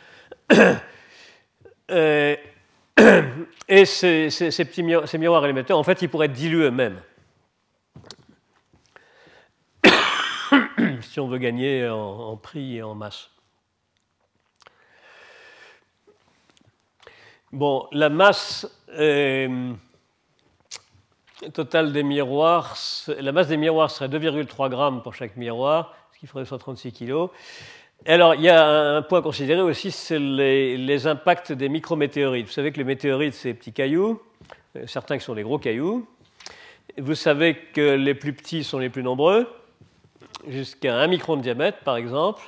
Et 3.67 3.85
ces, 3.85 4.29
petits 4.65 4.83
miroirs 4.83 5.45
émetteurs, 5.45 5.77
en 5.77 5.83
fait, 5.83 6.01
ils 6.01 6.09
pourraient 6.09 6.25
être 6.25 6.33
dilués 6.33 6.65
eux-mêmes. 6.65 6.99
Si 11.09 11.19
on 11.19 11.27
veut 11.27 11.39
gagner 11.39 11.89
en, 11.89 12.37
prix 12.37 12.77
et 12.77 12.83
en 12.83 12.93
masse. 12.93 13.31
Bon, 17.51 17.87
la 17.91 18.09
masse 18.09 18.67
euh, 18.89 19.73
totale 21.51 21.93
des 21.93 22.03
miroirs, 22.03 22.77
la 23.07 23.31
masse 23.31 23.47
des 23.47 23.57
miroirs 23.57 23.89
serait 23.89 24.07
2,3 24.07 24.69
grammes 24.69 25.01
pour 25.01 25.15
chaque 25.15 25.35
miroir, 25.35 25.95
ce 26.13 26.19
qui 26.19 26.27
ferait 26.27 26.45
136 26.45 26.93
kg. 26.93 27.29
Alors, 28.05 28.35
il 28.35 28.41
y 28.41 28.49
a 28.49 28.97
un 28.97 29.01
point 29.01 29.19
à 29.19 29.21
considérer 29.23 29.61
aussi, 29.61 29.89
c'est 29.89 30.19
les, 30.19 31.07
impacts 31.07 31.51
des 31.51 31.69
micrométéorites. 31.69 32.45
Vous 32.45 32.53
savez 32.53 32.71
que 32.71 32.77
les 32.77 32.83
météorites, 32.83 33.33
c'est 33.33 33.49
des 33.49 33.57
petits 33.57 33.73
cailloux, 33.73 34.21
euh, 34.75 34.85
certains 34.85 35.17
qui 35.17 35.25
sont 35.25 35.33
des 35.33 35.43
gros 35.43 35.57
cailloux. 35.57 36.07
Vous 36.99 37.15
savez 37.15 37.55
que 37.73 37.95
les 37.95 38.13
plus 38.13 38.33
petits 38.33 38.63
sont 38.63 38.77
les 38.77 38.89
plus 38.89 39.03
nombreux, 39.03 39.47
jusqu'à 40.47 40.95
un 40.95 41.07
micron 41.07 41.37
de 41.37 41.41
diamètre, 41.41 41.79
par 41.79 41.97
exemple, 41.97 42.41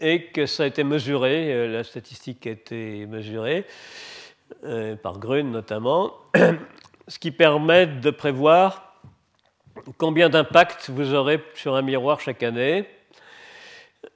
et 0.00 0.26
que 0.26 0.46
ça 0.46 0.62
a 0.62 0.66
été 0.66 0.84
mesuré, 0.84 1.52
euh, 1.52 1.68
la 1.68 1.84
statistique 1.84 2.46
a 2.46 2.50
été 2.50 3.06
mesurée, 3.06 3.66
euh, 4.64 4.96
par 4.96 5.18
Grun 5.18 5.44
notamment, 5.44 6.14
ce 7.08 7.18
qui 7.18 7.30
permet 7.30 7.86
de 7.86 8.10
prévoir 8.10 8.94
combien 9.98 10.28
d'impacts 10.28 10.90
vous 10.90 11.14
aurez 11.14 11.42
sur 11.54 11.74
un 11.74 11.82
miroir 11.82 12.20
chaque 12.20 12.42
année 12.42 12.86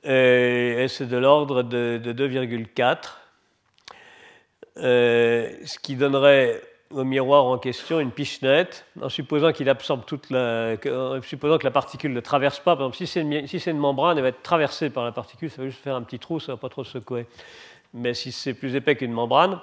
et 0.05 0.87
c'est 0.89 1.07
de 1.07 1.17
l'ordre 1.17 1.63
de, 1.63 1.99
2,4, 2.05 3.19
euh, 4.77 5.51
ce 5.65 5.79
qui 5.79 5.97
donnerait 5.97 6.61
au 6.95 7.05
miroir 7.05 7.45
en 7.45 7.59
question 7.59 8.01
une 8.01 8.11
pichenette, 8.11 8.86
en 9.01 9.09
supposant 9.09 9.53
qu'il 9.53 9.68
absorbe 9.68 10.05
toute 10.05 10.30
la, 10.30 10.76
en 10.86 11.20
supposant 11.22 11.59
que 11.59 11.64
la 11.64 11.70
particule 11.70 12.12
ne 12.12 12.20
traverse 12.20 12.61
pas. 12.61 12.76
Par 12.76 12.86
exemple, 12.86 12.97
si 12.97 13.07
c'est 13.61 13.70
une, 13.70 13.78
membrane, 13.78 14.16
elle 14.16 14.22
va 14.22 14.28
être 14.28 14.42
traversée 14.42 14.90
par 14.90 15.05
la 15.05 15.12
particule, 15.12 15.51
ça 15.51 15.62
va 15.62 15.68
juste 15.68 15.82
faire 15.82 15.97
un 15.97 16.03
petit 16.03 16.18
trou, 16.18 16.40
ça 16.40 16.53
ne 16.53 16.57
va 16.57 16.61
pas 16.61 16.68
trop 16.68 16.84
secouer. 16.84 17.26
Mais 17.92 18.14
si 18.14 18.32
c'est 18.32 18.55
plus 18.55 18.74
épais 18.74 18.97
qu'une 18.97 19.12
membrane, 19.12 19.61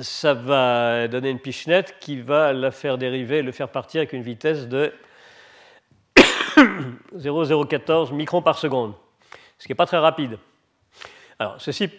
ça 0.00 0.34
va 0.34 1.08
donner 1.08 1.30
une 1.30 1.38
pichenette 1.38 1.96
qui 2.00 2.20
va 2.20 2.52
la 2.52 2.70
faire 2.70 2.96
dériver, 2.98 3.42
le 3.42 3.52
faire 3.52 3.68
partir 3.68 4.00
avec 4.00 4.12
une 4.12 4.22
vitesse 4.22 4.68
de 4.68 4.92
0,014 7.16 8.12
microns 8.12 8.42
par 8.42 8.58
seconde 8.58 8.94
ce 9.60 9.66
qui 9.66 9.72
n'est 9.72 9.76
pas 9.76 9.86
très 9.86 9.98
rapide. 9.98 10.38
Alors, 11.38 11.60
ceci, 11.60 11.90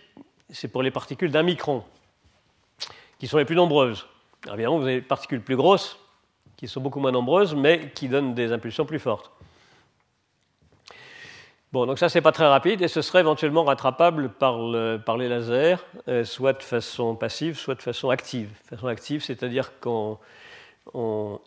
c'est 0.49 0.67
pour 0.67 0.84
les 0.84 0.91
particules 0.91 1.32
d'un 1.32 1.43
micron, 1.43 1.84
qui 3.19 3.27
sont 3.27 3.38
les 3.38 3.45
plus 3.45 3.55
nombreuses. 3.55 4.07
Alors, 4.44 4.56
évidemment, 4.56 4.78
vous 4.80 4.86
avez 4.86 4.96
des 4.96 5.02
particules 5.02 5.42
plus 5.42 5.56
grosses, 5.56 6.00
qui 6.58 6.68
sont 6.68 6.82
beaucoup 6.82 7.00
moins 7.00 7.12
nombreuses, 7.12 7.56
mais 7.56 7.92
qui 7.94 8.08
donnent 8.08 8.34
des 8.34 8.52
impulsions 8.52 8.86
plus 8.86 9.00
fortes. 9.00 9.32
Bon, 11.72 11.86
donc 11.86 12.00
ça, 12.00 12.10
c'est 12.10 12.22
pas 12.22 12.32
très 12.34 12.48
rapide, 12.48 12.82
et 12.82 12.88
ce 12.88 13.02
serait 13.02 13.22
éventuellement 13.22 13.64
rattrapable 13.64 14.30
par, 14.30 14.58
les 14.60 15.30
lasers, 15.30 15.78
euh, 16.08 16.26
soit 16.26 16.54
de 16.54 16.64
façon 16.64 17.16
passive, 17.16 17.58
soit 17.58 17.76
de 17.76 17.82
façon 17.82 18.10
active. 18.10 18.50
De 18.64 18.76
façon 18.76 18.88
active, 18.88 19.24
c'est-à-dire 19.24 19.80
qu'on 19.80 20.20
on 20.94 21.39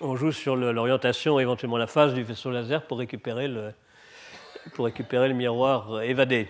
joue 0.16 0.32
sur 0.32 0.54
l'orientation, 0.54 1.40
éventuellement 1.40 1.76
la 1.76 1.88
phase 1.88 2.14
du 2.14 2.22
vaisseau 2.22 2.50
laser 2.50 2.86
pour 2.86 2.98
récupérer 2.98 3.48
le 3.48 3.74
miroir 5.34 6.02
évadé. 6.02 6.48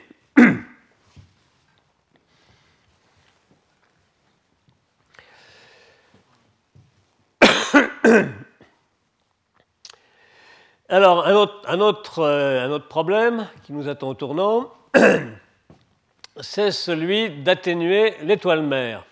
Alors, 10.89 11.27
euh, 11.27 11.47
un 11.67 11.81
autre, 11.81 12.87
problème 12.89 13.49
qui 13.65 13.73
nous 13.73 13.89
attend 13.89 14.11
au 14.11 14.15
tournant, 14.15 14.73
c'est 16.41 16.71
celui 16.71 17.29
d'atténuer 17.43 18.15
l'étoile 18.23 18.63
mère. 18.63 19.05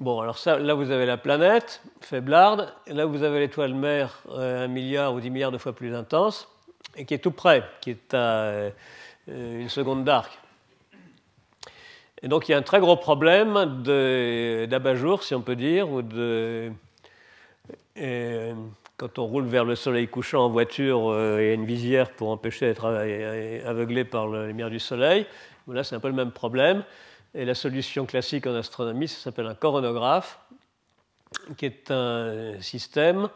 Bon, 0.00 0.20
alors 0.20 0.36
là 0.44 0.74
vous 0.74 0.90
avez 0.90 1.06
la 1.06 1.16
planète, 1.16 1.80
faiblarde, 2.00 2.74
et 2.88 2.92
là 2.92 3.06
vous 3.06 3.22
avez 3.22 3.38
l'étoile 3.38 3.72
mère, 3.72 4.18
euh, 4.30 4.64
un 4.64 4.66
milliard 4.68 5.14
ou 5.14 5.20
dix 5.20 5.30
milliards 5.30 5.52
de 5.52 5.58
fois 5.58 5.72
plus 5.74 5.94
intense, 5.94 6.48
et 6.96 7.04
qui 7.04 7.14
est 7.14 7.18
tout 7.18 7.30
près, 7.30 7.62
qui 7.80 7.90
est 7.90 8.12
à 8.12 8.16
euh, 8.18 8.70
une 9.28 9.68
seconde 9.68 10.02
d'arc. 10.02 10.36
Et 12.20 12.26
donc 12.26 12.48
il 12.48 12.52
y 12.52 12.54
a 12.56 12.58
un 12.58 12.62
très 12.62 12.80
gros 12.80 12.96
problème 12.96 13.84
d'abat-jour, 14.66 15.22
si 15.22 15.36
on 15.36 15.40
peut 15.40 15.54
dire, 15.54 15.88
ou 15.88 16.02
de, 16.02 16.72
quand 18.96 19.18
on 19.18 19.26
roule 19.26 19.46
vers 19.46 19.64
le 19.64 19.74
soleil 19.74 20.08
couchant 20.08 20.44
en 20.44 20.48
voiture, 20.48 21.10
euh, 21.10 21.38
a 21.38 21.54
une 21.54 21.66
visière 21.66 22.10
pour 22.12 22.30
empêcher 22.30 22.66
d'être 22.66 22.86
aveuglé 23.66 24.04
par 24.04 24.28
la 24.28 24.46
lumière 24.46 24.70
du 24.70 24.78
soleil. 24.78 25.26
Là, 25.66 25.82
c'est 25.82 25.96
un 25.96 26.00
peu 26.00 26.08
le 26.08 26.14
même 26.14 26.30
problème. 26.30 26.84
Et 27.34 27.44
la 27.44 27.54
solution 27.54 28.06
classique 28.06 28.46
en 28.46 28.54
astronomie, 28.54 29.08
ça 29.08 29.18
s'appelle 29.18 29.46
un 29.46 29.54
coronographe, 29.54 30.38
qui 31.56 31.66
est 31.66 31.90
un 31.90 32.60
système 32.60 33.28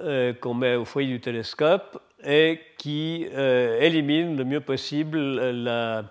euh, 0.00 0.32
qu'on 0.32 0.54
met 0.54 0.74
au 0.74 0.84
foyer 0.84 1.08
du 1.08 1.20
télescope 1.20 2.00
et 2.24 2.60
qui 2.78 3.28
euh, 3.32 3.78
élimine 3.80 4.36
le 4.36 4.44
mieux 4.44 4.60
possible 4.60 5.18
la, 5.50 6.04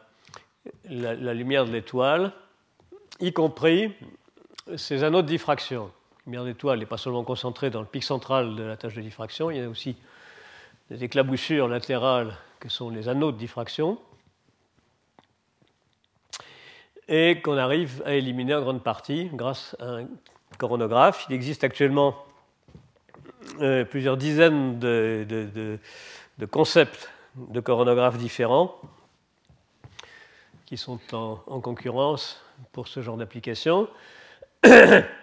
la 0.85 1.33
lumière 1.33 1.65
de 1.65 1.71
l'étoile, 1.71 2.31
y 3.19 3.33
compris 3.33 3.91
ces 4.77 5.03
anneaux 5.03 5.21
de 5.21 5.27
diffraction. 5.27 5.91
Lumière 6.25 6.45
d'étoile 6.45 6.79
n'est 6.79 6.85
pas 6.85 6.97
seulement 6.97 7.25
concentrée 7.25 7.69
dans 7.69 7.81
le 7.81 7.85
pic 7.85 8.01
central 8.01 8.55
de 8.55 8.63
la 8.63 8.77
tâche 8.77 8.93
de 8.93 9.01
diffraction, 9.01 9.51
il 9.51 9.57
y 9.57 9.61
a 9.61 9.67
aussi 9.67 9.97
des 10.89 11.03
éclaboussures 11.03 11.67
latérales 11.67 12.37
que 12.61 12.69
sont 12.69 12.89
les 12.89 13.09
anneaux 13.09 13.33
de 13.33 13.37
diffraction, 13.37 13.97
et 17.09 17.41
qu'on 17.41 17.57
arrive 17.57 18.01
à 18.05 18.13
éliminer 18.13 18.55
en 18.55 18.61
grande 18.61 18.83
partie 18.83 19.29
grâce 19.33 19.75
à 19.79 19.85
un 19.85 20.07
coronographe. 20.57 21.25
Il 21.29 21.35
existe 21.35 21.65
actuellement 21.65 22.15
euh, 23.59 23.83
plusieurs 23.83 24.15
dizaines 24.15 24.79
de, 24.79 25.77
concepts 26.49 27.09
de 27.35 27.59
coronographes 27.59 28.17
différents 28.17 28.79
qui 30.65 30.77
sont 30.77 30.99
en 31.11 31.59
concurrence 31.59 32.41
pour 32.71 32.87
ce 32.87 33.01
genre 33.01 33.17
d'application. 33.17 33.89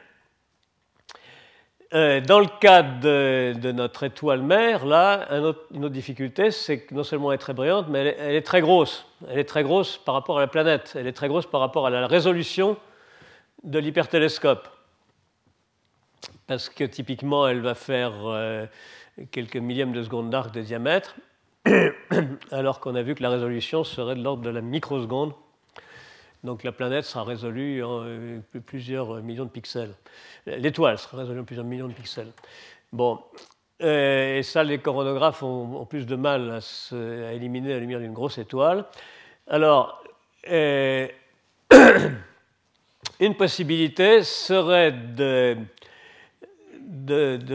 Euh, 1.93 2.21
dans 2.21 2.39
le 2.39 2.47
cas 2.61 2.83
de, 2.83 3.73
notre 3.73 4.05
étoile 4.05 4.43
mère, 4.43 4.87
là, 4.87 5.27
une 5.75 5.85
autre 5.85 5.95
difficulté, 5.95 6.53
c'est 6.53 6.83
que 6.83 6.95
non 6.95 7.03
seulement 7.03 7.33
elle 7.33 7.37
est 7.37 7.39
très 7.39 7.53
brillante, 7.53 7.87
mais 7.89 8.15
elle 8.19 8.37
est, 8.37 8.43
très 8.43 8.61
grosse. 8.61 9.07
Elle 9.29 9.41
est 9.41 9.45
très 9.45 9.65
grosse 9.65 9.99
par 9.99 10.15
rapport 10.15 10.39
à 10.39 10.41
la 10.41 10.47
planète. 10.47 10.93
Elle 10.97 11.09
est 11.09 11.13
très 11.13 11.27
grosse 11.27 11.47
par 11.47 11.61
rapport 11.61 11.87
à 11.87 11.91
la 11.91 12.07
résolution 12.07 12.77
de 13.65 13.79
l'hypertélescope. 13.81 14.69
Parce 16.47 16.69
que 16.69 16.85
typiquement, 16.85 17.49
elle 17.49 17.61
va 17.61 17.75
faire 17.75 18.13
euh, 18.25 18.67
quelques 19.33 19.57
millièmes 19.57 19.93
de 19.93 20.03
seconde 20.05 20.31
d'arc 20.31 20.53
de 20.55 20.61
diamètre, 20.61 21.17
alors 22.53 22.79
qu'on 22.79 22.95
a 22.95 23.03
vu 23.03 23.17
que 23.17 23.23
la 23.23 23.31
résolution 23.31 23.83
serait 23.83 24.15
de 24.15 24.23
l'ordre 24.23 24.43
de 24.43 24.51
la 24.51 24.61
microseconde. 24.61 25.33
Donc 26.43 26.65
la 26.65 26.73
planète 26.73 27.05
sera 27.05 27.25
résolue 27.25 27.83
en 27.83 28.03
euh, 28.05 28.41
plusieurs 28.65 29.23
millions 29.23 29.45
de 29.45 29.51
pixels. 29.51 29.95
L'étoile 30.47 30.99
sera 30.99 31.19
résolue 31.19 31.41
en 31.41 31.45
plusieurs 31.45 31.67
millions 31.67 31.89
de 31.89 31.93
pixels. 31.93 32.33
Bon, 32.93 33.21
euh, 33.83 34.39
et 34.39 34.43
ça, 34.43 34.63
les 34.65 34.79
coronographes 34.79 35.43
ont, 35.43 35.87
plus 35.87 36.07
de 36.07 36.17
mal 36.17 36.61
à, 36.93 37.33
éliminer 37.33 37.71
la 37.71 37.79
lumière 37.79 38.01
d'une 38.01 38.13
grosse 38.13 38.39
étoile. 38.39 38.85
Alors, 39.47 40.03
euh, 40.51 41.09
une 43.21 43.35
possibilité 43.35 44.23
serait 44.23 44.93
de, 44.93 45.57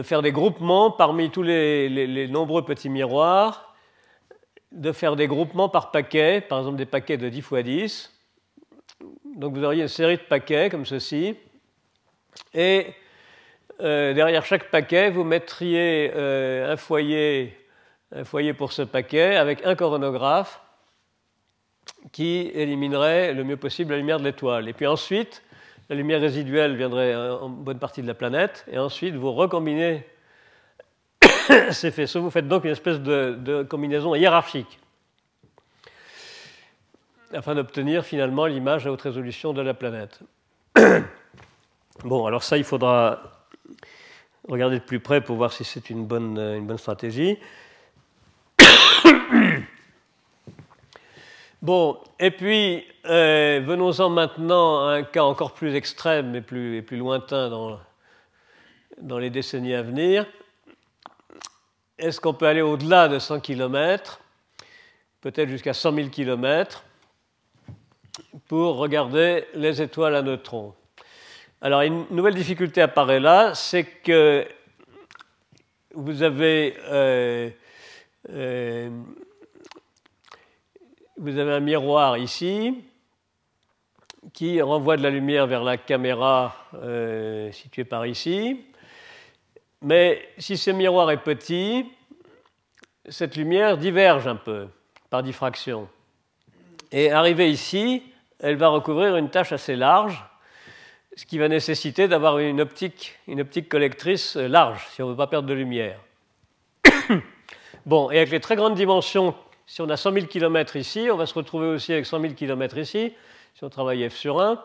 faire 0.02 0.22
des 0.22 0.32
groupements 0.32 0.90
parmi 0.90 1.30
tous 1.30 1.42
les, 1.42 2.28
nombreux 2.28 2.64
petits 2.64 2.88
miroirs, 2.88 3.74
de 4.72 4.92
faire 4.92 5.16
des 5.16 5.26
groupements 5.26 5.68
par 5.68 5.90
paquet, 5.90 6.40
par 6.40 6.58
exemple 6.58 6.76
des 6.76 6.86
paquets 6.86 7.16
de 7.16 7.28
10 7.28 7.38
x 7.38 7.54
10 7.64 8.15
donc 9.36 9.54
vous 9.54 9.64
auriez 9.64 9.82
une 9.82 9.88
série 9.88 10.16
de 10.16 10.22
paquets 10.22 10.70
comme 10.70 10.86
ceci. 10.86 11.36
Et 12.54 12.86
euh, 13.80 14.14
derrière 14.14 14.44
chaque 14.44 14.70
paquet, 14.70 15.10
vous 15.10 15.24
mettriez 15.24 16.10
euh, 16.14 16.72
un, 16.72 16.76
foyer, 16.76 17.56
un 18.14 18.24
foyer 18.24 18.54
pour 18.54 18.72
ce 18.72 18.82
paquet 18.82 19.36
avec 19.36 19.64
un 19.64 19.74
coronographe 19.74 20.60
qui 22.12 22.50
éliminerait 22.54 23.34
le 23.34 23.44
mieux 23.44 23.56
possible 23.56 23.92
la 23.92 23.98
lumière 23.98 24.18
de 24.18 24.24
l'étoile. 24.24 24.68
Et 24.68 24.72
puis 24.72 24.86
ensuite, 24.86 25.42
la 25.90 25.96
lumière 25.96 26.20
résiduelle 26.20 26.74
viendrait 26.76 27.14
en 27.14 27.48
bonne 27.48 27.78
partie 27.78 28.02
de 28.02 28.06
la 28.06 28.14
planète. 28.14 28.64
Et 28.70 28.78
ensuite, 28.78 29.14
vous 29.14 29.32
recombinez 29.32 30.06
ces 31.70 31.90
faisceaux. 31.90 32.22
Vous 32.22 32.30
faites 32.30 32.48
donc 32.48 32.64
une 32.64 32.70
espèce 32.70 33.00
de 33.00 33.66
combinaison 33.68 34.14
hiérarchique 34.14 34.78
afin 37.32 37.54
d'obtenir 37.54 38.04
finalement 38.04 38.46
l'image 38.46 38.86
à 38.86 38.92
haute 38.92 39.02
résolution 39.02 39.52
de 39.52 39.62
la 39.62 39.74
planète. 39.74 40.20
bon, 42.04 42.26
alors 42.26 42.42
ça, 42.42 42.56
il 42.56 42.64
faudra 42.64 43.46
regarder 44.48 44.78
de 44.78 44.84
plus 44.84 45.00
près 45.00 45.20
pour 45.20 45.36
voir 45.36 45.52
si 45.52 45.64
c'est 45.64 45.90
une 45.90 46.06
bonne, 46.06 46.78
stratégie. 46.78 47.38
Bon, 51.62 51.98
et 52.20 52.30
puis 52.30 52.84
euh, 53.06 53.60
venons-en 53.64 54.10
maintenant 54.10 54.86
à 54.86 54.92
un 54.92 55.02
cas 55.02 55.24
encore 55.24 55.52
plus 55.52 55.74
extrême 55.74 56.36
et 56.36 56.42
plus, 56.42 56.76
et 56.76 56.82
plus 56.82 56.98
lointain 56.98 57.48
dans, 57.48 57.80
dans 59.00 59.18
les 59.18 59.30
décennies 59.30 59.74
à 59.74 59.82
venir. 59.82 60.26
Est-ce 61.98 62.20
qu'on 62.20 62.34
peut 62.34 62.46
aller 62.46 62.60
au-delà 62.60 63.08
de 63.08 63.18
100 63.18 63.40
km, 63.40 64.20
peut-être 65.22 65.48
jusqu'à 65.48 65.72
100 65.72 65.94
000 65.94 66.08
km 66.10 66.84
pour 68.48 68.76
regarder 68.76 69.44
les 69.54 69.82
étoiles 69.82 70.14
à 70.14 70.22
neutrons. 70.22 70.74
Alors, 71.60 71.80
une 71.82 72.04
nouvelle 72.10 72.34
difficulté 72.34 72.82
apparaît 72.82 73.20
là, 73.20 73.54
c'est 73.54 73.84
que 73.84 74.46
vous 75.94 76.22
avez, 76.22 76.76
euh, 76.84 77.50
euh, 78.30 78.90
un 81.18 81.60
miroir 81.60 82.18
ici 82.18 82.84
qui 84.34 84.60
renvoie 84.60 84.98
de 84.98 85.02
la 85.02 85.10
lumière 85.10 85.46
vers 85.46 85.64
la 85.64 85.78
caméra 85.78 86.54
euh, 86.74 87.50
située 87.52 87.84
par 87.84 88.06
ici. 88.06 88.60
Mais 89.80 90.28
si 90.36 90.58
ce 90.58 90.70
miroir 90.70 91.10
est 91.10 91.22
petit, 91.22 91.86
cette 93.08 93.36
lumière 93.36 93.78
diverge 93.78 94.26
un 94.26 94.36
peu 94.36 94.68
par 95.08 95.22
diffraction. 95.22 95.88
Et 96.92 97.10
arrivée 97.10 97.50
ici, 97.50 98.02
elle 98.40 98.56
va 98.56 98.68
recouvrir 98.68 99.16
une 99.16 99.30
tâche 99.30 99.52
assez 99.52 99.76
large, 99.76 100.24
ce 101.16 101.24
qui 101.24 101.38
va 101.38 101.48
nécessiter 101.48 102.08
d'avoir 102.08 102.38
une 102.38 102.60
optique, 102.60 103.18
une 103.26 103.40
optique 103.40 103.68
collectrice 103.68 104.36
large, 104.36 104.86
si 104.92 105.02
on 105.02 105.06
ne 105.06 105.10
veut 105.12 105.16
pas 105.16 105.26
perdre 105.26 105.48
de 105.48 105.54
lumière. 105.54 105.98
bon, 107.86 108.10
et 108.10 108.18
avec 108.18 108.30
les 108.30 108.40
très 108.40 108.56
grandes 108.56 108.74
dimensions, 108.74 109.34
si 109.66 109.80
on 109.80 109.88
a 109.88 109.96
100 109.96 110.12
000 110.12 110.26
km 110.26 110.76
ici, 110.76 111.08
on 111.10 111.16
va 111.16 111.26
se 111.26 111.34
retrouver 111.34 111.66
aussi 111.66 111.92
avec 111.92 112.06
100 112.06 112.20
000 112.20 112.34
km 112.34 112.78
ici, 112.78 113.12
si 113.54 113.64
on 113.64 113.68
travaille 113.68 114.08
F 114.08 114.14
sur 114.14 114.40
1. 114.40 114.62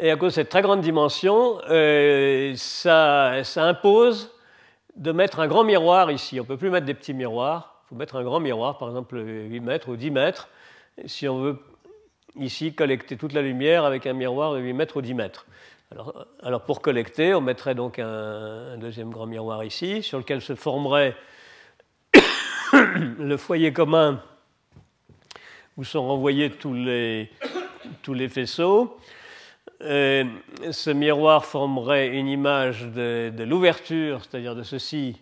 Et 0.00 0.12
à 0.12 0.16
cause 0.16 0.32
de 0.32 0.34
cette 0.34 0.50
très 0.50 0.62
grande 0.62 0.80
dimension, 0.80 1.60
euh, 1.68 2.54
ça, 2.56 3.42
ça, 3.42 3.64
impose 3.64 4.32
de 4.94 5.10
mettre 5.10 5.40
un 5.40 5.48
grand 5.48 5.64
miroir 5.64 6.12
ici. 6.12 6.38
On 6.38 6.44
ne 6.44 6.48
peut 6.48 6.56
plus 6.56 6.70
mettre 6.70 6.86
des 6.86 6.94
petits 6.94 7.14
miroirs. 7.14 7.77
Faut 7.88 7.94
mettre 7.94 8.16
un 8.16 8.22
grand 8.22 8.40
miroir, 8.40 8.76
par 8.76 8.88
exemple 8.88 9.18
8 9.18 9.60
mètres 9.60 9.88
ou 9.88 9.96
10 9.96 10.10
mètres, 10.10 10.48
si 11.06 11.26
on 11.26 11.40
veut 11.40 11.58
ici 12.36 12.74
collecter 12.74 13.16
toute 13.16 13.32
la 13.32 13.40
lumière 13.40 13.84
avec 13.84 14.06
un 14.06 14.12
miroir 14.12 14.52
de 14.52 14.58
8 14.58 14.72
mètres 14.74 14.96
ou 14.98 15.00
10 15.00 15.14
mètres. 15.14 15.46
Alors, 16.42 16.64
pour 16.64 16.82
collecter, 16.82 17.32
on 17.32 17.40
mettrait 17.40 17.74
donc 17.74 17.98
un, 17.98 18.76
deuxième 18.76 19.10
grand 19.10 19.24
miroir 19.24 19.64
ici, 19.64 20.02
sur 20.02 20.18
lequel 20.18 20.42
se 20.42 20.54
formerait 20.54 21.16
le 22.74 23.36
foyer 23.38 23.72
commun 23.72 24.22
où 25.78 25.84
sont 25.84 26.06
renvoyés 26.06 26.50
tous 26.50 26.74
les, 26.74 27.30
tous 28.02 28.12
les 28.12 28.28
faisceaux. 28.28 28.98
ce 29.80 30.90
miroir 30.90 31.46
formerait 31.46 32.08
une 32.08 32.28
image 32.28 32.82
de, 32.84 33.44
l'ouverture, 33.44 34.20
c'est-à-dire 34.24 34.54
de 34.54 34.62
ceci, 34.62 35.16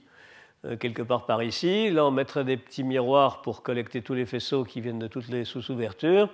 quelque 0.81 1.03
part 1.03 1.27
par 1.27 1.43
ici. 1.43 1.91
Là, 1.91 2.05
on 2.07 2.11
mettrait 2.11 2.45
des 2.45 2.57
petits 2.57 2.83
miroirs 2.83 3.43
pour 3.43 3.63
collecter 3.63 4.03
tous 4.03 4.15
les 4.15 4.27
faisceaux 4.27 4.65
qui 4.65 4.81
viennent 4.81 4.99
de 4.99 5.07
toutes 5.07 5.29
les 5.29 5.45
sous-ouvertures 5.45 6.29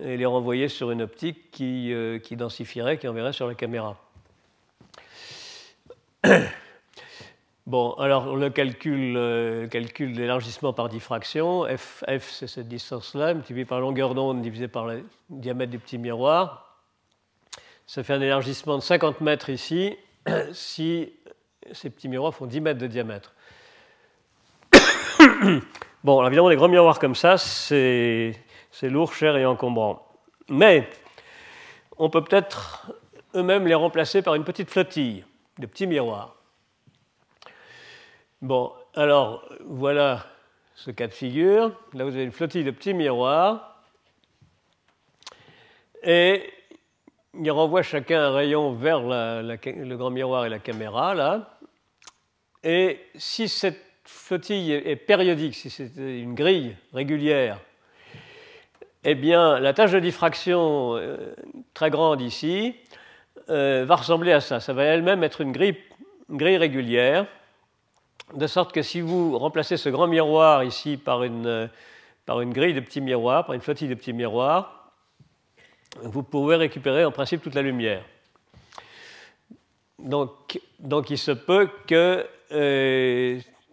et 0.00 0.16
les 0.16 0.26
renvoyer 0.26 0.68
sur 0.68 0.90
une 0.90 1.02
optique 1.02 1.50
qui, 1.50 1.92
euh, 1.92 2.18
qui 2.18 2.36
densifierait, 2.36 2.98
qui 2.98 3.08
enverrait 3.08 3.32
sur 3.32 3.46
la 3.46 3.54
caméra. 3.54 3.96
Bon, 7.66 7.92
alors 7.98 8.34
le 8.34 8.48
calcul, 8.48 9.14
euh, 9.18 9.66
calcul 9.66 10.14
d'élargissement 10.14 10.72
par 10.72 10.88
diffraction, 10.88 11.66
f, 11.66 12.02
f 12.08 12.30
c'est 12.30 12.46
cette 12.46 12.66
distance-là, 12.66 13.34
multiplié 13.34 13.66
par 13.66 13.76
la 13.76 13.82
longueur 13.82 14.14
d'onde 14.14 14.40
divisé 14.40 14.68
par 14.68 14.86
le 14.86 15.04
diamètre 15.28 15.70
du 15.70 15.78
petit 15.78 15.98
miroir. 15.98 16.80
Ça 17.86 18.02
fait 18.02 18.14
un 18.14 18.22
élargissement 18.22 18.78
de 18.78 18.82
50 18.82 19.20
mètres 19.20 19.50
ici, 19.50 19.98
si 20.52 21.12
ces 21.72 21.90
petits 21.90 22.08
miroirs 22.08 22.34
font 22.34 22.46
10 22.46 22.62
mètres 22.62 22.80
de 22.80 22.86
diamètre. 22.86 23.34
bon, 26.04 26.26
évidemment, 26.26 26.48
les 26.48 26.56
grands 26.56 26.68
miroirs 26.68 26.98
comme 26.98 27.14
ça, 27.14 27.38
c'est 27.38 28.34
lourd, 28.82 29.12
cher 29.12 29.36
et 29.36 29.46
encombrant. 29.46 30.06
Mais 30.48 30.88
on 31.96 32.10
peut 32.10 32.22
peut-être 32.24 32.92
eux-mêmes 33.34 33.66
les 33.66 33.74
remplacer 33.74 34.22
par 34.22 34.34
une 34.34 34.44
petite 34.44 34.70
flottille. 34.70 35.24
de 35.58 35.66
petits 35.66 35.86
miroirs. 35.86 36.36
Bon, 38.40 38.72
alors 38.94 39.44
voilà 39.64 40.26
ce 40.74 40.90
cas 40.90 41.08
de 41.08 41.12
figure. 41.12 41.72
Là, 41.94 42.04
vous 42.04 42.14
avez 42.14 42.22
une 42.22 42.32
flottille 42.32 42.64
de 42.64 42.70
petits 42.70 42.94
miroirs. 42.94 43.82
Et 46.04 46.52
il 47.34 47.50
renvoie 47.50 47.82
chacun 47.82 48.20
un 48.20 48.32
rayon 48.32 48.72
vers 48.72 49.00
le 49.00 49.96
grand 49.96 50.10
miroir 50.10 50.46
et 50.46 50.48
la 50.48 50.60
caméra, 50.60 51.14
là. 51.14 51.58
Et 52.62 53.00
si 53.16 53.48
cette 53.48 53.87
flottille 54.08 54.72
est 54.72 54.96
périodique, 54.96 55.54
si 55.54 55.68
c'est 55.68 55.90
une 55.96 56.34
grille 56.34 56.76
régulière, 56.94 57.60
eh 59.04 59.14
bien, 59.14 59.60
la 59.60 59.74
tâche 59.74 59.92
de 59.92 60.00
diffraction 60.00 60.96
euh, 60.96 61.34
très 61.74 61.90
grande 61.90 62.22
ici 62.22 62.74
euh, 63.50 63.84
va 63.86 63.96
ressembler 63.96 64.32
à 64.32 64.40
ça. 64.40 64.60
Ça 64.60 64.72
va 64.72 64.84
elle-même 64.84 65.22
être 65.22 65.42
une 65.42 65.52
grille, 65.52 65.76
régulière, 66.56 67.26
de 68.34 68.46
sorte 68.46 68.72
que 68.72 68.82
si 68.82 69.00
vous 69.02 69.38
remplacez 69.38 69.76
ce 69.76 69.90
grand 69.90 70.06
miroir 70.06 70.64
ici 70.64 70.96
par 70.96 71.22
une, 71.22 71.46
euh, 71.46 71.66
par 72.24 72.40
une 72.40 72.52
grille 72.52 72.74
de 72.74 72.80
petits 72.80 73.02
miroirs, 73.02 73.44
par 73.44 73.54
une 73.54 73.60
flottille 73.60 73.88
de 73.88 73.94
petits 73.94 74.14
miroirs, 74.14 74.90
vous 76.02 76.22
pouvez 76.22 76.56
récupérer 76.56 77.04
en 77.04 77.12
principe 77.12 77.42
toute 77.42 77.54
la 77.54 77.62
lumière. 77.62 78.04
Donc 79.98 81.10
il 81.10 81.18
se 81.18 81.32
peut 81.32 81.68
que 81.86 82.26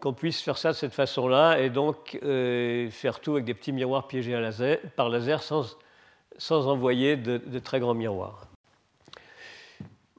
qu'on 0.05 0.13
puisse 0.13 0.39
faire 0.39 0.59
ça 0.59 0.69
de 0.69 0.75
cette 0.75 0.93
façon-là 0.93 1.57
et 1.57 1.71
donc 1.71 2.19
euh, 2.21 2.91
faire 2.91 3.19
tout 3.19 3.31
avec 3.31 3.45
des 3.45 3.55
petits 3.55 3.71
miroirs 3.71 4.07
piégés 4.07 4.35
à 4.35 4.39
laser, 4.39 4.77
par 4.95 5.09
laser 5.09 5.41
sans, 5.41 5.79
sans 6.37 6.67
envoyer 6.67 7.17
de, 7.17 7.57
très 7.57 7.79
grands 7.79 7.95
miroirs. 7.95 8.45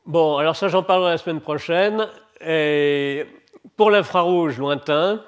Bon, 0.05 0.39
alors 0.39 0.57
ça 0.57 0.67
j'en 0.67 0.83
parlerai 0.83 1.13
la 1.13 1.19
semaine 1.19 1.41
prochaine. 1.41 2.09
Et 2.41 3.27
pour 3.77 3.93
l'infrarouge 3.93 4.59
lointain, 4.59 5.23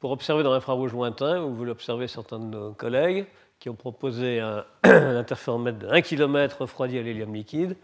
pour 0.00 0.10
observer 0.10 0.42
dans 0.42 0.52
l'infrarouge 0.52 0.92
lointain, 0.92 1.38
vous 1.38 1.64
l'observez 1.64 2.08
certains 2.08 2.40
de 2.40 2.46
nos 2.46 2.72
collègues 2.72 3.24
qui 3.60 3.68
ont 3.68 3.76
proposé 3.76 4.40
un, 4.40 4.64
un 4.82 5.16
interféromètre 5.16 5.78
de 5.78 5.86
1 5.86 6.00
km 6.00 6.62
refroidi 6.62 6.98
à 6.98 7.02
l'hélium 7.02 7.32
liquide. 7.32 7.76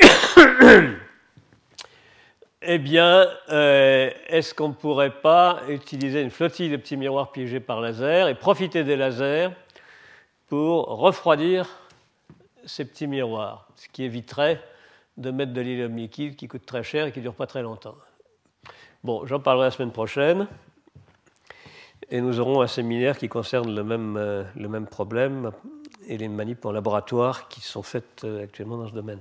eh 2.66 2.78
bien, 2.78 3.26
euh, 3.50 4.10
est-ce 4.26 4.54
qu'on 4.54 4.68
ne 4.68 4.74
pourrait 4.74 5.20
pas 5.20 5.60
utiliser 5.68 6.22
une 6.22 6.30
flottille 6.30 6.70
de 6.70 6.76
petits 6.76 6.96
miroirs 6.96 7.32
piégés 7.32 7.60
par 7.60 7.80
laser 7.80 8.28
et 8.28 8.34
profiter 8.34 8.84
des 8.84 8.96
lasers 8.96 9.50
pour 10.48 10.86
refroidir 10.86 11.68
ces 12.64 12.84
petits 12.84 13.06
miroirs, 13.06 13.68
ce 13.76 13.88
qui 13.88 14.04
éviterait 14.04 14.62
de 15.16 15.30
mettre 15.30 15.52
de 15.52 15.60
l'hélium 15.60 15.96
liquide 15.96 16.36
qui 16.36 16.48
coûte 16.48 16.66
très 16.66 16.82
cher 16.82 17.06
et 17.06 17.12
qui 17.12 17.18
ne 17.20 17.24
dure 17.24 17.34
pas 17.34 17.46
très 17.46 17.62
longtemps. 17.62 17.96
Bon, 19.02 19.26
j'en 19.26 19.40
parlerai 19.40 19.66
la 19.66 19.70
semaine 19.70 19.92
prochaine. 19.92 20.46
Et 22.10 22.20
nous 22.20 22.40
aurons 22.40 22.60
un 22.60 22.66
séminaire 22.66 23.16
qui 23.16 23.28
concerne 23.28 23.74
le 23.74 23.82
même, 23.82 24.16
euh, 24.16 24.80
problème 24.90 25.52
et 26.06 26.18
les 26.18 26.28
manips 26.28 26.64
en 26.66 26.72
laboratoire 26.72 27.48
qui 27.48 27.60
sont 27.60 27.82
faites 27.82 28.24
euh, 28.24 28.44
actuellement 28.44 28.76
dans 28.76 28.88
ce 28.88 28.92
domaine, 28.92 29.20